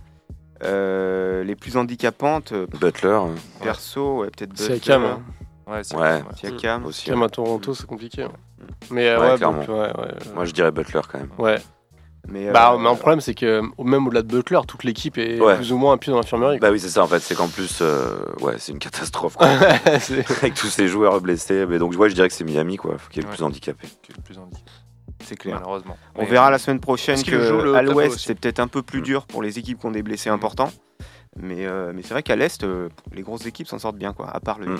Euh, 0.65 1.43
les 1.45 1.57
plus 1.57 1.77
handicapantes, 1.77 2.53
Butler, 2.81 3.09
euh, 3.09 3.35
perso, 3.63 4.21
ouais, 4.21 4.29
peut-être 4.31 4.51
Butler, 4.51 4.77
Siakam, 4.79 5.05
hein. 5.05 5.23
Ouais, 5.67 5.83
c'est 5.85 5.97
Ouais. 5.97 6.23
Siakam. 6.37 6.85
aussi. 6.87 7.03
Siakam 7.03 7.23
à 7.23 7.29
Toronto, 7.29 7.75
c'est 7.75 7.87
compliqué. 7.87 8.23
hein. 8.25 8.33
Mais 8.91 9.09
euh, 9.09 9.21
Ouais, 9.21 9.31
ouais, 9.33 9.37
clairement. 9.37 9.59
donc, 9.61 9.69
ouais, 9.69 9.75
ouais, 9.99 10.15
Moi, 10.35 10.45
je 10.45 10.53
dirais 10.53 10.71
Butler 10.73 11.01
quand 11.11 11.19
même. 11.19 11.31
ouais. 11.39 11.59
Mais, 12.29 12.53
Bah, 12.53 12.73
euh, 12.75 12.79
mais 12.79 12.89
un 12.89 12.95
problème, 12.95 13.21
c'est 13.21 13.35
que 13.35 13.61
même 13.83 14.07
au-delà 14.07 14.23
de 14.23 14.29
Butler, 14.29 14.61
toute 14.69 14.85
l'équipe 14.85 15.19
est 15.19 15.41
Ouais. 15.41 15.57
plus 15.57 15.73
ou 15.73 15.77
moins 15.77 15.95
un 15.95 15.99
pied 15.99 16.13
dans 16.13 16.19
l'infirmerie. 16.19 16.61
Bah 16.61 16.71
oui, 16.71 16.79
c'est 16.79 16.89
ça 16.89 17.03
en 17.03 17.09
fait. 17.09 17.19
C'est 17.19 17.35
qu'en 17.35 17.49
plus, 17.49 17.79
euh, 17.83 18.25
ouais, 18.41 18.55
c'est 18.59 18.71
une 18.71 18.79
catastrophe. 18.79 19.37
quoi. 19.37 19.49
Avec 20.43 20.55
tous 20.55 20.69
ces 20.69 20.87
joueurs 20.87 21.21
blessés. 21.21 21.67
Mais 21.67 21.79
donc, 21.79 21.95
ouais, 21.99 22.09
je 22.11 22.15
dirais 22.15 22.29
que 22.29 22.35
c'est 22.35 22.45
Miami, 22.45 22.77
quoi, 22.77 22.97
qui 23.11 23.19
est 23.19 23.23
le 23.23 23.29
Ouais. 23.29 23.35
plus 23.35 23.43
handicapé. 23.43 23.89
qui 24.03 24.13
est 24.13 24.17
le 24.17 24.23
plus 24.23 24.39
handicapé, 24.39 24.71
c'est 25.25 25.35
clair. 25.37 25.57
malheureusement. 25.57 25.97
On 26.15 26.23
Mais- 26.23 26.29
verra 26.29 26.51
la 26.53 26.59
semaine 26.59 26.79
prochaine 26.79 27.21
que 27.25 27.75
à 27.75 27.83
l'Ouest, 27.83 28.21
c'est 28.21 28.37
peut-être 28.37 28.61
un 28.61 28.69
peu 28.69 28.83
plus 28.83 29.01
Mm. 29.01 29.05
dur 29.05 29.27
pour 29.27 29.43
les 29.43 29.59
équipes 29.59 29.81
qui 29.81 29.87
ont 29.87 29.91
des 29.91 30.05
blessés 30.05 30.31
importants. 30.31 30.71
Mais, 31.37 31.67
euh, 31.67 31.93
mais 31.93 32.03
c'est 32.03 32.11
vrai 32.15 32.23
qu'à 32.23 32.37
l'Est, 32.37 32.63
euh, 32.63 32.89
les 33.13 33.23
grosses 33.23 33.47
équipes 33.47 33.67
s'en 33.67 33.79
sortent 33.81 33.97
bien, 33.97 34.13
quoi, 34.13 34.31
à 34.31 34.39
part 34.39 34.61
le 34.61 34.67
Mm. 34.75 34.79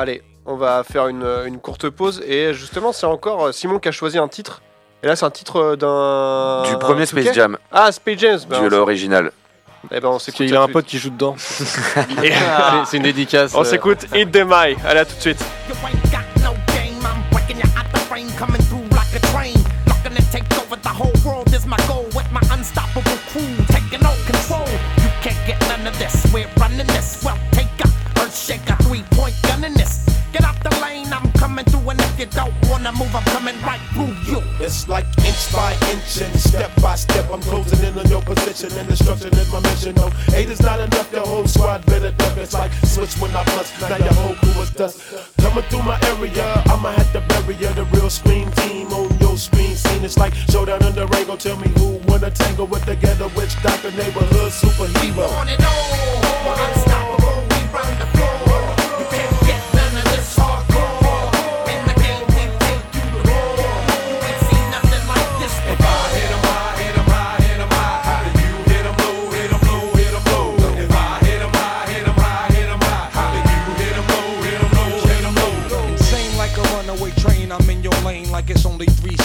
Allez, 0.00 0.22
on 0.46 0.56
va 0.56 0.82
faire 0.82 1.08
une, 1.08 1.26
une 1.46 1.58
courte 1.58 1.90
pause. 1.90 2.22
Et 2.26 2.54
justement, 2.54 2.90
c'est 2.90 3.04
encore 3.04 3.44
euh, 3.48 3.52
Simon 3.52 3.78
qui 3.78 3.88
a 3.88 3.92
choisi 3.92 4.16
un 4.16 4.28
titre. 4.28 4.62
Et 5.02 5.06
là, 5.06 5.14
c'est 5.14 5.26
un 5.26 5.30
titre 5.30 5.56
euh, 5.60 5.76
d'un. 5.76 6.70
Du 6.70 6.78
premier 6.78 7.02
un 7.02 7.06
Space 7.06 7.34
Jam, 7.34 7.58
Ah, 7.70 7.92
Space 7.92 8.18
Jam. 8.18 8.40
Ben, 8.48 8.62
du 8.62 8.70
l'original. 8.70 9.30
Eh 9.90 10.00
ben, 10.00 10.08
on 10.08 10.18
s'écoute. 10.18 10.48
ça 10.48 10.58
a 10.62 10.64
un 10.64 10.68
pote 10.68 10.86
qui 10.86 10.96
joue 10.98 11.10
dedans. 11.10 11.34
C'est- 11.38 11.64
c'est 12.86 12.96
une 12.96 13.02
dédicace. 13.02 13.52
on 13.54 13.60
euh, 13.60 13.64
s'écoute 13.64 14.06
Hit 14.14 14.30
Them 14.32 14.48
High. 14.54 14.78
Allez, 14.86 15.00
à 15.00 15.04
tout 15.04 15.16
de 15.16 15.20
suite. 15.20 15.44
You 15.68 15.74
ain't 15.86 16.10
got 16.10 16.42
no 16.42 16.52
game. 16.72 16.96
I'm 17.04 17.22
breaking 17.30 17.58
you 17.58 17.68
out 17.78 17.84
the 17.92 17.98
frame, 18.08 18.28
coming 18.38 18.62
through 18.62 18.88
like 18.92 19.14
a 19.14 19.20
train. 19.34 19.52
Looking 19.86 20.16
to 20.16 20.32
take 20.32 20.44
over 20.58 20.76
the 20.80 20.88
whole 20.88 21.12
world 21.26 21.48
is 21.54 21.66
my 21.66 21.76
goal. 21.86 22.06
With 22.14 22.30
my 22.32 22.40
unstoppable 22.54 23.18
crew 23.30 23.54
you 32.20 32.26
don't 32.26 32.52
wanna 32.68 32.92
move, 32.92 33.14
I'm 33.16 33.24
coming 33.32 33.56
right 33.62 33.80
through 33.94 34.12
you. 34.28 34.42
It's 34.60 34.86
like 34.88 35.06
inch 35.24 35.52
by 35.54 35.72
inch 35.88 36.20
and 36.20 36.38
step 36.38 36.70
by 36.82 36.94
step. 36.94 37.24
I'm 37.32 37.40
closing 37.40 37.82
in 37.82 37.98
on 37.98 38.06
your 38.08 38.20
position 38.20 38.70
and 38.78 38.86
destruction 38.86 39.32
is 39.32 39.50
my 39.50 39.60
mission. 39.60 39.94
No, 39.94 40.10
eight 40.34 40.50
is 40.50 40.60
not 40.60 40.80
enough. 40.80 41.10
The 41.10 41.22
whole 41.22 41.46
squad 41.46 41.86
better 41.86 42.10
duck. 42.12 42.36
It's 42.36 42.52
like 42.52 42.72
switch 42.84 43.14
when 43.16 43.30
I 43.34 43.42
bust. 43.56 43.72
Now 43.80 43.96
your 43.96 44.12
whole 44.12 44.34
crew 44.34 44.62
is 44.62 44.70
dust. 44.70 45.00
Coming 45.38 45.64
through 45.64 45.82
my 45.82 45.98
area, 46.12 46.62
I'ma 46.66 46.92
have 46.92 47.10
to 47.14 47.20
bury 47.20 47.54
ya. 47.54 47.72
The 47.72 47.84
real 47.84 48.10
scream 48.10 48.50
team 48.52 48.92
on 48.92 49.18
your 49.18 49.38
screen 49.38 49.74
scene. 49.74 50.04
It's 50.04 50.18
like 50.18 50.34
showdown 50.34 50.80
the 50.92 51.06
Rango. 51.06 51.36
Tell 51.36 51.56
me 51.56 51.68
who 51.78 52.00
wanna 52.06 52.30
tangle 52.30 52.66
with 52.66 52.84
the 52.84 52.96
ghetto 52.96 53.30
witch 53.34 53.56
doctor 53.62 53.92
neighborhood 53.92 54.52
superhero. 54.52 55.26
On 55.40 55.48
it 55.48 55.64
all, 55.64 56.89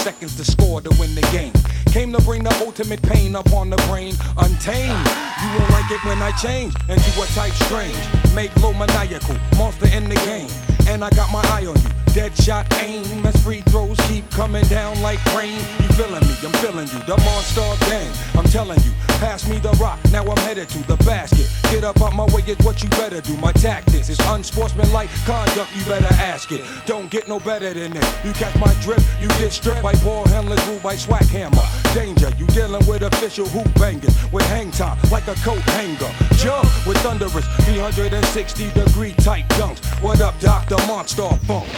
seconds 0.06 0.36
to 0.36 0.44
score 0.44 0.80
to 0.80 0.88
win 1.00 1.12
the 1.16 1.28
game. 1.32 1.52
Came 1.86 2.12
to 2.12 2.22
bring 2.22 2.44
the 2.44 2.54
ultimate 2.64 3.02
pain 3.02 3.34
upon 3.34 3.70
the 3.70 3.76
brain, 3.88 4.14
untamed. 4.38 5.06
You 5.42 5.48
won't 5.58 5.70
like 5.70 5.90
it 5.90 6.04
when 6.04 6.22
I 6.22 6.30
change 6.40 6.76
into 6.88 7.10
a 7.20 7.26
type 7.34 7.52
strange. 7.66 7.98
Make 8.32 8.54
low 8.62 8.72
maniacal, 8.72 9.34
monster 9.56 9.88
in 9.88 10.08
the 10.08 10.14
game. 10.30 10.48
And 10.86 11.02
I 11.02 11.10
got 11.10 11.32
my 11.32 11.42
eye 11.50 11.66
on 11.66 11.74
you. 11.74 12.05
Dead 12.16 12.34
shot 12.38 12.66
aim 12.82 13.26
as 13.26 13.36
free 13.44 13.60
throws 13.68 14.00
keep 14.08 14.24
coming 14.30 14.64
down 14.68 14.98
like 15.02 15.22
rain. 15.34 15.58
You 15.82 15.88
feeling 16.00 16.26
me? 16.26 16.34
I'm 16.42 16.52
feeling 16.64 16.88
you. 16.88 16.98
The 17.04 17.14
monster 17.26 17.60
gang. 17.90 18.10
I'm 18.34 18.44
telling 18.44 18.80
you. 18.84 18.92
Pass 19.18 19.46
me 19.46 19.58
the 19.58 19.70
rock. 19.72 19.98
Now 20.12 20.24
I'm 20.24 20.36
headed 20.38 20.68
to 20.70 20.78
the 20.86 20.96
basket. 21.04 21.46
Get 21.70 21.84
up 21.84 22.00
out 22.00 22.14
my 22.14 22.24
way 22.34 22.42
is 22.46 22.56
what 22.64 22.82
you 22.82 22.88
better 22.90 23.20
do. 23.20 23.36
My 23.36 23.52
tactics 23.52 24.08
is 24.08 24.18
unsportsmanlike 24.20 25.10
conduct. 25.24 25.74
You 25.74 25.84
better 25.84 26.12
ask 26.14 26.52
it. 26.52 26.64
Don't 26.86 27.10
get 27.10 27.28
no 27.28 27.38
better 27.40 27.72
than 27.72 27.92
this. 27.92 28.24
You 28.24 28.32
catch 28.32 28.54
my 28.58 28.72
drip, 28.82 29.00
you 29.20 29.28
get 29.40 29.52
stripped 29.52 29.82
by 29.82 29.94
ball 30.04 30.26
handlers, 30.28 30.62
ruled 30.66 30.82
by 30.82 30.96
swag 30.96 31.26
hammer. 31.28 31.62
Danger, 31.94 32.30
you 32.38 32.46
dealing 32.48 32.86
with 32.86 33.02
official 33.02 33.46
hoop 33.48 33.72
bangers 33.74 34.14
with 34.32 34.44
hang 34.46 34.70
time 34.70 34.98
like 35.10 35.28
a 35.28 35.34
coat 35.36 35.64
hanger. 35.76 36.10
Jump 36.36 36.64
with 36.86 36.98
thunderous 36.98 37.46
360 37.64 38.70
degree 38.72 39.12
tight 39.14 39.48
dunks. 39.50 39.84
What 40.02 40.20
up, 40.20 40.38
Dr. 40.40 40.76
Monster 40.86 41.28
Funk? 41.46 41.68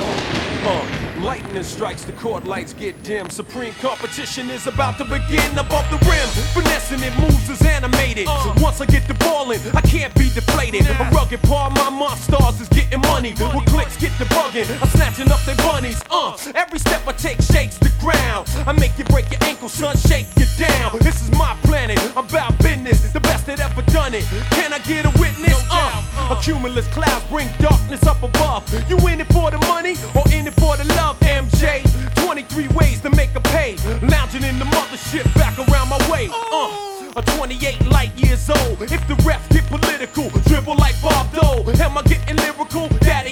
Uh, 0.65 1.21
lightning 1.21 1.63
strikes, 1.63 2.05
the 2.05 2.13
court 2.13 2.45
lights 2.45 2.73
get 2.75 3.03
dim. 3.03 3.31
Supreme 3.31 3.73
competition 3.75 4.51
is 4.51 4.67
about 4.67 4.99
to 4.99 5.05
begin 5.05 5.51
above 5.57 5.89
the 5.91 5.99
rim. 6.05 6.29
Finessing 6.53 7.01
it 7.03 7.17
moves 7.19 7.49
is 7.49 7.63
animated. 7.63 8.27
So 8.27 8.53
once 8.59 8.81
I 8.81 8.87
get 8.87 9.07
the 9.09 9.15
ball 9.15 9.51
in, 9.51 9.61
I 9.75 9.81
can't 9.81 10.15
be 10.15 10.29
deflated. 10.31 10.87
A 10.87 11.11
rugged 11.13 11.41
part 11.43 11.73
of 11.73 11.79
my 11.79 11.91
monsters 11.91 12.61
is 12.61 12.69
getting 12.69 13.01
money. 13.01 13.33
With 13.55 13.67
clicks 13.67 13.97
get 13.97 14.13
the 14.19 14.25
bugging, 14.27 14.69
I'm 14.83 14.89
snatching 14.89 15.31
up 15.31 15.41
their 15.47 15.57
bunnies. 15.57 16.03
Uh, 16.11 16.37
every 16.55 16.79
step 16.79 17.07
I 17.07 17.13
take 17.13 17.41
shakes 17.41 17.79
the 17.79 17.93
ground. 18.01 18.49
I 18.67 18.73
make 18.73 18.99
you 18.99 19.05
break 19.05 19.31
your 19.31 19.43
ankle, 19.45 19.69
son, 19.69 19.97
shake 19.97 20.27
you 20.37 20.47
down. 20.59 20.99
This 21.01 21.23
is 21.23 21.31
my 21.33 21.57
planet. 21.63 21.99
I'm 22.17 22.27
about 22.27 22.59
business, 22.59 23.13
the 23.13 23.21
best 23.21 23.47
that 23.47 23.61
ever 23.61 23.83
done 23.91 24.15
it. 24.15 24.25
Can 24.51 24.73
I 24.73 24.81
get 24.81 25.07
a 25.07 25.13
witness? 25.21 25.57
Uh, 25.71 26.18
a 26.31 26.37
cumulus 26.43 26.87
cloud 26.89 27.23
bring 27.31 27.49
darkness 27.59 28.07
up 28.07 28.23
above. 28.23 28.63
You 28.89 28.97
in 29.09 29.21
it 29.21 29.33
for 29.33 29.51
the 29.51 29.59
money 29.69 29.97
or 30.15 30.25
in 30.33 30.47
it 30.47 30.55
for 30.55 30.77
the 30.77 30.85
love, 30.97 31.19
MJ? 31.21 31.83
23 32.25 32.69
ways 32.69 33.01
to 33.01 33.11
make 33.11 33.35
a 33.35 33.41
pay. 33.41 33.77
Lounging 34.03 34.45
in 34.45 34.59
the 34.59 34.67
mothership 34.67 35.25
back 35.35 35.59
around 35.59 35.89
my 35.89 35.99
way. 36.11 36.29
Uh, 36.31 36.89
a 37.17 37.23
28 37.37 37.87
light 37.87 38.15
years 38.17 38.49
old. 38.51 38.83
If 38.83 39.07
the 39.09 39.15
refs 39.27 39.49
get 39.51 39.67
political, 39.67 40.29
dribble 40.47 40.77
like 40.77 41.01
Bob 41.03 41.33
Dole. 41.33 41.69
Am 41.81 41.97
I 41.97 42.03
getting 42.03 42.37
lyrical? 42.37 42.89
Daddy, 43.01 43.28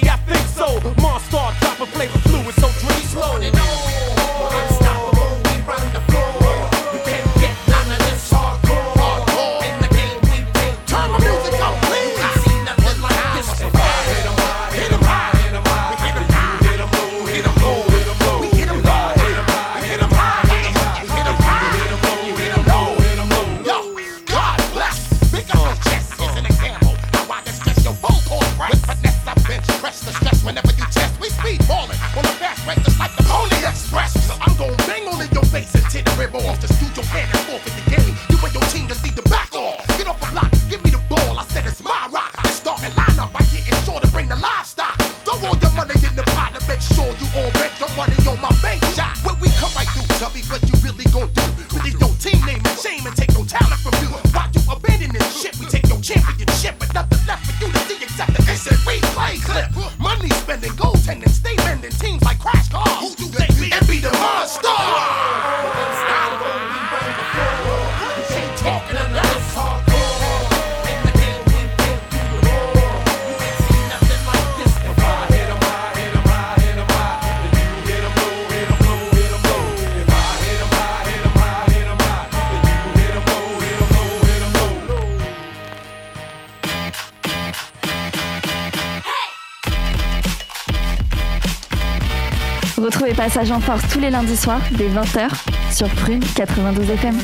Passage 93.27 93.51
en 93.51 93.59
Force 93.59 93.81
tous 93.91 93.99
les 93.99 94.09
lundis 94.09 94.37
soirs 94.37 94.61
dès 94.71 94.87
20h 94.87 95.27
sur 95.69 95.89
Prune 95.95 96.23
92 96.33 96.89
FM. 96.91 97.15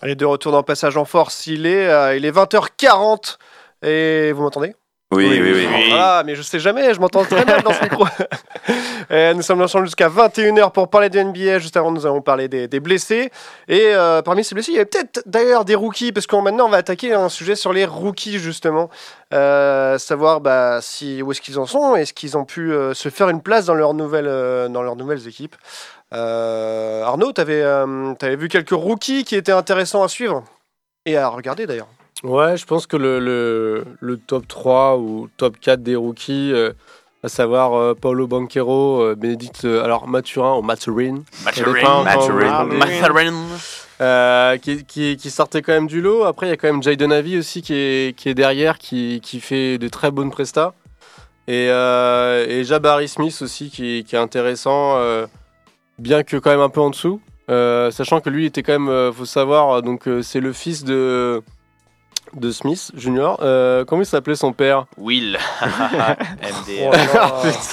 Allez, 0.00 0.14
de 0.14 0.24
retour 0.24 0.50
dans 0.50 0.62
Passage 0.62 0.96
en 0.96 1.04
Force, 1.04 1.46
il 1.46 1.66
est, 1.66 1.86
euh, 1.86 2.16
il 2.16 2.24
est 2.24 2.30
20h40. 2.30 3.36
Et 3.82 4.32
vous 4.32 4.40
m'entendez? 4.40 4.74
Oui, 5.12 5.28
oui, 5.28 5.52
oui. 5.52 5.68
Voilà, 5.90 6.22
mais 6.24 6.36
je 6.36 6.40
sais 6.40 6.58
jamais, 6.58 6.94
je 6.94 7.00
m'entends 7.00 7.22
très 7.24 7.44
mal 7.44 7.62
dans 7.62 7.74
ce 7.74 7.82
micro. 7.82 8.06
Euh, 9.10 9.34
nous 9.34 9.42
sommes 9.42 9.62
ensemble 9.62 9.86
jusqu'à 9.86 10.08
21h 10.08 10.72
pour 10.72 10.88
parler 10.88 11.10
de 11.10 11.20
NBA. 11.20 11.58
Juste 11.58 11.76
avant, 11.76 11.90
nous 11.90 12.06
allons 12.06 12.22
parler 12.22 12.48
des, 12.48 12.80
blessés. 12.80 13.30
Et 13.68 13.94
euh, 13.94 14.22
parmi 14.22 14.44
ces 14.44 14.54
blessés, 14.54 14.72
il 14.72 14.74
y 14.74 14.78
avait 14.78 14.86
peut-être 14.86 15.22
d'ailleurs 15.26 15.64
des 15.64 15.74
rookies, 15.74 16.12
parce 16.12 16.26
que 16.26 16.36
maintenant, 16.36 16.66
on 16.66 16.70
va 16.70 16.78
attaquer 16.78 17.12
un 17.12 17.28
sujet 17.28 17.56
sur 17.56 17.72
les 17.72 17.84
rookies, 17.84 18.38
justement. 18.38 18.90
Euh, 19.32 19.98
savoir 19.98 20.40
bah, 20.40 20.78
où 20.78 21.32
est-ce 21.32 21.40
qu'ils 21.40 21.58
en 21.58 21.66
sont, 21.66 21.96
est-ce 21.96 22.12
qu'ils 22.12 22.36
ont 22.36 22.44
pu 22.44 22.72
se 22.92 23.08
faire 23.08 23.28
une 23.28 23.42
place 23.42 23.66
dans, 23.66 23.74
leurs 23.74 23.94
nouvelles, 23.94 25.28
équipes. 25.28 25.56
Arnaud, 26.10 27.32
tu 27.32 27.40
avais, 27.40 28.36
vu 28.36 28.48
quelques 28.48 28.70
rookies 28.70 29.24
qui 29.24 29.36
étaient 29.36 29.52
intéressants 29.52 30.02
à 30.02 30.08
suivre 30.08 30.44
et 31.06 31.16
à 31.16 31.28
regarder 31.28 31.66
d'ailleurs. 31.66 31.88
Ouais, 32.22 32.56
je 32.56 32.64
pense 32.64 32.86
que 32.86 32.96
le, 32.96 34.16
top 34.26 34.46
3 34.48 34.98
ou 34.98 35.28
top 35.36 35.58
4 35.60 35.82
des 35.82 35.96
rookies, 35.96 36.52
à 37.24 37.28
savoir 37.28 37.72
euh, 37.72 37.94
Paulo 37.94 38.26
Banquero, 38.26 39.00
euh, 39.00 39.14
Bénédicte, 39.14 39.64
euh, 39.64 39.82
alors 39.82 40.06
Mathurin 40.06 40.58
ou 40.58 40.62
vous 40.62 40.92
voulez. 40.92 41.14
Mathurin. 42.78 43.34
Euh, 44.00 44.58
qui, 44.58 44.84
qui, 44.84 45.16
qui 45.16 45.30
sortait 45.30 45.62
quand 45.62 45.72
même 45.72 45.86
du 45.86 46.02
lot. 46.02 46.24
Après, 46.24 46.46
il 46.46 46.50
y 46.50 46.52
a 46.52 46.56
quand 46.58 46.68
même 46.68 46.82
Jayden 46.82 47.12
Avi 47.12 47.38
aussi 47.38 47.62
qui 47.62 47.74
est, 47.74 48.16
qui 48.16 48.28
est 48.28 48.34
derrière, 48.34 48.76
qui, 48.78 49.20
fait 49.40 49.78
de 49.78 49.88
très 49.88 50.10
bonnes 50.10 50.30
prestats. 50.30 50.74
Et, 51.46 51.68
euh, 51.70 52.44
et 52.46 52.64
Jabari 52.64 53.08
Smith 53.08 53.40
aussi 53.40 53.70
qui, 53.70 53.98
est 53.98 54.14
intéressant, 54.14 54.96
euh, 54.96 55.26
bien 55.98 56.24
que 56.24 56.36
quand 56.36 56.50
même 56.50 56.60
un 56.60 56.68
peu 56.68 56.80
en 56.80 56.90
dessous. 56.90 57.22
Sachant 57.48 58.20
que 58.20 58.28
lui 58.28 58.44
était 58.44 58.62
quand 58.62 58.78
même, 58.78 59.12
faut 59.14 59.24
savoir, 59.24 59.80
donc 59.82 60.08
c'est 60.22 60.40
le 60.40 60.52
fils 60.52 60.84
de 60.84 61.42
de 62.36 62.50
Smith 62.50 62.90
Junior. 62.96 63.38
Euh, 63.42 63.84
comment 63.84 64.02
il 64.02 64.06
s'appelait 64.06 64.36
son 64.36 64.52
père? 64.52 64.86
Will. 64.96 65.38
Oh 65.62 66.70
MDR. 66.70 66.90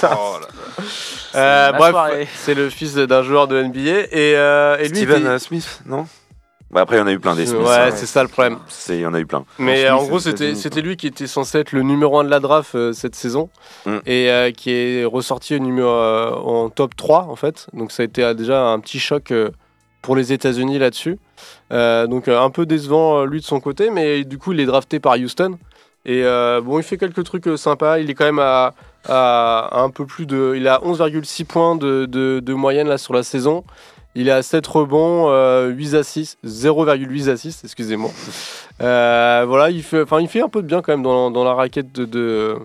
Oh 0.04 0.38
là. 0.40 0.46
Euh, 1.34 1.72
bref, 1.72 1.94
c'est 2.36 2.52
le 2.52 2.68
fils 2.68 2.94
d'un 2.94 3.22
joueur 3.22 3.48
de 3.48 3.62
NBA 3.62 3.80
et, 4.12 4.36
euh, 4.36 4.76
et 4.78 4.88
lui. 4.88 4.98
Steven 4.98 5.38
Smith, 5.38 5.80
non? 5.86 6.06
Bah 6.70 6.82
Après, 6.82 6.96
il 6.96 6.98
y 6.98 7.02
en 7.02 7.06
a 7.06 7.12
eu 7.12 7.18
plein 7.18 7.34
des 7.34 7.46
Smiths. 7.46 7.62
Ouais, 7.62 7.70
hein. 7.74 7.90
c'est 7.94 8.04
ça 8.04 8.22
le 8.22 8.28
problème. 8.28 8.58
C'est- 8.68 8.96
Il 8.96 9.00
y 9.00 9.06
en 9.06 9.14
a 9.14 9.18
eu 9.20 9.24
plein. 9.24 9.44
Mais 9.58 9.80
Smith, 9.86 9.92
en 9.92 10.04
gros, 10.04 10.18
c'était 10.20 10.80
lui 10.82 10.96
qui 10.98 11.06
était 11.06 11.26
censé 11.26 11.58
être 11.58 11.72
le 11.72 11.80
numéro 11.82 12.18
1 12.18 12.24
de 12.24 12.28
la 12.30 12.38
draft 12.40 12.74
euh, 12.74 12.92
cette 12.92 13.14
saison 13.14 13.48
Mm. 13.86 13.96
et 14.04 14.30
euh, 14.30 14.50
qui 14.50 14.72
est 14.72 15.04
ressorti 15.06 15.54
au 15.54 15.58
numéro, 15.58 15.88
euh, 15.88 16.32
en 16.32 16.68
top 16.68 16.96
3 16.96 17.22
en 17.30 17.36
fait. 17.36 17.66
Donc 17.72 17.92
ça 17.92 18.02
a 18.02 18.04
été 18.04 18.22
euh, 18.22 18.34
déjà 18.34 18.66
un 18.66 18.78
petit 18.80 18.98
choc 19.00 19.30
euh, 19.30 19.48
pour 20.02 20.16
les 20.16 20.34
États-Unis 20.34 20.78
là-dessus. 20.78 21.18
Euh, 21.72 22.06
donc 22.06 22.28
euh, 22.28 22.40
un 22.40 22.50
peu 22.50 22.66
décevant 22.66 23.20
euh, 23.20 23.26
lui 23.26 23.40
de 23.40 23.46
son 23.46 23.60
côté, 23.60 23.90
mais 23.90 24.24
du 24.24 24.36
coup 24.36 24.52
il 24.52 24.60
est 24.60 24.66
drafté 24.66 25.00
par 25.00 25.14
Houston. 25.14 25.58
Et 26.04 26.24
bon, 26.64 26.80
il 26.80 26.82
fait 26.82 26.96
quelques 26.96 27.22
trucs 27.22 27.48
sympas. 27.56 28.00
Il 28.00 28.10
est 28.10 28.14
quand 28.14 28.24
même 28.24 28.40
à, 28.40 28.74
un 29.08 29.88
peu 29.88 30.04
plus 30.04 30.26
de. 30.26 30.54
Il 30.56 30.66
a 30.66 30.80
11,6 30.80 31.44
points 31.44 31.76
de, 31.76 32.52
moyenne 32.54 32.88
là 32.88 32.98
sur 32.98 33.14
la 33.14 33.22
saison. 33.22 33.62
Il 34.16 34.26
est 34.26 34.32
à 34.32 34.42
7 34.42 34.66
rebonds, 34.66 35.30
euh, 35.30 35.68
8 35.68 35.94
assists, 35.94 36.38
0,8 36.44 37.30
assists, 37.30 37.64
excusez-moi. 37.64 38.10
Voilà, 38.80 39.70
il 39.70 39.84
fait, 39.84 40.04
il 40.20 40.28
fait 40.28 40.42
un 40.42 40.48
peu 40.48 40.60
de 40.60 40.66
bien 40.66 40.82
quand 40.82 40.92
même 40.92 41.04
dans, 41.04 41.30
dans 41.30 41.44
la 41.44 41.54
raquette 41.54 41.92
de, 41.92 42.58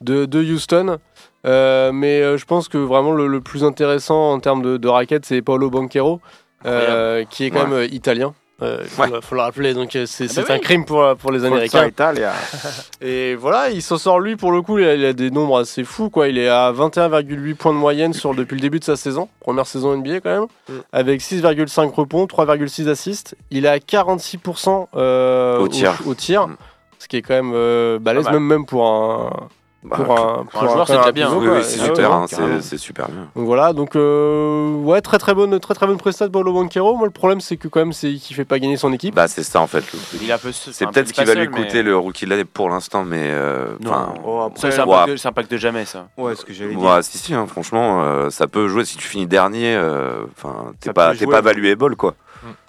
de, 0.00 0.38
Houston. 0.38 0.98
Mais 1.44 2.38
je 2.38 2.44
pense 2.44 2.68
que 2.68 2.78
vraiment 2.78 3.10
le, 3.10 3.26
le 3.26 3.40
plus 3.40 3.64
intéressant 3.64 4.34
en 4.34 4.38
termes 4.38 4.62
de, 4.62 4.76
de 4.76 4.88
raquette, 4.88 5.26
c'est 5.26 5.42
Paolo 5.42 5.68
Banquero, 5.68 6.20
euh, 6.66 7.24
qui 7.28 7.44
est 7.44 7.50
quand 7.50 7.58
Ouais. 7.60 7.64
même 7.64 7.72
euh, 7.74 7.86
italien. 7.86 8.34
Euh, 8.60 8.78
il 8.84 8.88
faut, 8.88 9.02
Ouais. 9.02 9.10
le- 9.10 9.20
faut 9.20 9.34
le 9.34 9.40
rappeler, 9.40 9.74
donc 9.74 9.90
c'est 9.92 10.26
bah 10.26 10.32
c'est 10.32 10.40
oui. 10.44 10.52
un 10.52 10.58
crime 10.60 10.84
pour, 10.84 11.04
pour 11.16 11.32
les 11.32 11.44
Américains. 11.44 11.80
Et 13.00 13.34
voilà, 13.34 13.70
il 13.70 13.82
s'en 13.82 13.98
sort 13.98 14.20
lui 14.20 14.36
pour 14.36 14.52
le 14.52 14.62
coup, 14.62 14.78
il 14.78 14.84
a, 14.86 14.94
il 14.94 15.04
a 15.04 15.12
des 15.12 15.30
nombres 15.32 15.58
assez 15.58 15.82
fous 15.82 16.10
quoi. 16.10 16.28
Il 16.28 16.38
est 16.38 16.48
à 16.48 16.70
21,8 16.72 17.54
points 17.56 17.72
de 17.72 17.78
moyenne 17.78 18.12
sur 18.12 18.34
depuis 18.34 18.54
le 18.54 18.60
début 18.60 18.78
de 18.78 18.84
sa 18.84 18.94
saison, 18.94 19.28
première 19.40 19.66
saison 19.66 19.96
NBA 19.96 20.20
quand 20.20 20.30
même, 20.30 20.46
Mm. 20.68 20.72
avec 20.92 21.20
6,5 21.22 21.92
rebonds, 21.92 22.26
3,6 22.26 22.88
assists. 22.88 23.34
Il 23.50 23.64
est 23.64 23.68
à 23.68 23.78
46% 23.80 24.88
euh, 24.96 25.58
Au 25.58 25.66
tir. 25.68 25.94
au 26.06 26.14
tir, 26.14 26.46
Mm. 26.46 26.56
ce 27.00 27.08
qui 27.08 27.16
est 27.16 27.22
quand 27.22 27.34
même 27.34 27.52
euh, 27.54 27.98
balèze 27.98 28.28
même 28.30 28.44
même 28.46 28.64
pour 28.66 28.86
un 28.86 29.30
Bah, 29.84 29.96
pour 29.96 30.12
un, 30.12 30.44
pour 30.44 30.62
un 30.62 30.68
joueur, 30.68 30.86
c'est 30.86 30.96
déjà 30.96 31.10
bien, 31.10 31.34
oui, 31.34 31.48
c'est 31.64 31.80
Ah 31.80 31.84
super, 31.86 32.10
ouais, 32.10 32.16
hein, 32.38 32.58
c'est 32.60 32.78
super 32.78 33.08
bien. 33.08 33.28
Donc 33.34 33.46
voilà, 33.46 33.72
donc 33.72 33.96
euh, 33.96 34.74
ouais, 34.76 35.00
très 35.00 35.18
très 35.18 35.34
bonne, 35.34 35.58
très 35.58 35.74
très 35.74 35.88
bonne 35.88 35.96
prestation 35.96 36.26
de 36.28 36.32
Paulo 36.32 36.52
Banquero. 36.52 36.94
Moi, 36.96 37.06
le 37.06 37.12
problème, 37.12 37.40
c'est 37.40 37.56
que 37.56 37.66
quand 37.66 37.80
même, 37.80 37.92
c'est 37.92 38.12
qu'il 38.14 38.36
fait 38.36 38.44
pas 38.44 38.60
gagner 38.60 38.76
son 38.76 38.92
équipe. 38.92 39.12
Bah, 39.12 39.26
c'est 39.26 39.42
ça 39.42 39.60
en 39.60 39.66
fait. 39.66 39.82
C'est 39.82 40.86
peut-être 40.86 41.08
ce 41.08 41.12
qui 41.12 41.24
va 41.24 41.34
lui 41.34 41.48
coûter 41.48 41.82
le 41.82 41.96
rookie 41.96 42.26
de 42.26 42.30
l'année 42.30 42.44
pour 42.44 42.68
l'instant, 42.70 43.04
mais. 43.04 43.24
euh, 43.32 43.74
enfin, 43.84 44.14
Oh, 44.24 44.38
Ça, 44.54 44.68
après, 44.68 44.70
c'est 44.70 44.80
un, 44.82 45.06
de- 45.06 45.16
c'est 45.16 45.28
un 45.28 45.32
pack 45.32 45.48
de 45.48 45.56
jamais, 45.56 45.84
ça. 45.84 46.06
ouais, 46.16 46.36
ce 46.36 46.44
que 46.44 46.52
j'allais 46.52 46.76
dire. 46.76 46.80
Ouais, 46.88 47.02
si, 47.02 47.18
si, 47.18 47.34
hein, 47.34 47.46
franchement, 47.48 48.02
euh, 48.04 48.30
ça 48.30 48.46
peut 48.46 48.68
jouer 48.68 48.84
si 48.84 48.96
tu 48.98 49.08
finis 49.08 49.26
dernier. 49.26 49.74
euh, 49.74 50.22
Enfin, 50.36 50.72
t'es 50.78 50.92
pas, 50.92 51.14
t'es 51.16 51.26
pas 51.26 51.40
valuable, 51.40 51.96
quoi. 51.96 52.14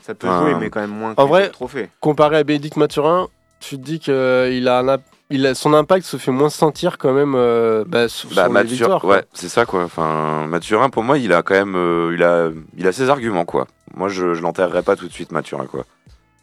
Ça 0.01 0.16
peut 0.16 0.28
jouer, 0.28 0.55
mais 0.59 0.70
quand 0.72 0.82
même 0.82 0.89
moins 0.89 1.14
que 1.14 1.22
en 1.22 1.28
vrai- 1.28 1.49
trophée. 1.49 1.89
Comparé 1.99 2.38
à 2.38 2.43
Bénédicte 2.43 2.76
Mathurin, 2.78 3.28
tu 3.59 3.78
te 3.78 3.82
dis 3.84 3.99
qu'il 3.99 4.68
a 4.68 4.80
un, 4.80 4.97
il 5.30 5.45
a, 5.47 5.55
son 5.55 5.74
impact 5.74 6.05
se 6.05 6.17
fait 6.17 6.32
moins 6.32 6.49
sentir 6.49 6.97
quand 6.97 7.13
même 7.13 7.34
euh, 7.36 7.84
bah, 7.88 8.07
sur, 8.07 8.30
Bah, 8.30 8.36
sur 8.36 8.43
les 8.45 8.49
Mathurin, 8.53 8.76
victoires. 8.76 9.05
ouais, 9.05 9.24
c'est 9.34 9.49
ça 9.49 9.65
quoi. 9.65 9.84
Enfin, 9.84 10.45
Mathurin, 10.47 10.89
pour 10.89 11.03
moi, 11.03 11.17
il 11.17 11.34
a 11.34 11.41
quand 11.41 11.55
même, 11.55 11.76
euh, 11.76 12.11
il 12.15 12.24
a, 12.24 12.49
il 12.78 12.88
a 12.88 12.91
ses 12.91 13.09
arguments 13.09 13.45
quoi. 13.45 13.67
Moi, 13.95 14.09
je, 14.09 14.34
je 14.34 14.41
l'enterrerai 14.41 14.84
pas 14.84 14.95
tout 14.95 15.07
de 15.07 15.13
suite, 15.13 15.32
Mathurin 15.32 15.65
quoi. 15.65 15.86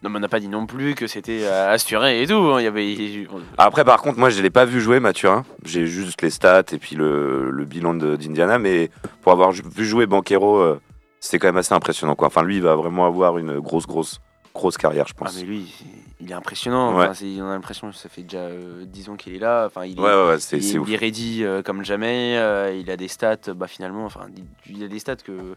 Non, 0.03 0.09
mais 0.09 0.17
on 0.17 0.21
n'a 0.21 0.29
pas 0.29 0.41
dit 0.41 0.49
non 0.49 0.65
plus 0.65 0.95
que 0.95 1.07
c'était 1.07 1.41
euh, 1.43 1.73
assuré 1.75 2.23
et 2.23 2.27
tout. 2.27 2.33
hein. 2.35 2.61
Il 2.61 2.65
y 2.65 2.67
avait. 2.67 3.29
Après, 3.59 3.85
par 3.85 4.01
contre, 4.01 4.19
moi, 4.19 4.31
je 4.31 4.41
l'ai 4.41 4.49
pas 4.49 4.65
vu 4.65 4.81
jouer 4.81 4.99
Mathurin. 4.99 5.45
J'ai 5.67 5.87
juste 5.87 6.23
les 6.23 6.31
stats 6.31 6.63
et 6.73 6.79
puis 6.79 6.97
le, 6.97 7.51
le 7.51 7.65
bilan 7.67 7.93
de- 7.93 8.17
d'Indiana, 8.17 8.59
mais 8.59 8.91
pour 9.21 9.33
avoir 9.33 9.53
vu 9.53 9.85
jouer 9.85 10.07
Banquero, 10.07 10.57
euh, 10.59 10.81
c'est 11.21 11.39
quand 11.39 11.49
même 11.49 11.59
assez 11.59 11.75
impressionnant 11.75 12.15
quoi. 12.15 12.29
Enfin, 12.29 12.43
lui, 12.43 12.57
il 12.57 12.63
va 12.63 12.77
vraiment 12.77 13.05
avoir 13.07 13.37
une 13.37 13.61
grosse, 13.61 13.87
grosse, 13.87 14.21
grosse 14.55 14.77
carrière, 14.79 15.07
je 15.07 15.15
Ah, 15.17 15.25
pense. 15.25 15.37
mais 15.37 15.43
lui, 15.43 15.73
il 16.21 16.31
est 16.31 16.35
impressionnant. 16.35 16.95
Ouais. 16.97 17.05
Enfin, 17.05 17.15
c'est- 17.15 17.41
on 17.41 17.49
a 17.49 17.53
l'impression 17.55 17.91
que 17.91 17.97
ça 17.97 18.09
fait 18.09 18.23
déjà 18.23 18.39
euh, 18.39 18.85
10 18.85 19.09
ans 19.09 19.17
qu'il 19.17 19.35
est 19.35 19.39
là. 19.39 19.67
Enfin, 19.67 19.85
il 19.85 19.99
est, 19.99 20.03
Ouais, 20.03 20.09
ouais, 20.13 20.29
ouais, 20.29 20.39
c'est- 20.41 20.57
il, 20.59 20.63
c'est 20.63 20.75
est- 20.75 20.79
ouf. 20.79 20.89
il 20.89 20.95
est 20.95 20.97
ready 20.97 21.45
euh, 21.45 21.63
comme 21.63 21.85
jamais. 21.85 22.37
euh, 22.39 22.75
il 22.75 22.91
a 22.91 22.97
des 22.97 23.09
stats, 23.09 23.55
bah, 23.55 23.67
finalement, 23.69 24.05
enfin, 24.05 24.27
il, 24.67 24.77
il 24.77 24.85
a 24.85 24.89
des 24.89 24.99
stats 24.99 25.17
que, 25.17 25.55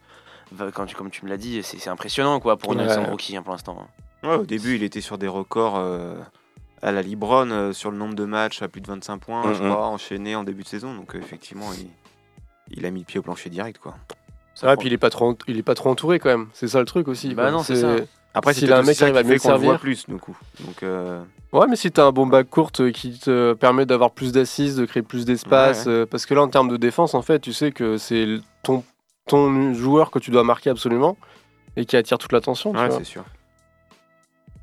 quand 0.73 0.85
tu, 0.85 0.95
comme 0.95 1.09
tu 1.09 1.25
me 1.25 1.29
l'as 1.29 1.37
dit, 1.37 1.61
c'est 1.63 1.89
impressionnant 1.89 2.39
quoi, 2.39 2.57
pour 2.57 2.75
de 2.75 3.09
rookie 3.09 3.35
hein, 3.35 3.41
pour 3.43 3.53
l'instant. 3.53 3.87
Ouais, 4.23 4.35
au 4.35 4.45
début, 4.45 4.75
il 4.75 4.83
était 4.83 5.01
sur 5.01 5.17
des 5.17 5.27
records 5.27 5.75
euh, 5.77 6.15
à 6.81 6.91
la 6.91 7.01
Libron 7.01 7.49
euh, 7.49 7.73
sur 7.73 7.91
le 7.91 7.97
nombre 7.97 8.13
de 8.15 8.25
matchs 8.25 8.61
à 8.61 8.67
plus 8.67 8.79
de 8.81 8.87
25 8.87 9.17
points, 9.17 9.53
je 9.53 9.63
Mhm. 9.63 9.69
crois, 9.71 9.87
enchaînés 9.87 10.35
en 10.35 10.43
début 10.43 10.63
de 10.63 10.67
saison. 10.67 10.93
Donc, 10.95 11.15
euh, 11.15 11.19
effectivement, 11.19 11.69
il, 11.73 11.87
il 12.77 12.85
a 12.85 12.91
mis 12.91 12.99
le 12.99 13.05
pied 13.05 13.19
au 13.19 13.23
plancher 13.23 13.49
direct. 13.49 13.79
quoi. 13.79 13.95
Ouais, 14.61 14.77
puis 14.77 14.87
il 14.87 14.93
est 14.93 14.97
pas 14.99 15.09
trop, 15.09 15.35
il 15.47 15.57
est 15.57 15.63
pas 15.63 15.73
trop 15.75 15.89
entouré 15.89 16.19
quand 16.19 16.29
même. 16.29 16.47
C'est 16.53 16.67
ça 16.67 16.79
le 16.79 16.85
truc 16.85 17.07
aussi. 17.07 17.33
Bah 17.33 17.43
quoi. 17.43 17.51
non, 17.51 17.63
c'est 17.63 17.75
ça. 17.75 17.95
Après, 18.33 18.53
s'il 18.53 18.71
a 18.73 18.77
un 18.79 18.83
mec 18.83 18.97
qui 18.97 19.03
arrive 19.03 19.17
à 19.17 19.23
mieux 19.23 19.37
servir 19.37 19.69
voit 19.71 19.77
plus, 19.77 20.07
du 20.07 20.15
coup. 20.17 20.35
Donc, 20.59 20.81
euh, 20.83 21.21
Ouais, 21.51 21.67
mais 21.69 21.75
si 21.75 21.91
t'as 21.91 22.05
un 22.05 22.11
bon 22.11 22.25
back 22.25 22.49
court 22.49 22.71
euh, 22.79 22.91
qui 22.91 23.19
te 23.19 23.53
permet 23.53 23.85
d'avoir 23.85 24.09
plus 24.09 24.31
d'assises, 24.31 24.75
de 24.75 24.85
créer 24.85 25.03
plus 25.03 25.23
d'espace, 25.23 25.85
Ouais. 25.85 25.91
euh, 25.91 26.05
parce 26.07 26.25
que 26.25 26.33
là 26.33 26.41
en 26.41 26.47
termes 26.47 26.67
de 26.69 26.77
défense, 26.77 27.13
en 27.13 27.21
fait, 27.21 27.39
tu 27.39 27.53
sais 27.53 27.71
que 27.71 27.97
c'est 27.97 28.25
ton, 28.63 28.83
ton 29.27 29.73
joueur 29.75 30.09
que 30.09 30.17
tu 30.17 30.31
dois 30.31 30.43
marquer 30.43 30.71
absolument 30.71 31.15
et 31.77 31.85
qui 31.85 31.95
attire 31.95 32.17
toute 32.17 32.31
l'attention. 32.31 32.71
tu 32.73 32.79
Ouais, 32.79 32.87
vois. 32.87 32.97
c'est 32.97 33.03
sûr. 33.03 33.23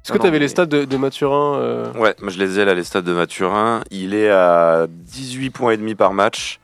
Est-ce 0.02 0.12
que 0.14 0.18
tu 0.18 0.26
avais 0.26 0.38
non, 0.38 0.42
les 0.42 0.48
stats 0.48 0.66
de, 0.66 0.84
de 0.84 0.96
Mathurin 0.96 1.58
euh, 1.58 1.92
Ouais, 1.92 2.16
moi 2.20 2.30
je 2.30 2.38
les 2.38 2.58
ai 2.58 2.64
là, 2.64 2.74
les 2.74 2.82
stats 2.84 3.02
de 3.02 3.12
Mathurin. 3.12 3.82
Il 3.92 4.14
est 4.14 4.30
à 4.30 4.86
18 4.88 5.50
points 5.50 5.72
et 5.72 5.76
demi 5.76 5.94
par 5.94 6.12
match, 6.14 6.58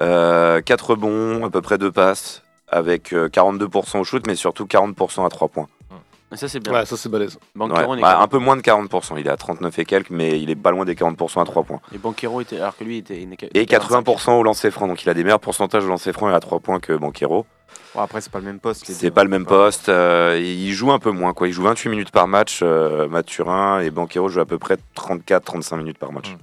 euh, 0.00 0.60
4 0.60 0.94
bons, 0.94 1.44
à 1.44 1.50
peu 1.50 1.62
près 1.62 1.78
2 1.78 1.90
passes, 1.90 2.42
avec 2.68 3.12
euh, 3.12 3.28
42% 3.28 3.98
au 4.00 4.04
shoot, 4.04 4.24
mais 4.26 4.36
surtout 4.36 4.66
40% 4.66 5.24
à 5.26 5.30
3 5.30 5.48
points. 5.48 5.66
Mais 6.30 6.36
ça, 6.36 6.48
c'est 6.48 6.60
bien. 6.60 6.72
Ouais, 6.72 6.84
ça 6.84 6.96
c'est 6.96 7.08
balèze. 7.08 7.38
Banquero 7.54 7.90
Ouais, 7.90 7.96
n'est 7.96 8.02
bah, 8.02 8.20
un 8.20 8.26
peu 8.28 8.38
moins 8.38 8.56
de 8.56 8.60
40%, 8.62 9.14
il 9.18 9.26
est 9.26 9.30
à 9.30 9.36
39 9.36 9.78
et 9.78 9.84
quelques, 9.84 10.10
mais 10.10 10.40
il 10.40 10.50
est 10.50 10.56
pas 10.56 10.70
loin 10.70 10.84
des 10.84 10.94
40% 10.94 11.40
à 11.40 11.44
3 11.44 11.62
points. 11.62 11.80
Et 11.94 11.98
Banquero 11.98 12.40
était. 12.40 12.58
Alors 12.60 12.76
que 12.76 12.84
lui 12.84 12.98
était. 12.98 13.22
il 13.22 13.32
Et 13.54 13.62
était 13.62 13.76
à 13.76 13.78
25. 13.78 14.00
80% 14.04 14.32
au 14.38 14.42
lancer 14.42 14.70
franc, 14.70 14.86
donc 14.88 15.02
il 15.02 15.08
a 15.08 15.14
des 15.14 15.24
meilleurs 15.24 15.40
pourcentages 15.40 15.84
au 15.84 15.88
lancer 15.88 16.12
franc 16.12 16.28
et 16.30 16.34
à 16.34 16.40
3 16.40 16.60
points 16.60 16.80
que 16.80 16.92
Banquero. 16.92 17.46
bon, 17.94 18.00
après, 18.00 18.20
c'est 18.20 18.30
pas 18.30 18.40
le 18.40 18.44
même 18.44 18.60
poste. 18.60 18.86
les 18.88 18.94
C'est 18.94 19.06
deux. 19.06 19.12
pas 19.14 19.24
le 19.24 19.30
même 19.30 19.46
poste, 19.46 19.88
euh, 19.88 20.38
il 20.38 20.72
joue 20.72 20.92
un 20.92 20.98
peu 20.98 21.10
moins, 21.10 21.32
quoi. 21.32 21.48
Il 21.48 21.52
joue 21.52 21.62
28 21.62 21.88
minutes 21.88 22.10
par 22.10 22.28
match, 22.28 22.60
euh, 22.62 23.08
Mathurin, 23.08 23.80
et 23.80 23.90
Banquero 23.90 24.28
joue 24.28 24.40
à 24.40 24.46
peu 24.46 24.58
près 24.58 24.76
34-35 24.96 25.76
minutes 25.78 25.98
par 25.98 26.12
match. 26.12 26.36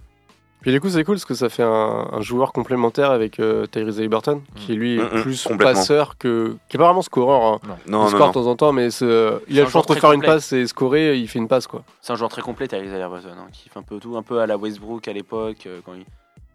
Puis 0.66 0.72
du 0.74 0.82
coup, 0.82 0.90
c'est 0.90 1.04
cool 1.04 1.14
parce 1.18 1.26
que 1.26 1.36
ça 1.36 1.48
fait 1.48 1.62
un, 1.62 2.08
un 2.12 2.22
joueur 2.22 2.52
complémentaire 2.52 3.12
avec 3.12 3.40
euh, 3.40 3.68
Tyrese 3.68 4.00
Haliburton, 4.00 4.42
qui 4.56 4.74
lui 4.74 4.96
est 4.98 5.04
Mm, 5.14 5.18
mm, 5.20 5.22
plus 5.22 5.48
passeur 5.60 6.18
que. 6.18 6.58
qui 6.70 6.78
est 6.78 6.80
pas 6.80 6.86
vraiment 6.86 7.04
scoreur. 7.04 7.44
Hein. 7.44 7.60
Non. 7.68 7.78
il 7.86 7.92
Non, 7.92 8.08
score 8.08 8.20
non. 8.22 8.28
de 8.30 8.34
temps 8.34 8.48
en 8.48 8.56
temps, 8.56 8.72
mais 8.74 8.88
euh, 9.04 9.38
il 9.48 9.60
a 9.60 9.64
le 9.66 9.70
choix 9.70 9.84
très 9.84 10.00
faire 10.00 10.12
une 10.14 10.24
passe 10.24 10.52
et 10.54 10.66
scorer, 10.66 11.18
il 11.20 11.28
fait 11.28 11.38
une 11.38 11.48
passe 11.48 11.68
quoi. 11.68 11.84
C'est 12.02 12.14
un 12.14 12.16
joueur 12.16 12.32
très 12.32 12.42
complet, 12.42 12.68
Tyrese 12.68 12.92
Haliburton, 12.92 13.30
hein, 13.38 13.48
qui 13.54 13.70
fait 13.70 13.78
un 13.78 13.84
peu 13.84 14.00
tout, 14.00 14.18
un 14.18 14.24
peu 14.24 14.40
à 14.40 14.48
la 14.48 14.58
Westbrook 14.58 15.08
à 15.08 15.14
l'époque. 15.14 15.68
euh, 15.68 15.82
quand 15.86 15.94
il... 15.94 16.04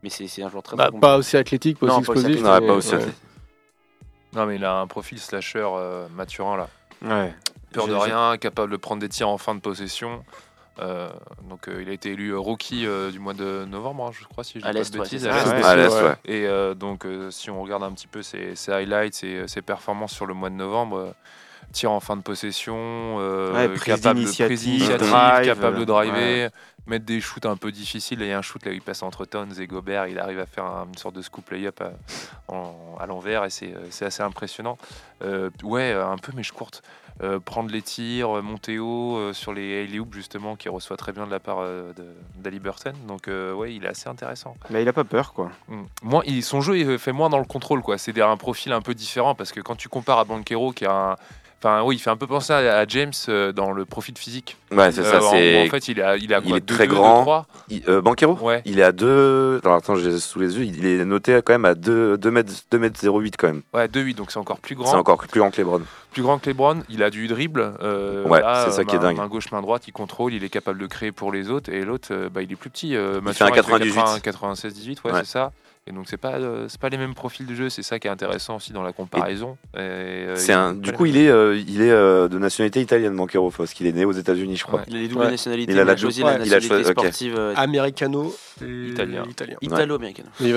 Mais 0.02 0.11
c'est 0.11 0.42
un 0.42 0.48
joueur 0.48 0.64
très, 0.64 0.76
Bah, 0.76 0.84
très 0.86 0.90
complet. 0.92 1.00
pas 1.08 1.16
aussi 1.16 1.36
athlétique, 1.36 1.78
pas 1.78 1.86
Non, 1.86 1.98
aussi 1.98 2.06
pas 2.06 2.12
aussi 2.14 2.26
explosif. 2.26 2.44
athlétique. 2.46 2.61
mais- 2.62 2.66
Ouais, 2.66 2.66
pas 2.72 2.76
aussi 2.78 2.88
ouais. 2.90 2.94
athlétique. 2.96 3.22
Non, 4.34 4.46
mais 4.46 4.56
il 4.56 4.64
a 4.64 4.80
un 4.80 4.86
profil 4.88 5.20
slasher 5.20 5.64
euh, 5.64 6.06
Mathurin 6.16 6.56
là. 6.56 6.68
Ouais. 7.02 7.34
Peur 7.72 7.86
de 7.86 7.94
rien, 7.94 8.36
capable 8.38 8.72
de 8.72 8.76
prendre 8.76 9.00
des 9.00 9.08
tirs 9.08 9.28
en 9.28 9.38
fin 9.38 9.54
de 9.54 9.61
possession. 9.61 10.24
Euh, 10.81 11.11
donc 11.49 11.68
euh, 11.68 11.83
il 11.83 11.89
a 11.89 11.93
été 11.93 12.11
élu 12.12 12.31
euh, 12.31 12.39
rookie 12.39 12.87
euh, 12.87 13.11
du 13.11 13.18
mois 13.18 13.35
de 13.35 13.64
novembre, 13.66 14.07
hein, 14.07 14.11
je 14.18 14.24
crois, 14.26 14.45
si 14.45 14.55
je 14.55 14.59
dis 14.59 14.68
pas 14.72 14.72
de 14.91 14.97
bêtises. 15.03 15.26
Ouais, 15.26 15.62
À 15.64 15.76
l'Est, 15.76 15.89
ouais. 16.09 16.14
Et 16.24 16.47
euh, 16.47 16.74
donc, 16.74 17.05
euh, 17.05 17.31
si 17.31 17.51
on 17.51 17.61
regarde 17.62 17.83
un 17.83 17.93
petit 17.93 18.07
peu 18.07 18.22
ses, 18.22 18.55
ses 18.57 18.72
highlights 18.72 19.22
et 19.24 19.35
euh, 19.41 19.47
ses 19.47 19.62
performances 19.62 20.12
sur 20.12 20.26
le 20.26 20.35
mois 20.35 20.49
de 20.51 20.55
novembre, 20.55 20.97
euh, 20.97 21.11
tir 21.72 21.91
en 21.93 22.01
fin 22.01 22.16
de 22.16 22.22
possession, 22.22 22.74
euh, 22.76 23.53
Ouais, 23.53 23.68
prise 23.68 23.83
capable 23.85 24.18
de 24.20 24.24
d'initiative, 24.24 24.47
prise 24.47 24.62
d'initiative, 24.62 25.09
drive, 25.11 25.45
capable 25.47 25.78
de 25.78 25.85
driver, 25.85 26.14
ouais. 26.47 26.51
mettre 26.87 27.05
des 27.05 27.20
shoots 27.20 27.47
un 27.47 27.57
peu 27.57 27.70
difficiles. 27.70 28.22
Et 28.22 28.26
il 28.26 28.28
y 28.31 28.33
a 28.33 28.39
un 28.39 28.43
shoot 28.43 28.64
là, 28.64 28.70
où 28.72 28.74
il 28.74 28.81
passe 28.83 29.03
entre 29.03 29.24
Towns 29.26 29.53
et 29.61 29.66
Gobert, 29.66 30.07
il 30.07 30.18
arrive 30.18 30.41
à 30.41 30.47
faire 30.47 30.64
un- 30.64 30.87
une 30.89 30.97
sorte 30.99 31.14
de 31.14 31.22
scoop 31.22 31.51
layup 31.51 31.81
à, 31.83 31.93
en- 32.49 32.97
à 32.99 33.07
l'envers 33.07 33.45
et 33.45 33.51
c'est 33.51 33.72
c'est 33.91 34.05
assez 34.07 34.22
impressionnant. 34.22 34.78
Euh, 35.22 35.51
ouais, 35.62 35.93
un 35.93 36.16
peu 36.16 36.33
mèche 36.33 36.53
courte. 36.53 36.83
Euh, 37.23 37.39
prendre 37.39 37.71
les 37.71 37.83
tirs, 37.83 38.39
euh, 38.39 38.41
monter 38.41 38.79
haut 38.79 39.16
euh, 39.18 39.33
sur 39.35 39.53
les 39.53 39.83
alley 39.85 40.01
justement, 40.12 40.57
qui 40.57 40.71
reçoit 40.71 40.97
très 40.97 41.12
bien 41.12 41.27
de 41.27 41.31
la 41.31 41.39
part 41.39 41.59
euh, 41.61 41.93
d'Ali 42.37 42.59
Burton. 42.61 42.95
Donc 43.07 43.29
ouais, 43.29 43.75
il 43.75 43.85
est 43.85 43.89
assez 43.89 44.09
intéressant. 44.09 44.57
Mais 44.71 44.81
il 44.83 44.89
a 44.89 44.93
pas 44.95 45.05
peur, 45.05 45.35
quoi. 45.35 45.51
Mm. 45.68 45.83
Moi, 46.03 46.23
il- 46.27 46.43
son 46.43 46.62
jeu 46.62 46.79
il 46.79 46.99
fait 46.99 47.12
moins 47.12 47.29
dans 47.29 47.39
le 47.39 47.45
contrôle, 47.45 47.83
quoi. 47.83 47.99
C'est 47.99 48.18
un 48.21 48.37
profil 48.39 48.73
un 48.73 48.81
peu 48.81 48.95
différent 48.95 49.35
parce 49.35 49.53
que 49.53 49.61
quand 49.61 49.77
tu 49.77 49.89
compares 49.91 50.18
à 50.18 50.25
Banquero, 50.25 50.73
qui 50.73 50.87
a 50.87 50.93
un. 51.12 51.16
Enfin, 51.62 51.82
oui, 51.82 51.96
il 51.96 51.98
fait 51.98 52.08
un 52.08 52.16
peu 52.16 52.26
penser 52.26 52.54
à, 52.54 52.78
à 52.78 52.86
James 52.86 53.12
euh, 53.28 53.52
dans 53.52 53.72
le 53.72 53.84
profil 53.84 54.16
physique. 54.16 54.56
Ouais, 54.72 54.90
c'est 54.92 55.02
Euh, 55.02 55.11
ça, 55.11 55.22
en- 55.22 55.30
c'est- 55.30 55.66
En, 55.66 55.70
fait, 55.70 55.88
il, 55.88 56.00
a, 56.00 56.16
il, 56.16 56.32
a 56.32 56.38
Il 56.38 56.48
quoi, 56.48 56.56
est 56.56 56.61
deux- 56.61 56.74
très 56.74 56.86
deux, 56.86 56.94
grand. 56.94 57.44
deux, 57.68 57.74
Il- 57.76 57.82
euh, 57.86 58.00
Banquero 58.00 58.38
Ouais. 58.40 58.62
Il 58.64 58.78
est 58.78 58.82
à 58.82 58.92
2. 58.92 59.61
Alors 59.62 59.76
attends, 59.76 59.94
j'ai 59.94 60.18
sous 60.18 60.38
les 60.40 60.56
yeux. 60.56 60.64
Il 60.64 60.86
est 60.86 61.04
noté 61.04 61.38
quand 61.44 61.52
même 61.52 61.66
à 61.66 61.74
2 61.74 62.16
mètres, 62.30 62.50
2 62.70 62.78
mètres 62.78 62.98
08 62.98 63.36
quand 63.36 63.48
même. 63.48 63.61
Ouais, 63.74 63.88
2-8, 63.88 64.14
donc 64.16 64.30
c'est 64.30 64.38
encore 64.38 64.58
plus 64.58 64.74
grand. 64.74 64.86
C'est 64.90 64.96
encore 64.96 65.18
plus 65.18 65.38
grand 65.40 65.50
que 65.50 65.58
LeBron. 65.61 65.82
Plus 66.12 66.22
grand 66.22 66.38
que 66.38 66.48
LeBron, 66.48 66.78
il 66.88 67.02
a 67.02 67.11
du 67.11 67.28
dribble. 67.28 67.74
euh, 67.82 68.24
Ouais, 68.24 68.40
c'est 68.64 68.70
ça 68.72 68.80
euh, 68.80 68.84
qui 68.84 68.96
est 68.96 68.98
dingue. 68.98 69.18
Main 69.18 69.28
gauche, 69.28 69.52
main 69.52 69.61
droite, 69.61 69.82
il 69.86 69.92
contrôle, 69.92 70.32
il 70.32 70.42
est 70.42 70.48
capable 70.48 70.78
de 70.78 70.86
créer 70.86 71.12
pour 71.12 71.30
les 71.30 71.50
autres. 71.50 71.70
Et 71.70 71.82
l'autre, 71.84 72.08
euh, 72.11 72.30
bah, 72.30 72.40
il 72.40 72.50
est 72.50 72.56
plus 72.56 72.70
petit. 72.70 72.96
euh, 72.96 73.20
Il 73.26 73.32
fait 73.34 73.44
un 73.44 73.48
Mathurin, 73.48 73.50
98. 73.50 73.94
80, 73.94 74.18
96-18, 74.20 74.98
ouais, 75.04 75.12
Ouais. 75.12 75.18
c'est 75.20 75.26
ça. 75.30 75.52
Et 75.91 75.93
donc 75.93 76.05
c'est 76.07 76.18
pas 76.18 76.34
euh, 76.34 76.66
c'est 76.68 76.80
pas 76.80 76.88
les 76.88 76.99
mêmes 76.99 77.14
profils 77.14 77.45
de 77.45 77.53
jeu, 77.53 77.68
c'est 77.68 77.82
ça 77.82 77.99
qui 77.99 78.07
est 78.07 78.11
intéressant 78.11 78.57
aussi 78.57 78.72
dans 78.72 78.84
la 78.84 78.93
comparaison. 78.93 79.57
Et, 79.74 79.78
euh, 79.80 80.36
C'est 80.36 80.53
un, 80.53 80.72
du 80.72 80.93
coup, 80.93 81.05
il 81.07 81.16
est, 81.16 81.28
euh, 81.28 81.57
il 81.66 81.82
est 81.82 81.91
euh, 81.91 82.28
de 82.28 82.38
nationalité 82.38 82.80
italienne, 82.80 83.16
Banquero, 83.16 83.51
parce 83.51 83.72
qu'il 83.74 83.88
est 83.88 83.93
né 83.93 84.05
aux 84.05 84.12
États-Unis, 84.12 84.55
je 84.57 84.62
crois. 84.64 84.82
Il 84.86 84.95
a 84.97 85.01
les 85.01 85.09
doubles 85.09 85.22
Ouais. 85.24 85.30
nationalités, 85.32 85.72
Il 85.72 85.74
il 85.76 85.80
a 85.80 85.84
la 85.84 85.97
choisi 85.97 86.20
la 86.20 86.26
ouais, 86.26 86.34
il 86.45 86.53
a 86.53 86.57
nationalité 86.59 86.91
ok. 86.91 86.99
sportive 87.01 87.34
euh, 87.36 87.55
Américano 87.57 88.32
et 88.62 88.88
Italien. 88.91 89.24
italien. 89.28 89.57
il 89.62 89.68
va 89.70 89.82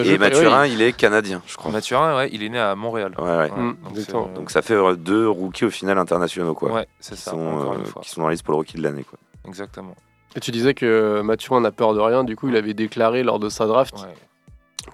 Et 0.05 0.17
Mathurin, 0.19 0.67
il 0.67 0.83
est 0.83 0.93
canadien, 0.93 1.41
je 1.47 1.55
crois. 1.57 1.71
Mathurin, 1.71 2.15
ouais, 2.15 2.29
il 2.31 2.43
est 2.43 2.49
né 2.49 2.59
à 2.59 2.75
Montréal. 2.75 3.13
Ouais, 3.17 3.23
ouais. 3.25 3.37
Ouais, 3.37 3.49
Mm, 3.57 3.75
donc 3.83 3.97
euh, 3.97 4.33
Donc 4.35 4.51
ça 4.51 4.61
fait 4.61 4.77
deux 4.97 5.27
rookies 5.27 5.65
au 5.65 5.71
final 5.71 5.97
internationaux, 5.97 6.53
quoi. 6.53 6.71
ouais, 6.73 6.87
c'est 6.99 7.15
qui, 7.15 7.21
ça. 7.21 7.31
sont, 7.31 7.71
euh, 7.73 7.75
qui 8.03 8.09
sont 8.09 8.21
dans 8.21 8.27
la 8.27 8.33
liste 8.33 8.43
pour 8.43 8.51
le 8.51 8.57
rookie 8.57 8.77
de 8.77 8.83
l'année, 8.83 9.03
quoi. 9.03 9.17
Exactement. 9.47 9.95
Et 10.35 10.39
tu 10.39 10.51
disais 10.51 10.73
que 10.75 11.21
Mathurin 11.21 11.61
n'a 11.61 11.71
peur 11.71 11.93
de 11.95 11.99
rien, 11.99 12.23
du 12.23 12.35
coup 12.35 12.49
il 12.49 12.55
avait 12.55 12.73
déclaré 12.73 13.23
lors 13.23 13.39
de 13.39 13.49
sa 13.49 13.65
draft 13.67 13.93
Ouais. 13.95 14.13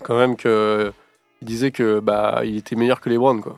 Quand 0.04 0.18
même 0.18 0.36
que 0.36 0.92
il 1.42 1.48
disait 1.48 1.72
que 1.72 2.02
bah 2.02 2.42
il 2.44 2.58
était 2.58 2.76
meilleur 2.76 3.00
que 3.00 3.10
LeBron 3.10 3.40
quoi. 3.40 3.56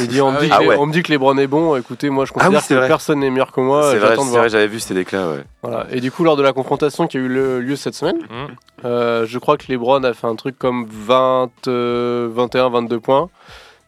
Il 0.00 0.08
dit 0.08 0.20
on 0.20 0.32
me 0.32 0.36
Ah 0.36 0.40
dit, 0.40 0.44
oui. 0.44 0.48
que, 0.50 0.54
Ah 0.54 0.66
ouais. 0.68 0.76
on 0.78 0.84
me 0.86 0.92
dit 0.92 1.02
que 1.02 1.10
LeBron 1.10 1.36
est 1.38 1.46
bon, 1.46 1.74
écoutez 1.76 2.10
moi 2.10 2.26
je 2.26 2.32
Ah 2.36 2.48
oui, 2.50 2.54
considère 2.56 2.68
que 2.68 2.74
vrai. 2.74 2.88
personne 2.88 3.20
n'est 3.20 3.30
meilleur 3.30 3.52
que 3.52 3.60
moi, 3.62 3.90
c'est 3.90 3.98
vrai, 3.98 4.48
j'avais 4.50 4.66
vu 4.66 4.80
ces 4.80 4.92
déclats, 4.92 5.28
ouais. 5.30 5.44
Voilà. 5.62 5.86
Et 5.90 6.00
du 6.02 6.12
coup 6.12 6.24
lors 6.24 6.36
de 6.36 6.42
la 6.42 6.52
confrontation 6.52 7.06
qui 7.06 7.16
a 7.16 7.20
eu 7.20 7.28
lieu 7.28 7.76
cette 7.76 7.94
semaine, 7.94 8.18
Mm. 8.18 8.46
euh, 8.84 9.24
je 9.26 9.38
crois 9.38 9.56
que 9.56 9.64
LeBron 9.68 10.04
a 10.04 10.12
fait 10.12 10.26
un 10.26 10.36
truc 10.36 10.58
comme 10.58 10.86
20, 10.90 11.48
euh, 11.68 12.28
21, 12.32 12.68
22 12.68 13.00
points. 13.00 13.28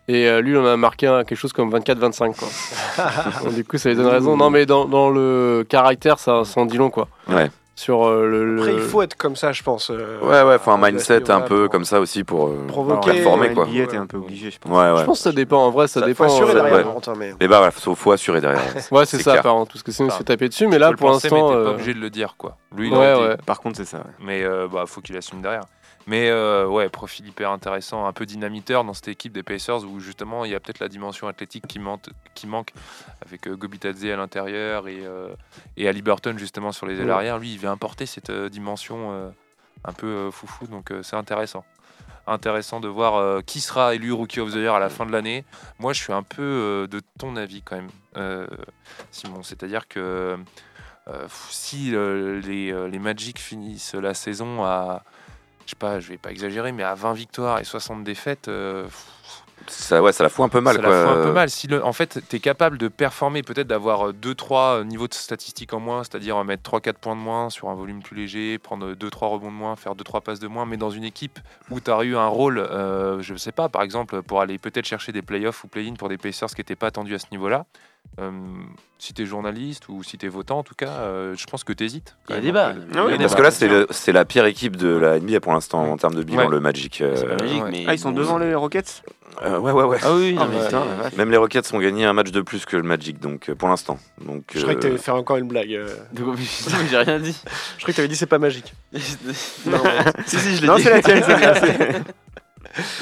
Et 0.09 0.27
euh, 0.27 0.41
lui, 0.41 0.57
on 0.57 0.67
a 0.67 0.77
marqué 0.77 1.07
quelque 1.29 1.39
chose 1.39 1.53
comme 1.53 1.71
24-25. 1.73 2.35
quoi. 2.37 2.49
Donc, 3.45 3.55
du 3.55 3.65
coup, 3.65 3.79
ça 3.79 3.89
lui 3.89 3.95
donne 3.97 4.09
raison. 4.09 4.37
Non, 4.37 4.51
mais 4.51 4.67
dans, 4.67 4.85
dans 4.87 5.11
le 5.11 5.65
caractère, 5.69 6.19
ça, 6.19 6.43
ça 6.45 6.61
en 6.61 6.67
dit 6.67 6.77
long. 6.77 6.91
Quoi. 6.91 7.07
Ouais. 7.29 7.51
Sur 7.75 8.07
euh, 8.07 8.27
le, 8.27 8.59
Après, 8.59 8.73
le- 8.73 8.79
il 8.79 8.85
faut 8.85 9.01
être 9.01 9.17
comme 9.17 9.35
ça, 9.35 9.51
je 9.53 9.63
pense. 9.63 9.91
euh, 9.91 10.19
Ouais, 10.21 10.43
ouais, 10.43 10.59
faut 10.59 10.71
un 10.73 10.77
mindset 10.77 11.31
un 11.31 11.41
peu 11.41 11.69
comme 11.69 11.87
ça 11.87 12.01
aussi 12.01 12.23
pour 12.23 12.49
euh, 12.49 12.67
Provoquer, 12.69 13.13
performer, 13.13 13.55
quoi. 13.55 13.65
NBA, 13.67 13.87
t'es 13.87 13.97
un 13.97 14.07
peu 14.07 14.19
obligé, 14.19 14.51
je 14.51 14.59
pense. 14.59 14.71
Ouais, 14.71 14.91
ouais. 14.93 15.01
Je 15.01 15.05
pense 15.05 15.19
que 15.19 15.25
ça 15.25 15.33
dépend. 15.33 15.65
En 15.65 15.71
vrai, 15.71 15.89
ça, 15.89 16.01
Ça, 16.01 16.07
dépend. 16.07 16.29
faut 16.29 16.33
assurer 16.35 16.51
euh, 16.51 16.55
derrière, 16.55 16.87
ouais. 16.95 17.15
Mais- 17.19 17.35
Mais 17.41 17.49
bah, 17.49 17.57
voilà, 17.57 17.71
faut, 17.71 17.95
faut 17.95 18.13
assurer 18.13 18.43
derrière. 18.43 18.61
Ouais, 18.93 19.07
c'est 19.07 19.17
ça, 19.19 19.23
clair. 19.33 19.41
apparemment, 19.41 19.65
parce 19.65 19.83
que 19.83 19.91
sinon, 19.91 20.09
il 20.09 20.13
se 20.13 20.19
fait 20.19 20.25
taper 20.25 20.49
dessus. 20.51 20.67
Mais 20.69 20.79
là, 20.79 20.93
pour 20.93 21.09
l'instant. 21.11 21.49
t'es 21.49 21.65
pas 21.65 21.71
obligé 21.71 21.95
de 21.95 21.99
le 22.01 22.11
dire, 22.11 22.35
quoi. 22.37 22.59
Lui, 22.77 22.89
il 22.89 22.93
Ouais, 22.95 23.15
ouais. 23.15 23.37
Par 23.47 23.61
contre, 23.61 23.79
c'est 23.79 23.87
ça. 23.87 23.99
ouais. 23.99 24.05
Mais 24.21 24.45
euh, 24.45 24.69
bah, 24.71 24.85
faut 24.87 25.01
qu'il 25.01 25.17
assume 25.17 25.41
derrière. 25.41 25.65
Mais 26.07 26.31
euh, 26.31 26.67
ouais, 26.67 26.89
profil 26.89 27.27
hyper 27.27 27.51
intéressant, 27.51 28.07
un 28.07 28.13
peu 28.13 28.27
dynamiteur 28.27 28.85
dans 28.85 28.95
cette 28.95 29.09
équipe 29.09 29.33
des 29.33 29.43
Pacers 29.43 29.85
où 29.85 30.01
justement 30.01 30.45
il 30.45 30.51
y 30.51 30.55
a 30.55 30.61
peut-être 30.61 30.81
la 30.81 30.89
dimension 30.89 31.29
athlétique 31.29 31.67
qui, 31.67 31.79
manque, 31.79 32.07
qui 32.35 32.47
manque 32.47 32.73
avec 33.25 33.47
euh, 33.47 33.57
Gobitadze 33.57 34.05
à 34.07 34.17
l'intérieur 34.17 34.89
et, 34.89 35.01
euh, 35.05 35.29
et 35.77 35.89
Ali 35.89 36.03
Burton 36.03 36.39
justement 36.39 36.73
sur 36.73 36.87
les 36.87 37.01
ailes 37.01 37.11
arrière. 37.11 37.39
Lui, 37.39 37.53
il 37.53 37.59
vient 37.59 37.73
apporter 37.73 38.07
cette 38.07 38.31
euh, 38.31 38.49
dimension 38.49 39.33
un 39.85 39.93
peu 39.93 40.31
foufou, 40.31 40.67
donc 40.67 40.93
c'est 41.03 41.17
intéressant. 41.17 41.65
Intéressant 42.27 42.79
de 42.79 42.87
voir 42.87 43.43
qui 43.45 43.61
sera 43.61 43.95
élu 43.95 44.13
Rookie 44.13 44.41
of 44.41 44.53
the 44.53 44.57
Year 44.57 44.75
à 44.75 44.79
la 44.79 44.89
fin 44.89 45.05
de 45.07 45.13
l'année. 45.13 45.45
Moi, 45.81 45.93
je 45.93 46.01
suis 46.01 46.13
un 46.13 46.23
peu 46.23 46.87
de 46.89 47.01
ton 47.19 47.35
avis 47.35 47.63
quand 47.63 47.77
même, 47.77 48.47
Simon. 49.11 49.43
C'est-à-dire 49.43 49.89
que 49.89 50.39
si 51.51 51.91
les, 51.91 52.89
les 52.89 52.99
Magic 53.01 53.41
finissent 53.41 53.95
la 53.95 54.15
saison 54.15 54.65
à, 54.65 55.03
je 55.67 55.71
sais 55.71 55.77
pas, 55.77 56.01
je 56.01 56.09
vais 56.09 56.19
pas 56.19 56.31
exagérer, 56.31 56.73
mais 56.73 56.83
à 56.83 56.95
20 56.95 57.13
victoires 57.13 57.59
et 57.59 57.65
60 57.65 58.05
défaites, 58.05 58.49
euh, 58.49 58.87
Ça, 59.69 60.03
ouais, 60.03 60.13
ça 60.13 60.25
la 60.25 60.29
fout 60.29 60.45
un 60.45 60.49
peu 60.49 60.61
mal. 60.61 60.77
ça 60.77 60.83
quoi. 60.83 60.91
la 60.91 61.07
fout 61.07 61.17
un 61.19 61.23
peu 61.23 61.33
mal. 61.33 61.51
Si 61.51 61.67
le, 61.69 61.85
en 61.85 61.93
fait, 61.93 62.21
tu 62.29 62.37
es 62.37 62.41
capable 62.41 62.79
de 62.79 62.89
performer, 62.89 63.43
peut-être 63.43 63.69
d'avoir 63.69 64.13
2-3 64.13 64.85
niveaux 64.85 65.07
de 65.07 65.15
statistiques 65.15 65.73
en 65.73 65.81
moins, 65.81 66.03
c'est-à-dire 66.03 66.37
euh, 66.37 66.45
mettre 66.45 66.69
3-4 66.69 66.95
points 66.95 67.15
de 67.17 67.21
moins 67.21 67.49
sur 67.49 67.69
un 67.69 67.75
volume 67.75 68.03
plus 68.03 68.17
léger, 68.17 68.59
prendre 68.59 68.93
2-3 68.95 69.27
rebonds 69.27 69.53
de 69.53 69.57
moins, 69.57 69.77
faire 69.77 69.95
2-3 69.95 70.23
passes 70.23 70.41
de 70.41 70.49
moins, 70.49 70.67
mais 70.67 70.77
dans 70.77 70.91
une 70.91 71.05
équipe 71.05 71.39
où 71.71 71.81
tu 71.81 71.91
as 71.91 72.03
eu 72.03 72.17
un 72.17 72.27
rôle, 72.27 72.59
euh, 72.59 73.23
je 73.23 73.35
ne 73.35 73.39
sais 73.39 73.53
pas, 73.53 73.69
par 73.69 73.83
exemple, 73.83 74.23
pour 74.23 74.41
aller 74.41 74.59
peut-être 74.59 74.87
chercher 74.87 75.13
des 75.13 75.23
playoffs 75.23 75.63
ou 75.65 75.69
play-in 75.69 75.95
pour 75.95 76.09
des 76.09 76.19
Pacers 76.19 76.49
qui 76.49 76.61
n'étaient 76.61 76.77
pas 76.77 76.89
attendus 76.89 77.15
à 77.15 77.19
ce 77.19 77.27
niveau-là. 77.31 77.67
Euh, 78.21 78.31
si 78.99 79.15
tu 79.15 79.23
es 79.23 79.27
journaliste 79.27 79.89
ou 79.89 80.03
si 80.03 80.19
tu 80.19 80.27
es 80.27 80.29
votant, 80.29 80.59
en 80.59 80.63
tout 80.63 80.75
cas, 80.77 80.91
euh, 81.01 81.35
je 81.37 81.47
pense 81.47 81.65
que 81.65 81.73
tu 81.73 81.85
hésites. 81.85 82.17
Il 82.29 82.35
y 82.35 82.39
a 82.39 82.41
débat. 82.41 82.75
Ah 82.95 83.05
oui, 83.07 83.17
parce 83.19 83.35
que 83.35 83.43
là, 83.43 83.51
c'est 83.51 83.69
le- 83.69 83.87
c'est 83.91 84.13
la 84.13 84.25
pire 84.25 84.45
équipe 84.45 84.77
de 84.77 84.89
la 84.89 85.19
NBA 85.19 85.41
pour 85.41 85.53
l'instant 85.53 85.83
en 85.91 85.97
termes 85.97 86.15
de 86.15 86.23
bilan, 86.23 86.45
Ouais. 86.45 86.51
le 86.51 86.61
Magic. 86.61 87.01
euh, 87.01 87.37
magique, 87.39 87.63
mais 87.71 87.85
Ah, 87.89 87.95
ils 87.95 87.99
sont 87.99 88.11
bon, 88.11 88.19
devant 88.19 88.39
les 88.39 88.55
Rockets 88.55 89.03
euh, 89.43 89.59
ouais, 89.59 89.73
ouais, 89.73 89.85
ouais. 89.85 89.97
Ah 90.03 90.13
oui, 90.15 90.35
non, 90.35 90.43
Ah, 90.43 90.49
mais 90.53 90.65
putain. 90.67 90.85
Même 91.17 91.31
les 91.31 91.39
Rockets 91.39 91.73
ont 91.73 91.79
gagné 91.79 92.05
un 92.05 92.13
match 92.13 92.31
de 92.31 92.43
plus 92.43 92.67
que 92.67 92.77
le 92.77 92.83
Magic, 92.83 93.19
donc 93.19 93.51
pour 93.55 93.69
l'instant. 93.71 93.99
Donc, 94.25 94.45
Je 94.53 94.59
croyais 94.61 94.77
que 94.77 94.83
t'allais 94.83 94.99
faire 94.99 95.15
encore 95.17 95.39
une 95.39 95.49
blague. 95.49 95.73
euh. 95.73 95.89
J'ai 96.91 96.99
rien 96.99 97.19
dit. 97.19 97.33
Je 97.79 97.83
croyais 97.83 97.93
que 97.93 97.97
t'avais 97.97 98.09
dit 98.09 98.15
c'est 98.17 98.27
pas 98.27 98.39
magique. 98.39 98.75
non, 98.93 99.79
si, 100.27 100.37
si, 100.39 100.57
je 100.57 100.61
l'ai 100.61 100.67
Non, 100.67 100.77
dit. 100.77 100.83
c'est 100.83 100.91
la 100.91 101.01
tienne, 101.03 101.23
c'est- 101.25 102.03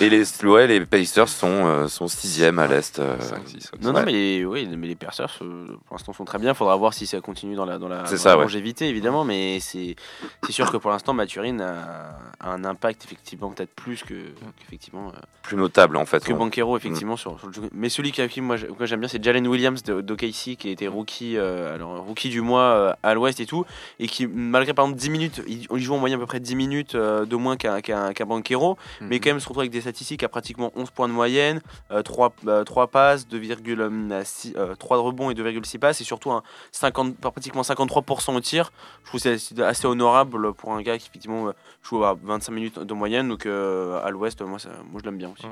Et 0.00 0.08
les, 0.10 0.24
ouais, 0.44 0.66
les 0.66 0.84
Pacers 0.86 1.28
sont, 1.28 1.46
euh, 1.66 1.88
sont 1.88 2.08
sixième 2.08 2.58
à 2.58 2.66
l'est. 2.66 2.98
euh, 2.98 3.16
5-6. 3.18 3.70
Non, 3.82 3.92
non, 3.92 4.02
mais 4.04 4.12
les, 4.12 4.44
oui, 4.44 4.68
mais 4.76 4.86
les 4.88 4.94
Pacers, 4.94 5.38
euh, 5.42 5.66
pour 5.86 5.96
l'instant, 5.96 6.12
sont 6.12 6.24
très 6.24 6.38
bien. 6.38 6.54
Faudra 6.54 6.76
voir 6.76 6.94
si 6.94 7.06
ça 7.06 7.20
continue 7.20 7.54
dans 7.54 7.64
la, 7.64 7.78
dans 7.78 7.88
la, 7.88 8.06
C'est 8.06 8.16
dans 8.16 8.20
ça, 8.22 8.28
la 8.30 8.36
ouais. 8.38 8.42
longévité, 8.44 8.88
évidemment. 8.88 9.24
Mais 9.24 9.58
c'est 9.60 9.96
c'est 10.44 10.52
sûr 10.52 10.70
que 10.70 10.76
pour 10.76 10.90
l'instant, 10.90 11.12
Maturine 11.12 11.60
a, 11.60 12.18
a 12.40 12.50
un 12.52 12.64
impact, 12.64 13.04
effectivement, 13.04 13.50
peut-être 13.50 13.74
plus 13.74 14.02
que, 14.02 14.14
qu'effectivement, 14.58 15.08
euh, 15.08 15.18
plus 15.42 15.56
notable 15.56 15.96
en 15.96 16.06
fait. 16.06 16.24
que 16.24 16.32
ouais. 16.32 16.38
Banquero, 16.38 16.76
effectivement. 16.76 17.16
Sur, 17.16 17.38
sur 17.38 17.48
le 17.48 17.52
jeu. 17.52 17.62
Mais 17.72 17.88
celui 17.88 18.12
qui, 18.12 18.26
qui 18.28 18.40
moi, 18.40 18.56
que 18.58 18.86
j'aime 18.86 19.00
bien, 19.00 19.08
c'est 19.08 19.22
Jalen 19.22 19.46
Williams 19.46 19.82
de- 19.82 20.00
d'OKC, 20.00 20.56
qui 20.56 20.68
a 20.68 20.70
été 20.70 20.88
rookie, 20.88 21.36
euh, 21.36 21.74
alors, 21.74 22.00
rookie 22.04 22.28
du 22.28 22.40
mois 22.40 22.62
euh, 22.62 22.92
à 23.02 23.14
l'ouest 23.14 23.40
et 23.40 23.46
tout. 23.46 23.64
Et 23.98 24.06
qui, 24.06 24.26
malgré 24.26 24.74
par 24.74 24.84
exemple 24.84 25.00
10 25.00 25.10
minutes, 25.10 25.42
il, 25.46 25.66
il 25.70 25.82
joue 25.82 25.94
en 25.94 25.98
moyenne 25.98 26.18
à 26.18 26.20
peu 26.22 26.26
près 26.26 26.40
10 26.40 26.54
minutes 26.56 26.94
euh, 26.94 27.24
de 27.26 27.36
moins 27.36 27.56
qu'un 27.56 27.80
qu'un 27.80 28.12
qu'un 28.12 28.26
Banquero. 28.26 28.76
mais 29.00 29.16
Mhm. 29.16 29.20
quand 29.20 29.30
même 29.30 29.40
se 29.40 29.46
retrouve 29.50 29.60
avec 29.62 29.72
des 29.72 29.80
statistiques 29.80 30.22
à 30.22 30.28
pratiquement 30.28 30.72
11 30.76 30.90
points 30.90 31.08
de 31.08 31.12
moyenne, 31.12 31.60
euh, 31.90 32.02
3, 32.02 32.32
euh, 32.46 32.64
3 32.64 32.86
passes, 32.88 33.26
2,6 33.28 34.54
euh, 34.56 34.74
3 34.74 34.96
de 34.96 35.02
rebonds 35.02 35.30
et 35.30 35.34
2,6 35.34 35.78
passes, 35.78 36.00
et 36.00 36.04
surtout 36.04 36.30
un 36.30 36.42
50, 36.72 37.16
pratiquement 37.16 37.62
53% 37.62 38.34
au 38.36 38.40
tir. 38.40 38.70
Je 39.04 39.08
trouve 39.08 39.20
que 39.22 39.36
c'est 39.38 39.60
assez 39.62 39.86
honorable 39.86 40.52
pour 40.54 40.72
un 40.72 40.82
gars 40.82 40.96
qui 40.98 41.08
effectivement 41.08 41.48
euh, 41.48 41.52
joue 41.82 42.04
à 42.04 42.16
25 42.22 42.52
minutes 42.52 42.78
de 42.78 42.94
moyenne, 42.94 43.28
donc 43.28 43.46
euh, 43.46 44.00
à 44.04 44.10
l'ouest, 44.10 44.40
moi, 44.42 44.58
ça- 44.58 44.68
moi 44.90 45.00
je 45.02 45.08
l'aime 45.08 45.18
bien 45.18 45.30
aussi. 45.30 45.46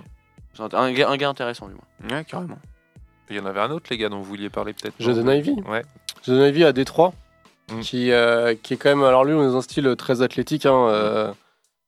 C'est 0.55 0.63
un, 0.63 0.79
un 0.79 0.93
gars, 0.93 1.09
un 1.09 1.17
gars 1.17 1.29
intéressant, 1.29 1.69
du 1.69 1.75
moins. 1.75 2.17
Ouais, 2.19 2.25
carrément. 2.25 2.59
Il 3.31 3.37
y 3.37 3.41
en 3.41 3.47
avait 3.47 3.61
un 3.61 3.71
autre, 3.71 3.87
les 3.91 3.99
gars, 3.99 4.09
dont 4.09 4.19
vous 4.19 4.25
vouliez 4.25 4.49
parler 4.49 4.73
peut-être. 4.73 4.95
Jaden 4.99 5.29
Ivey 5.29 5.55
Ouais. 5.69 5.85
Jaden 6.25 6.49
Ivey 6.49 6.65
à 6.65 6.73
Détroit, 6.73 7.13
Mm. 7.71 7.81
qui, 7.81 8.11
euh, 8.13 8.55
qui 8.63 8.73
est 8.73 8.77
quand 8.79 8.89
même, 8.89 9.03
alors 9.05 9.27
lui, 9.27 9.35
on 9.35 9.43
est 9.43 9.47
dans 9.47 9.59
un 9.59 9.61
style 9.61 9.95
très 9.99 10.23
athlétique. 10.23 10.65
hein, 10.65 10.73
euh, 10.89 11.33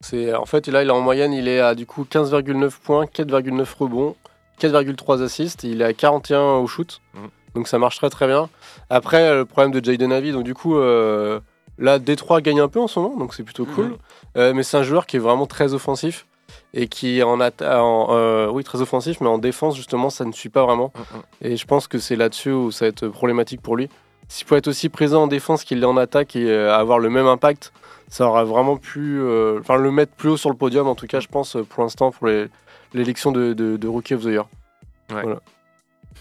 c'est, 0.01 0.35
en 0.35 0.47
fait, 0.47 0.67
là, 0.69 0.83
il 0.83 0.89
est 0.89 0.93
en 0.93 1.01
moyenne, 1.01 1.33
il 1.33 1.49
est 1.49 1.61
à 1.61 1.75
du 1.75 1.87
coup 1.87 2.05
15,9 2.05 2.71
points, 2.83 3.05
4,9 3.05 3.67
rebonds, 3.79 4.17
4,3 4.61 5.23
assists. 5.23 5.65
Il 5.65 5.83
est 5.83 5.85
à 5.85 5.93
41 5.93 6.55
au 6.57 6.67
shoot. 6.67 7.01
Mm. 7.15 7.19
Donc 7.55 7.69
ça 7.69 7.79
marche 7.79 7.97
très 7.97 8.11
très 8.11 8.27
bien. 8.27 8.49
Après, 8.89 9.35
le 9.35 9.45
problème 9.45 9.73
de 9.73 9.85
Jaden 9.85 10.13
Ivey, 10.13 10.33
donc 10.33 10.45
du 10.45 10.55
coup, 10.55 10.77
euh, 10.77 11.41
là, 11.79 11.99
Détroit 11.99 12.41
gagne 12.41 12.61
un 12.61 12.69
peu 12.69 12.81
en 12.81 12.87
ce 12.87 13.01
moment, 13.01 13.17
donc 13.17 13.35
c'est 13.35 13.43
plutôt 13.43 13.67
cool. 13.67 13.97
Euh, 14.37 14.55
mais 14.55 14.63
c'est 14.63 14.77
un 14.77 14.83
joueur 14.83 15.07
qui 15.07 15.17
est 15.17 15.21
vraiment 15.21 15.47
très 15.47 15.75
offensif. 15.75 16.27
Et 16.73 16.87
qui 16.89 17.23
en, 17.23 17.41
en 17.41 18.07
euh, 18.11 18.49
oui 18.49 18.65
très 18.65 18.81
offensif, 18.81 19.21
mais 19.21 19.29
en 19.29 19.39
défense 19.39 19.77
justement 19.77 20.11
ça 20.11 20.25
ne 20.25 20.33
suit 20.33 20.49
pas 20.49 20.65
vraiment. 20.65 20.93
Et 21.43 21.57
je 21.57 21.65
pense 21.65 21.89
que 21.89 21.99
c'est 21.99 22.17
là-dessus 22.17 22.51
où 22.51 22.71
ça 22.71 22.85
va 22.85 22.89
être 22.89 23.09
problématique 23.09 23.61
pour 23.61 23.77
lui. 23.77 23.89
S'il 24.29 24.47
peut 24.47 24.57
être 24.57 24.69
aussi 24.69 24.89
présent 24.89 25.25
en 25.25 25.27
défense 25.27 25.65
qu'il 25.65 25.81
l'est 25.81 25.87
en 25.87 25.97
attaque 25.97 26.37
et 26.37 26.49
euh, 26.49 26.73
avoir 26.73 27.01
le 27.01 27.11
même 27.11 27.27
impact, 27.27 27.73
ça 28.11 28.27
aura 28.27 28.45
vraiment 28.45 28.77
pu, 28.77 29.19
euh, 29.21 29.61
enfin 29.61 29.77
le 29.77 29.91
mettre 29.91 30.13
plus 30.13 30.31
haut 30.31 30.37
sur 30.37 30.51
le 30.51 30.57
podium 30.57 30.87
en 30.89 30.95
tout 30.95 31.07
cas 31.07 31.21
je 31.21 31.29
pense 31.29 31.57
euh, 31.57 31.63
pour 31.63 31.83
l'instant 31.83 32.11
pour 32.11 32.27
l'élection 32.93 33.33
de, 33.33 33.55
de, 33.55 33.77
de 33.77 33.89
Rookie 33.89 34.15
of 34.15 34.23
the 34.23 34.27
Year. 34.27 34.49
Ouais. 35.11 35.23
Voilà. 35.23 35.41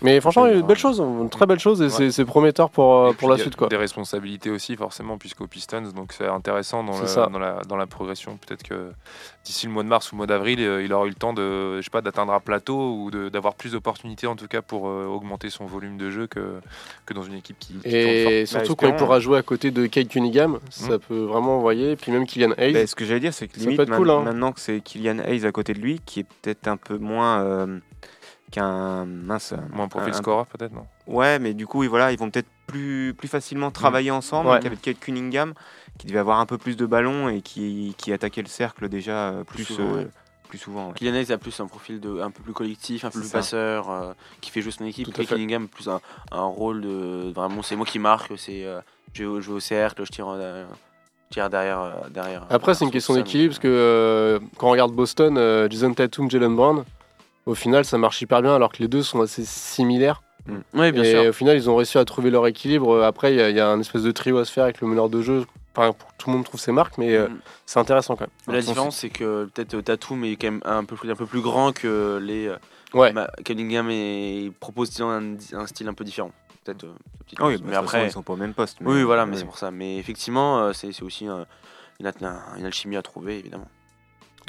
Mais 0.02 0.22
franchement, 0.22 0.45
il 0.45 0.52
y 0.52 0.56
a 0.56 0.58
une 0.60 0.66
belle 0.66 0.78
chose, 0.78 1.00
une 1.00 1.30
très 1.30 1.45
belle 1.45 1.60
chose 1.60 1.82
et 1.82 1.89
c'est- 1.89 2.12
c'est 2.12 2.24
prometteur 2.26 2.70
pour, 2.70 2.95
euh, 2.95 3.12
Et 3.12 3.14
pour 3.16 3.28
la 3.30 3.36
il 3.36 3.39
y 3.39 3.41
a 3.41 3.43
suite 3.43 3.56
quoi. 3.58 3.68
Des 3.68 3.76
responsabilités 3.76 4.50
aussi, 4.50 4.76
forcément, 4.78 5.18
puisqu'aux 5.18 5.47
Pistons, 5.47 5.82
donc 5.95 6.14
c'est 6.14 6.26
intéressant 6.28 6.84
dans, 6.84 6.93
C'est 6.93 7.02
le- 7.02 7.08
ça. 7.08 7.28
dans, 7.28 7.39
la, 7.39 7.62
dans 7.68 7.76
la 7.76 7.86
progression. 7.88 8.38
Peut-être 8.38 8.64
que 8.64 8.91
d'ici 9.43 9.66
le 9.68 9.74
mois 9.74 9.84
de 9.84 9.88
mars 9.89 10.12
ou 10.12 10.16
le 10.16 10.18
mois 10.18 10.28
d'avril, 10.28 10.60
euh, 10.62 10.84
il 10.84 10.93
aura 10.93 11.06
eu 11.06 11.10
le 11.10 11.16
temps 11.16 11.34
de, 11.34 11.78
je 11.78 11.82
sais 11.84 11.89
pas, 11.89 12.02
d'atteindre 12.02 12.32
un 12.34 12.39
plateau 12.39 12.93
ou 12.93 13.12
d'avoir 13.30 13.56
plus 13.56 13.74
d'opportunités, 13.74 14.28
en 14.28 14.36
tout 14.36 14.47
cas, 14.47 14.62
pour 14.62 14.88
euh, 14.88 15.06
augmenter 15.06 15.50
son 15.50 15.66
volume 15.66 15.97
de 15.97 16.10
jeu 16.10 16.28
que, 16.28 16.60
que 17.06 17.14
dans 17.14 17.24
une 17.24 17.36
équipe 17.36 17.58
qui, 17.60 17.74
qui 17.74 17.80
tourne 17.82 17.93
Et 17.93 18.45
fort. 18.45 18.60
surtout 18.62 18.76
quand 18.76 18.88
il 18.88 18.95
pourra 18.95 19.20
jouer 19.20 19.38
à 19.38 19.41
côté 19.41 19.72
de 19.72 19.86
Kate 19.88 20.08
Cunningham, 20.08 20.60
ça 20.70 20.97
peut 21.00 21.24
vraiment 21.24 21.58
envoyer. 21.58 21.91
Et 21.91 21.95
puis 21.95 22.12
même 22.12 22.26
Kylian 22.26 22.54
Hayes. 22.58 22.74
Bah, 22.74 22.88
ce 22.88 22.95
que 22.95 23.04
j'allais 23.06 23.20
dire, 23.20 23.34
c'est 23.34 23.47
que 23.47 23.56
ça 23.56 23.62
limite, 23.62 23.78
peut 23.78 23.84
être 23.84 23.89
man- 23.89 24.00
cool. 24.00 24.10
Hein. 24.12 24.22
maintenant 24.22 24.52
que 24.52 24.60
c'est 24.62 24.80
Kylian 24.82 25.20
Hayes 25.20 25.45
à 25.45 25.52
côté 25.52 25.74
de 25.74 25.80
lui, 25.80 26.00
qui 26.06 26.22
est 26.22 26.26
peut-être 26.41 26.68
un 26.68 26.78
peu 26.78 26.97
moins 26.97 27.41
euh, 27.41 27.80
qu'un 28.52 29.06
mince. 29.06 29.54
Moins 29.72 29.88
profil 29.88 30.14
un- 30.14 30.18
scorer, 30.18 30.45
peut-être, 30.45 30.74
non? 30.74 30.86
Ouais, 31.08 31.39
mais 31.39 31.54
du 31.54 31.68
coup, 31.68 31.84
voilà, 31.88 32.12
ils 32.12 32.18
vont 32.20 32.30
peut-être 32.30 32.47
plus, 32.68 33.14
plus 33.18 33.28
facilement 33.28 33.72
travailler 33.72 34.12
ensemble 34.12 34.50
Ouais. 34.50 34.60
qu'avec 34.60 34.82
Kate 34.82 35.00
Cunningham, 35.00 35.54
qui 35.97 36.08
devait 36.08 36.20
avoir 36.20 36.39
un 36.39 36.45
peu 36.45 36.58
plus 36.58 36.76
de 36.78 36.86
ballons 36.86 37.30
et 37.30 37.41
qui, 37.41 37.95
qui 37.97 38.14
attaquait 38.14 38.41
le 38.41 38.47
cercle 38.47 38.89
déjà 38.89 39.30
euh, 39.30 39.43
plus, 39.43 39.64
souvent, 39.66 39.93
euh, 39.93 39.97
ouais. 40.04 40.08
plus 40.47 40.58
souvent. 40.60 40.88
ouais. 40.89 40.93
Kylian 40.95 41.16
Hayes 41.16 41.32
a 41.32 41.38
plus 41.38 41.60
un 41.60 41.68
profil 41.68 42.00
de, 42.00 42.20
un 42.22 42.32
peu 42.32 42.43
plus 42.43 42.54
collectif, 42.54 43.06
un 43.06 43.10
peu 43.10 43.20
plus 43.20 43.28
ça. 43.30 43.39
passeur, 43.39 43.89
euh, 43.89 44.14
qui 44.41 44.52
fait 44.52 44.62
jouer 44.62 44.72
son 44.72 44.86
équipe. 44.86 45.12
Kate. 45.12 45.28
Cunningham 45.28 45.68
plus 45.68 45.88
un, 45.89 46.00
un 46.32 46.43
rôle 46.43 46.82
de 46.82 47.32
vraiment 47.34 47.62
c'est 47.64 47.76
moi 47.76 47.86
qui 47.86 48.00
marque, 48.00 48.32
c'est 48.38 48.66
euh, 48.66 48.80
je 49.14 49.24
vais 49.24 49.30
au- 49.30 49.41
je 49.41 49.50
vais 49.50 49.56
au 49.56 49.60
cercle, 49.60 50.06
je 50.06 50.12
tire, 50.12 50.28
euh, 50.30 50.66
derrière, 51.50 51.80
euh, 51.80 52.10
derrière. 52.10 52.45
Après, 52.50 52.74
c'est 52.74 52.86
une 52.86 52.91
question 52.91 53.14
d'équilibre 53.16 53.52
parce 53.54 53.60
que 53.60 53.68
euh, 53.68 54.39
quand 54.58 54.68
on 54.68 54.72
regarde 54.72 54.93
Boston, 54.93 55.38
euh, 55.38 55.68
Jason 55.70 55.93
Tatum, 55.93 56.30
Jalen 56.30 56.56
Brown, 56.56 56.84
au 57.50 57.56
final, 57.56 57.84
ça 57.86 57.97
marche 57.97 58.22
hyper 58.22 58.41
bien 58.41 58.56
alors 58.56 58.72
que 58.72 58.78
les 58.80 58.88
deux 58.88 59.04
sont 59.04 59.22
assez 59.22 59.43
similaires. 59.45 60.22
Oui, 60.74 60.91
bien 60.91 61.04
et 61.04 61.12
sûr. 61.12 61.26
au 61.30 61.34
final, 61.34 61.58
ils 61.58 61.70
ont 61.70 61.76
réussi 61.76 61.97
à 61.97 62.06
trouver 62.06 62.30
leur 62.32 62.47
équilibre. 62.47 63.04
Après, 63.04 63.34
il 63.34 63.38
y, 63.38 63.41
a- 63.41 63.50
il 63.50 63.56
y 63.56 63.60
a 63.60 63.68
un 63.70 63.80
espèce 63.80 64.04
de 64.04 64.12
trio 64.12 64.38
à 64.39 64.45
se 64.45 64.52
faire 64.52 64.64
avec 64.64 64.82
le 64.82 64.88
meneur 64.88 65.10
de 65.10 65.22
jeu. 65.22 65.45
Enfin, 65.76 65.93
pour 65.93 66.12
tout 66.14 66.30
le 66.30 66.36
monde 66.36 66.45
trouve 66.45 66.60
ses 66.60 66.72
marques, 66.72 66.97
mais 66.97 67.16
euh, 67.16 67.28
Mm. 67.28 67.39
c'est 67.68 67.80
intéressant 67.80 68.16
quand 68.16 68.26
même. 68.47 68.56
La 68.56 68.62
différence, 68.62 68.97
c'est 68.97 69.10
que 69.10 69.45
peut-être 69.54 69.76
euh, 69.76 69.82
Tatum 69.84 70.24
est 70.26 70.36
quand 70.38 70.47
même 70.52 70.62
un 70.66 70.84
peu, 70.84 70.95
plus- 70.95 71.12
un 71.12 71.16
peu 71.16 71.26
plus 71.28 71.41
grand 71.41 71.72
que 71.74 72.18
les. 72.22 72.47
euh, 72.47 72.56
Ouais. 72.95 73.14
Ma- 73.14 73.28
Cunningham 73.45 73.88
et 73.91 74.39
il 74.45 74.52
propose 74.52 75.00
un, 75.02 75.36
un 75.54 75.68
style 75.68 75.88
un 75.88 75.93
peu 75.93 76.04
différent. 76.04 76.32
Peut-être. 76.64 76.86
euh, 76.86 76.93
Ah 77.38 77.45
oui, 77.45 77.58
bah, 77.58 77.64
mais 77.66 77.66
toute 77.66 77.70
façon, 77.70 77.84
après. 77.86 78.06
ils 78.08 78.12
sont 78.12 78.24
pas 78.24 78.34
au 78.34 78.38
même 78.38 78.56
poste. 78.56 78.78
Oui, 78.82 79.04
voilà, 79.04 79.28
mais 79.28 79.34
ouais. 79.34 79.39
c'est 79.39 79.45
pour 79.45 79.60
ça. 79.60 79.70
Mais 79.70 79.97
effectivement, 79.97 80.60
euh, 80.60 80.74
c'est 80.74 81.00
aussi 81.04 81.28
euh, 81.30 81.43
une 82.00 82.66
alchimie 82.66 82.97
à 82.97 83.04
trouver, 83.04 83.38
évidemment. 83.38 83.68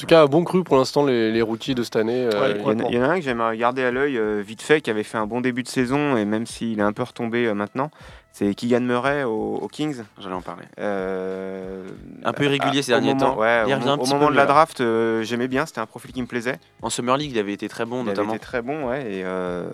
En 0.01 0.03
tout 0.03 0.07
cas, 0.07 0.27
bon 0.27 0.45
cru 0.45 0.65
pour 0.65 0.79
l'instant, 0.79 1.05
les, 1.05 1.31
les 1.31 1.43
rookies 1.43 1.75
de 1.75 1.83
cette 1.83 1.97
année. 1.97 2.25
euh, 2.33 2.41
Ouais, 2.41 2.57
il, 2.59 2.63
y 2.63 2.65
en 2.65 2.79
a, 2.81 2.89
il 2.89 2.95
y 2.95 2.99
en 2.99 3.03
a 3.03 3.09
un 3.09 3.17
que 3.17 3.21
j'aimerais 3.21 3.51
regarder 3.51 3.85
à 3.85 3.91
l'œil 3.91 4.17
euh, 4.17 4.41
vite 4.41 4.63
fait, 4.63 4.81
qui 4.81 4.89
avait 4.89 5.03
fait 5.03 5.19
un 5.19 5.27
bon 5.27 5.43
début 5.43 5.63
de 5.63 5.69
saison, 5.69 6.17
et 6.17 6.25
même 6.25 6.47
s'il 6.47 6.79
est 6.79 6.83
un 6.83 6.95
peu 6.95 7.03
retombé 7.03 7.45
euh, 7.45 7.53
maintenant, 7.53 7.91
c'est 8.33 8.55
Keegan 8.55 8.81
Murray 8.81 9.25
aux, 9.25 9.57
aux 9.57 9.69
Kings. 9.69 10.03
J'allais 10.19 10.35
en 10.35 10.41
parler. 10.43 10.65
Euh, 10.79 11.87
Un 12.25 12.33
peu 12.33 12.45
irrégulier 12.45 12.83
ces 12.83 12.93
au 12.93 12.97
derniers 12.97 13.15
moment- 13.15 13.35
temps. 13.35 13.39
Ouais, 13.41 13.65
Il 13.67 13.73
au, 13.73 13.77
revient 13.77 13.89
un 13.89 13.95
au 13.95 13.99
petit 13.99 14.13
moment 14.13 14.27
peu 14.27 14.33
de 14.33 14.37
la 14.37 14.47
draft, 14.47 14.81
euh, 14.81 15.23
j'aimais 15.23 15.49
bien, 15.49 15.67
c'était 15.67 15.81
un 15.81 15.87
profil 15.87 16.13
qui 16.13 16.23
me 16.23 16.27
plaisait. 16.27 16.59
En 16.83 16.91
Summer 16.91 17.17
League, 17.17 17.33
il 17.33 17.39
avait 17.39 17.53
été 17.53 17.69
très 17.69 17.85
bon, 17.85 18.03
il 18.03 18.07
notamment. 18.07 18.29
avait 18.29 18.37
été 18.37 18.45
très 18.47 18.63
bon, 18.63 18.89
ouais, 18.89 19.01
et 19.03 19.25
euh, 19.25 19.69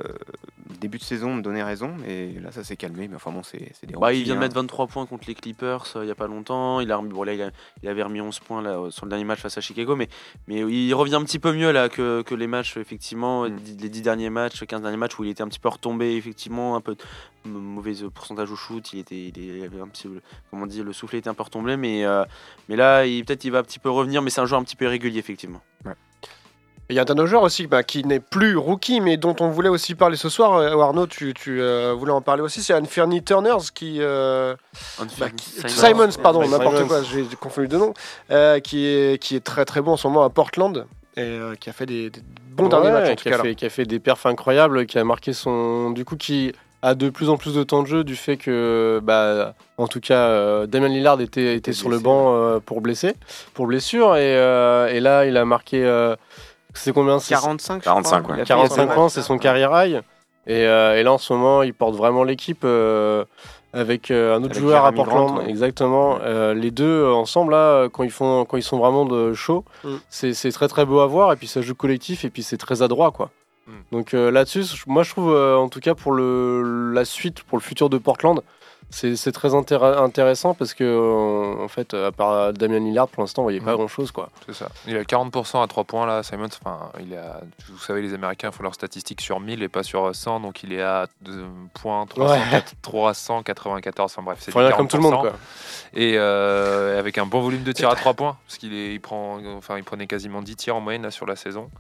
début 0.81 0.99
de 0.99 1.03
saison 1.05 1.35
me 1.35 1.43
donnait 1.43 1.63
raison, 1.63 1.93
mais 2.05 2.33
là 2.43 2.51
ça 2.53 2.63
s'est 2.65 2.77
calmé, 2.77 3.09
mais 3.09 3.17
enfin 3.17 3.31
bon, 3.31 3.43
c'est 3.43 3.59
des 3.85 3.95
Bah, 3.95 4.13
il 4.13 4.25
vient 4.25 4.35
de 4.35 4.39
hein. 4.39 4.43
mettre 4.43 4.55
23 4.57 4.87
points 4.89 5.07
contre 5.07 5.25
les 5.29 5.35
Clippers 5.35 5.85
il 6.03 6.09
y 6.09 6.11
a 6.11 6.15
pas 6.15 6.27
longtemps. 6.27 6.81
Il, 6.81 6.91
a 6.93 6.97
remis, 6.97 7.11
bon, 7.11 7.23
là, 7.23 7.33
il, 7.35 7.43
a- 7.43 7.51
il 7.83 7.89
avait 7.89 8.03
remis 8.03 8.21
11 8.21 8.41
points 8.41 8.63
là, 8.63 8.91
sur 8.91 9.07
le 9.07 9.11
dernier 9.11 9.25
match 9.25 9.41
face 9.41 9.57
à 9.57 9.61
Chicago, 9.61 9.97
mais, 9.97 10.09
mais 10.49 10.61
il 10.61 10.93
revient 10.95 11.15
un 11.15 11.25
petit 11.25 11.39
peu 11.39 11.53
mieux 11.53 11.71
là 11.73 11.89
que, 11.89 12.23
que 12.23 12.35
les 12.35 12.47
matchs, 12.47 12.77
effectivement, 12.77 13.45
Mm. 13.49 13.57
dix- 13.57 13.77
les 13.81 13.89
10 13.89 14.03
derniers 14.03 14.31
matchs, 14.31 14.65
15 14.65 14.83
derniers 14.83 14.97
matchs 14.97 15.19
où 15.19 15.25
il 15.25 15.31
était 15.31 15.43
un 15.43 15.49
petit 15.49 15.61
peu 15.61 15.69
retombé, 15.69 16.15
effectivement, 16.17 16.77
un 16.77 16.81
peu 16.81 16.97
mauvais 17.45 18.03
euh, 18.03 18.11
au 18.51 18.57
shoot. 18.57 18.93
Il, 18.93 19.01
était, 19.01 19.33
il 19.35 19.65
avait 19.65 19.81
un 19.81 19.89
petit, 19.89 20.09
comment 20.51 20.65
on 20.65 20.67
dit, 20.67 20.83
le 20.83 20.93
soufflet 20.93 21.19
était 21.19 21.29
un 21.29 21.35
peu 21.35 21.43
retombé, 21.43 21.77
mais, 21.77 22.05
euh, 22.05 22.25
mais 22.69 22.77
là, 22.77 23.03
peut-être 23.03 23.45
il 23.45 23.51
va 23.51 23.59
un 23.59 23.63
petit 23.63 23.79
peu 23.79 23.91
revenir, 23.91 24.23
mais 24.23 24.31
c'est 24.31 24.41
un 24.41 24.47
joueur 24.47 24.61
un 24.61 24.65
petit 24.65 24.77
peu 24.77 24.85
irrégulier, 24.87 25.19
effectivement. 25.19 25.61
Il 26.89 26.95
y 26.95 27.01
a 27.01 27.03
un 27.03 27.05
de 27.05 27.15
nos 27.15 27.27
joueurs 27.27 27.43
aussi 27.43 27.67
bah, 27.67 27.83
qui 27.83 28.05
n'est 28.05 28.21
plus 28.21 28.57
rookie, 28.57 29.01
mais 29.01 29.17
dont 29.17 29.35
on 29.41 29.49
voulait 29.51 29.69
aussi 29.69 29.97
parler 29.97 30.17
ce 30.17 30.29
soir. 30.29 30.53
Euh, 30.55 30.79
Arnaud, 30.79 31.09
tu, 31.09 31.35
tu, 31.35 31.61
euh, 31.61 31.93
voulais 31.99 32.13
en 32.13 32.21
parler 32.21 32.43
aussi. 32.43 32.63
C'est 32.63 32.75
Anferny 32.75 33.25
Turners 33.25 33.73
qui. 33.75 33.97
euh, 34.01 34.55
bah, 35.19 35.31
qui- 35.31 35.69
Simons, 35.69 36.09
pardon, 36.23 36.47
n'importe 36.49 36.87
quoi, 36.87 37.03
j'ai 37.03 37.25
confondu 37.41 37.67
deux 37.67 37.79
noms. 37.79 37.93
euh, 38.31 38.61
qui, 38.61 38.87
est, 38.87 39.21
qui 39.21 39.35
est 39.35 39.41
très 39.41 39.65
très 39.65 39.81
bon 39.81 39.95
en 39.95 39.97
ce 39.97 40.07
moment 40.07 40.23
à 40.23 40.31
Portland 40.31 40.87
et 41.17 41.23
euh, 41.23 41.57
qui 41.57 41.71
a 41.71 41.73
fait 41.73 41.87
des, 41.87 42.11
des 42.11 42.21
bons 42.53 42.69
derniers 42.69 42.93
matchs 42.93 43.09
en 43.11 43.15
tout 43.17 43.23
qui, 43.25 43.29
cas. 43.31 43.35
a 43.35 43.39
là. 43.39 43.43
fait, 43.43 43.55
qui 43.57 43.67
a 43.67 43.71
fait 43.71 43.85
des 43.85 43.99
perfs 43.99 44.27
incroyables, 44.27 44.87
qui 44.87 44.97
a 45.01 45.03
marqué 45.03 45.33
son. 45.33 45.91
Du 45.91 46.05
coup, 46.05 46.15
qui 46.17 46.53
a 46.83 46.95
de 46.95 47.09
plus 47.11 47.29
en 47.31 47.37
plus 47.37 47.55
de 47.55 47.63
temps 47.63 47.83
de 47.83 47.89
jeu 47.89 48.05
du 48.05 48.17
fait 48.17 48.37
que, 48.37 49.01
bah, 49.03 49.55
en 49.79 49.89
tout 49.89 50.01
cas, 50.01 50.29
euh, 50.29 50.67
Damien 50.67 50.89
Lillard 50.89 51.21
était, 51.21 51.55
était 51.57 51.73
sur 51.73 51.89
le 51.89 51.99
banc 51.99 52.35
euh, 52.37 52.61
pour 52.65 52.81
blessé, 52.81 53.15
pour 53.55 53.67
blessure, 53.67 54.17
et, 54.17 54.37
euh, 54.37 54.87
et 54.89 55.01
là, 55.01 55.25
il 55.27 55.37
a 55.37 55.45
marqué. 55.45 55.85
euh, 55.85 56.15
c'est 56.75 56.93
combien? 56.93 57.19
C'est- 57.19 57.35
45, 57.35 57.79
je 57.81 57.85
45, 57.85 58.23
crois. 58.23 58.35
ouais. 58.35 58.39
Il 58.39 58.43
a 58.43 58.45
fait 58.45 58.49
45 58.55 58.75
son 58.83 58.87
points, 58.95 59.05
match, 59.05 59.13
c'est 59.13 59.23
son 59.23 59.39
carrière 59.39 59.71
high. 59.75 60.03
Et, 60.47 60.65
euh, 60.67 60.97
et 60.99 61.03
là, 61.03 61.13
en 61.13 61.19
ce 61.19 61.33
moment, 61.33 61.63
il 61.63 61.75
porte 61.75 61.95
vraiment 61.97 62.23
l'équipe 62.23 62.63
euh, 62.65 63.25
avec 63.73 64.11
euh, 64.11 64.35
un 64.37 64.39
autre 64.45 64.53
Avec 64.53 64.59
joueur 64.59 64.85
à 64.85 64.93
Portland. 64.93 65.27
Grant, 65.29 65.39
ouais. 65.39 65.49
Exactement. 65.51 66.19
Euh, 66.23 66.55
les 66.55 66.71
deux 66.71 67.05
ensemble, 67.07 67.53
là, 67.53 67.89
quand 67.89 68.05
ils, 68.05 68.11
font, 68.11 68.45
quand 68.45 68.57
ils 68.57 68.63
sont 68.63 68.79
vraiment 68.79 69.05
de 69.07 69.33
chaud, 69.35 69.65
Mm. 69.83 69.89
c'est 70.09 70.35
c'est 70.35 70.53
très 70.53 70.69
très 70.69 70.85
beau 70.85 71.01
à 71.01 71.07
voir. 71.07 71.33
Et 71.33 71.37
puis 71.37 71.47
ça 71.49 71.63
joue 71.63 71.75
collectif 71.75 72.25
et 72.25 72.31
puis 72.31 72.43
c'est 72.45 72.59
très 72.59 72.83
adroit, 72.83 73.11
quoi. 73.11 73.31
Mm. 73.67 73.73
Donc 73.93 74.15
euh, 74.15 74.31
là-dessus, 74.31 74.65
moi 74.87 75.03
je 75.03 75.11
trouve, 75.11 75.33
euh, 75.33 75.57
en 75.57 75.69
tout 75.69 75.81
cas 75.81 75.95
pour 75.95 76.13
le, 76.13 76.93
la 76.93 77.05
suite, 77.05 77.43
pour 77.43 77.59
le 77.59 77.63
futur 77.63 77.89
de 77.91 77.99
Portland, 77.99 78.41
c'est 78.89 79.33
très 79.33 79.49
intér- 79.49 79.99
intéressant 80.01 80.55
parce 80.55 80.73
que, 80.73 80.85
euh, 80.85 81.61
en 81.65 81.67
fait, 81.67 81.93
à 81.93 82.13
part 82.13 82.53
Damien 82.53 82.79
Lillard, 82.79 83.09
pour 83.09 83.25
l'instant, 83.25 83.43
on 83.43 83.47
voyait 83.47 83.61
pas 83.61 83.73
Mm. 83.73 83.79
grand-chose, 83.79 84.13
quoi. 84.13 84.31
C'est 84.47 84.55
ça. 84.55 84.69
Il 84.87 84.97
a 84.97 85.03
40% 85.03 85.61
à 85.61 85.67
3 85.67 85.83
points 85.83 86.07
là, 86.07 86.23
Simons. 86.23 86.47
Enfin, 86.63 86.93
il 87.01 87.13
à- 87.17 87.41
vous 87.69 87.79
savez, 87.81 88.01
les 88.01 88.15
Américains 88.15 88.53
font 88.53 88.63
leurs 88.63 88.75
statistiques 88.77 89.21
sur 89.21 89.41
1000 89.41 89.65
et 89.65 89.69
pas 89.69 89.83
sur 89.83 90.15
100, 90.15 90.39
donc 90.39 90.63
il 90.63 90.73
est 90.73 90.83
à 90.83 91.09
2 91.23 91.47
points 91.75 92.07
300, 92.07 92.33
Ouais. 92.35 92.63
394. 92.83 94.13
Enfin 94.13 94.23
bref, 94.23 94.39
c'est 94.41 94.53
comme 94.53 94.87
tout 94.87 94.97
le 94.99 95.03
monde, 95.03 95.15
40%. 95.15 95.21
quoi. 95.21 95.33
Et 95.95 96.15
euh, 96.17 96.97
avec 96.99 97.19
un 97.19 97.27
bon 97.27 97.41
volume 97.41 97.65
de 97.65 97.73
tirs 97.73 97.91
à 97.91 97.97
3 97.97 98.15
points, 98.15 98.37
parce 98.47 98.57
qu'il 98.59 98.73
est- 98.73 98.95
il 98.95 99.01
prend, 99.01 99.41
enfin, 99.57 99.79
il 99.79 99.85
prenait 99.85 100.07
quasiment 100.07 100.43
10 100.43 100.55
tirs 100.55 100.77
en 100.77 100.81
moyenne 100.81 101.03
là, 101.03 101.11
sur 101.11 101.27
la 101.27 101.35
saison. 101.35 101.71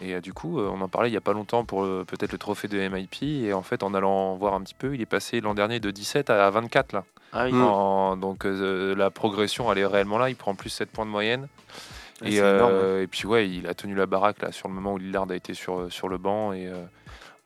Et 0.00 0.14
euh, 0.14 0.20
du 0.20 0.32
coup, 0.32 0.60
euh, 0.60 0.70
on 0.72 0.80
en 0.80 0.88
parlait 0.88 1.10
il 1.10 1.12
y 1.14 1.16
a 1.16 1.20
pas 1.20 1.32
longtemps 1.32 1.64
pour 1.64 1.84
euh, 1.84 2.04
peut-être 2.06 2.32
le 2.32 2.38
trophée 2.38 2.68
de 2.68 2.78
MIP. 2.88 3.22
Et 3.22 3.52
en 3.52 3.62
fait, 3.62 3.82
en 3.82 3.94
allant 3.94 4.36
voir 4.36 4.54
un 4.54 4.60
petit 4.62 4.74
peu, 4.74 4.94
il 4.94 5.00
est 5.00 5.06
passé 5.06 5.40
l'an 5.40 5.54
dernier 5.54 5.80
de 5.80 5.90
17 5.90 6.30
à 6.30 6.48
24 6.50 6.92
là. 6.92 7.04
Ah 7.32 7.44
oui. 7.46 7.52
En- 7.54 8.16
donc 8.16 8.46
euh, 8.46 8.94
la 8.94 9.10
progression, 9.10 9.70
elle 9.72 9.78
est 9.78 9.86
réellement 9.86 10.18
là. 10.18 10.30
Il 10.30 10.36
prend 10.36 10.54
plus 10.54 10.70
7 10.70 10.90
points 10.90 11.04
de 11.06 11.10
moyenne. 11.10 11.48
Et, 12.24 12.40
euh, 12.40 13.02
et 13.02 13.06
puis 13.06 13.26
ouais, 13.26 13.48
il 13.48 13.66
a 13.68 13.74
tenu 13.74 13.94
la 13.94 14.06
baraque 14.06 14.42
là 14.42 14.50
sur 14.50 14.66
le 14.68 14.74
moment 14.74 14.94
où 14.94 14.98
Lillard 14.98 15.26
a 15.30 15.36
été 15.36 15.54
sur, 15.54 15.92
sur 15.92 16.08
le 16.08 16.18
banc. 16.18 16.52
Et 16.52 16.66
euh, 16.66 16.74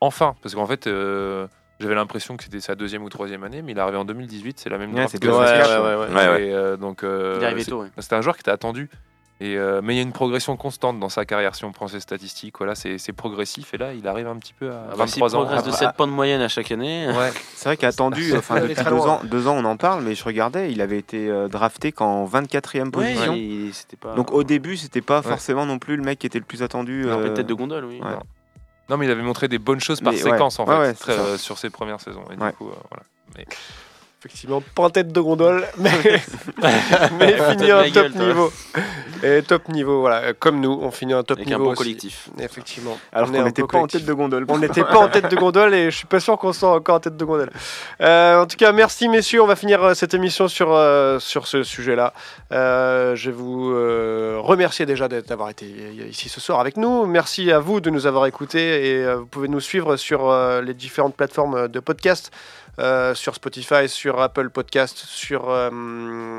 enfin, 0.01 0.35
parce 0.43 0.55
qu'en 0.55 0.67
fait, 0.67 0.85
j'avais 1.81 1.95
l'impression 1.95 2.37
que 2.37 2.45
c'était 2.45 2.61
sa 2.61 2.75
deuxième 2.75 3.03
ou 3.03 3.09
troisième 3.09 3.45
année, 3.45 3.61
mais 3.63 3.73
il 3.73 3.79
est 3.79 3.81
arrivé 3.81 3.99
en 3.99 4.05
2018. 4.05 4.61
C'est 4.61 4.71
la 4.71 4.79
même 4.79 4.91
Ouais, 4.95 5.01
draft 5.01 5.15
que 5.19 5.27
2004, 5.27 5.47
Saskia. 5.59 5.83
ouais, 5.83 5.89
ouais, 5.89 6.07
ouais. 6.07 6.15
Ouais, 6.15 6.29
ouais. 6.55 6.75
Et, 6.75 6.77
donc 6.79 7.01
Il 7.03 7.09
est 7.09 7.45
arrivé 7.45 7.65
c'est- 7.65 7.71
tôt, 7.71 7.83
ouais. 7.83 7.89
c'était 7.99 8.15
un 8.17 8.21
joueur 8.23 8.37
qui 8.37 8.41
était 8.43 8.51
attendu. 8.51 8.89
Et, 9.45 9.57
euh, 9.57 9.81
mais 9.83 9.95
il 9.95 9.97
y 9.97 9.99
a 9.99 10.03
une 10.05 10.13
progression 10.13 10.57
constante 10.57 11.01
dans 11.01 11.09
sa 11.09 11.25
carrière 11.25 11.55
si 11.57 11.65
on 11.65 11.73
prend 11.73 11.89
ses 11.89 11.99
statistiques. 11.99 12.55
Voilà, 12.59 12.75
c'est 12.77 13.13
progressif. 13.13 13.75
Et 13.75 13.79
là, 13.79 13.93
il 13.93 14.07
arrive 14.07 14.29
un 14.29 14.37
petit 14.37 14.53
peu 14.53 14.71
à 14.71 14.83
Ah 14.85 14.91
bah, 14.91 15.05
23 15.07 15.35
ans. 15.35 15.41
progresse 15.41 15.65
de 15.65 15.71
Après- 15.71 15.87
7 15.87 15.97
points 15.97 16.07
de 16.07 16.13
moyenne 16.13 16.41
à 16.43 16.49
chaque 16.49 16.71
année. 16.71 17.09
Ouais. 17.09 17.31
C'est 17.57 17.65
vrai 17.69 17.77
qu'attendu, 17.77 18.35
enfin, 18.37 18.61
depuis 18.61 18.75
deux 18.85 18.91
ans, 19.01 19.21
deux 19.25 19.47
ans, 19.49 19.57
on 19.57 19.65
en 19.65 19.77
parle, 19.77 20.03
mais 20.05 20.15
je 20.15 20.23
regardais, 20.23 20.71
il 20.71 20.81
avait 20.81 20.99
été 20.99 21.29
euh, 21.29 21.49
drafté 21.49 21.91
qu'en 21.91 22.25
24e 22.25 22.85
Ouais, 22.85 22.91
position. 22.91 23.33
il- 23.35 23.73
pas. 24.01 24.15
Donc 24.15 24.33
au 24.33 24.45
début, 24.45 24.77
c'était 24.77 25.01
pas 25.01 25.19
Ouais. 25.19 25.23
forcément 25.29 25.67
non 25.67 25.79
plus 25.79 25.97
le 25.97 26.03
mec 26.05 26.19
qui 26.21 26.27
était 26.27 26.39
le 26.39 26.45
plus 26.45 26.63
attendu. 26.63 27.05
Euh, 27.09 27.29
peut-être 27.29 27.47
de 27.47 27.55
gondole, 27.55 27.85
oui. 27.87 28.01
ouais. 28.01 28.17
Non, 28.89 28.97
mais 28.97 29.07
il 29.07 29.11
avait 29.11 29.23
montré 29.23 29.49
des 29.49 29.59
bonnes 29.59 29.81
choses 29.81 30.01
par 30.01 30.13
Mais 30.13 30.23
ouais. 30.23 30.31
séquence 30.31 30.59
en 30.61 30.67
fait, 30.67 30.95
très- 30.95 31.13
euh, 31.19 31.37
sur 31.39 31.59
ses 31.59 31.71
premières 31.71 32.01
saisons. 32.01 32.25
Et 32.33 32.41
Ouais. 32.41 32.51
du 32.51 32.57
coup, 32.57 32.69
euh, 32.69 32.75
voilà. 32.91 33.05
Mais- 33.37 33.47
Effectivement, 34.25 34.63
pas 34.77 34.85
en 34.85 34.91
tête 34.91 35.11
de 35.13 35.21
gondole, 35.21 35.67
mais, 35.79 35.91
mais 37.19 37.33
de 37.33 37.73
un 37.73 37.91
top 37.91 38.13
gueule, 38.13 38.29
niveau. 38.29 38.53
Et 39.25 39.43
top 39.43 39.69
niveau, 39.69 40.01
voilà. 40.01 40.33
Comme 40.33 40.61
nous, 40.61 40.79
on 40.81 40.93
finit 40.93 41.13
un 41.13 41.25
top 41.25 41.39
Avec 41.39 41.49
un 41.49 41.51
niveau. 41.51 41.65
bon 41.65 41.71
aussi. 41.73 41.79
collectif. 41.83 42.29
Effectivement. 42.39 42.97
Alors 43.13 43.31
On 43.35 43.43
n'était 43.43 43.65
pas 43.65 43.79
en 43.79 43.89
tête 43.89 44.05
de 44.05 44.13
gondole. 44.13 44.45
On 44.49 44.59
n'était 44.59 44.85
pas 44.85 44.99
en 44.99 45.09
tête 45.09 45.29
de 45.29 45.35
gondole 45.35 45.75
et 45.75 45.91
je 45.91 45.97
suis 45.97 46.07
pas 46.07 46.21
sûr 46.21 46.39
qu'on 46.39 46.53
soit 46.53 46.73
encore 46.73 46.95
en 46.97 47.01
tête 47.01 47.17
de 47.17 47.25
gondole. 47.25 47.51
Euh, 48.01 48.41
en 48.43 48.47
tout 48.47 48.57
cas, 48.57 48.71
merci 48.71 49.09
messieurs. 49.09 49.43
On 49.43 49.47
va 49.49 49.57
finir 49.57 49.83
euh, 49.83 49.95
cette 49.95 50.15
émission 50.15 50.47
sur, 50.47 50.73
euh, 50.73 51.19
sur 51.19 51.49
ce 51.49 51.65
sujet-là. 51.65 52.13
Euh, 52.53 53.17
je 53.17 53.29
vais 53.31 53.37
vous 53.37 53.73
euh, 53.73 54.37
remercier 54.41 54.87
déjà 54.87 55.09
d'avoir 55.09 55.51
été 55.51 55.67
ici 56.09 56.29
ce 56.29 56.41
soir 56.41 56.61
avec 56.61 56.77
nous. 56.77 57.07
Merci 57.07 57.51
à 57.51 57.59
vous 57.59 57.81
de 57.81 57.91
nous 57.91 58.07
avoir 58.07 58.27
écoutés 58.27 58.87
et 58.91 59.05
euh, 59.05 59.17
vous 59.17 59.27
pouvez 59.27 59.49
nous 59.49 59.61
suivre 59.61 59.97
sur 59.97 60.31
euh, 60.31 60.63
les 60.63 60.75
différentes 60.75 61.17
plateformes 61.17 61.67
de 61.67 61.81
podcast. 61.81 62.31
Euh, 62.79 63.15
sur 63.15 63.35
Spotify, 63.35 63.89
sur 63.89 64.21
Apple 64.21 64.51
Podcast, 64.51 64.97
sur 64.97 65.51
euh, 65.51 65.71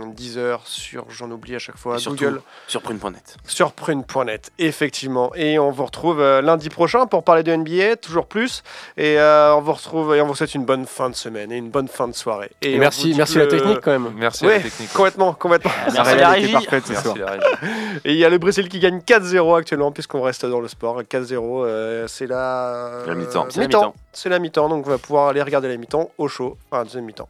Deezer, 0.08 0.62
sur 0.66 1.06
j'en 1.10 1.30
oublie 1.32 1.56
à 1.56 1.60
chaque 1.60 1.78
fois, 1.78 1.98
Et 2.00 2.04
Google 2.04 2.42
sur 2.68 2.82
prune.net. 2.82 3.38
sur 3.46 3.72
prune.net, 3.74 4.52
effectivement. 4.60 5.32
Et 5.36 5.60
on 5.60 5.72
vous 5.72 5.86
retrouve 5.86 6.20
euh, 6.22 6.42
lundi 6.42 6.70
prochain 6.70 7.06
pour 7.06 7.24
parler 7.24 7.44
de 7.44 7.56
NBA, 7.56 7.98
toujours 7.98 8.26
plus. 8.26 8.64
Et 8.98 9.20
euh, 9.20 9.54
on 9.56 9.62
vous 9.62 9.74
retrouve 9.74 10.16
et 10.16 10.22
on 10.22 10.26
vous 10.28 10.36
souhaite 10.36 10.56
une 10.56 10.66
bonne 10.66 10.86
fin 10.86 11.10
de 11.10 11.16
semaine 11.16 11.52
et 11.52 11.58
une 11.58 11.70
bonne 11.70 11.88
fin 11.88 12.08
de 12.08 12.14
soirée. 12.14 12.52
Et 12.62 12.78
merci, 12.80 13.14
merci 13.16 13.38
la 13.38 13.48
technique 13.48 13.80
quand 13.82 13.92
même. 13.92 14.12
Merci 14.16 14.46
à 14.46 14.48
Ouais, 14.48 14.58
la 14.58 14.64
technique. 14.64 14.92
complètement, 14.94 15.34
complètement. 15.34 15.72
Merci 15.94 16.16
la 16.18 16.30
régie. 16.30 16.52
parfaite 16.52 16.86
ce 16.88 16.92
Merci 16.94 17.04
soir. 17.06 17.18
la 17.18 17.32
régie. 17.32 17.46
Et 18.06 18.12
il 18.14 18.18
y 18.18 18.26
a 18.26 18.30
le 18.30 18.38
Brésil 18.40 18.68
qui 18.70 18.80
gagne 18.80 19.00
4-0 19.00 19.58
actuellement, 19.60 19.92
puisqu'on 19.92 20.22
reste 20.22 20.46
dans 20.46 20.60
le 20.60 20.68
sport. 20.68 21.02
4-0, 21.04 21.64
euh, 21.66 22.08
c'est 22.08 22.28
la... 22.28 23.04
La 23.08 23.14
mi-temps. 23.16 23.46
C'est 23.50 23.60
la 23.62 23.68
mi-temps. 23.68 23.94
C'est 24.12 24.30
la 24.30 24.40
mi-temps, 24.40 24.68
donc 24.70 24.86
on 24.86 24.90
va 24.90 24.98
pouvoir 24.98 25.28
aller 25.30 25.42
regarder 25.42 25.68
la 25.68 25.78
mi-temps 25.78 26.12
au 26.24 26.28
chaud. 26.28 26.58
Enfin, 26.72 26.84
deuxième 26.84 27.06
mi-temps. 27.06 27.30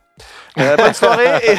Euh, 0.60 0.76
bonne 0.78 0.94
soirée 0.94 1.42
et... 1.48 1.58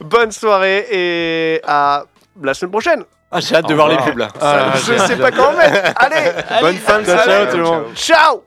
bonne 0.04 0.32
soirée 0.32 0.86
et 0.90 1.60
à 1.66 2.04
la 2.42 2.54
semaine 2.54 2.70
prochaine. 2.72 3.04
Ah, 3.32 3.38
j'ai 3.40 3.54
hâte 3.54 3.68
de 3.68 3.74
voir 3.74 3.88
les 3.88 3.96
pubs 3.98 4.18
là. 4.18 4.28
Ah, 4.40 4.72
je 4.76 4.96
sais 5.06 5.16
pas 5.16 5.30
comment 5.30 5.52
mettre. 5.56 5.92
Allez, 5.96 6.32
Bonne 6.60 6.76
fin 6.76 6.98
de 7.00 7.04
soirée. 7.04 7.24
ciao 7.24 7.46
tout 7.50 7.56
le 7.58 7.62
monde. 7.62 7.84
ciao 7.94 8.42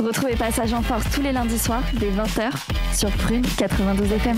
Retrouvez 0.00 0.36
Passage 0.36 0.72
en 0.72 0.82
Force 0.82 1.04
tous 1.12 1.22
les 1.22 1.32
lundis 1.32 1.58
soirs 1.58 1.82
dès 1.94 2.10
20h 2.10 2.50
sur 2.94 3.10
Prune 3.10 3.44
92 3.56 4.12
FM. 4.12 4.36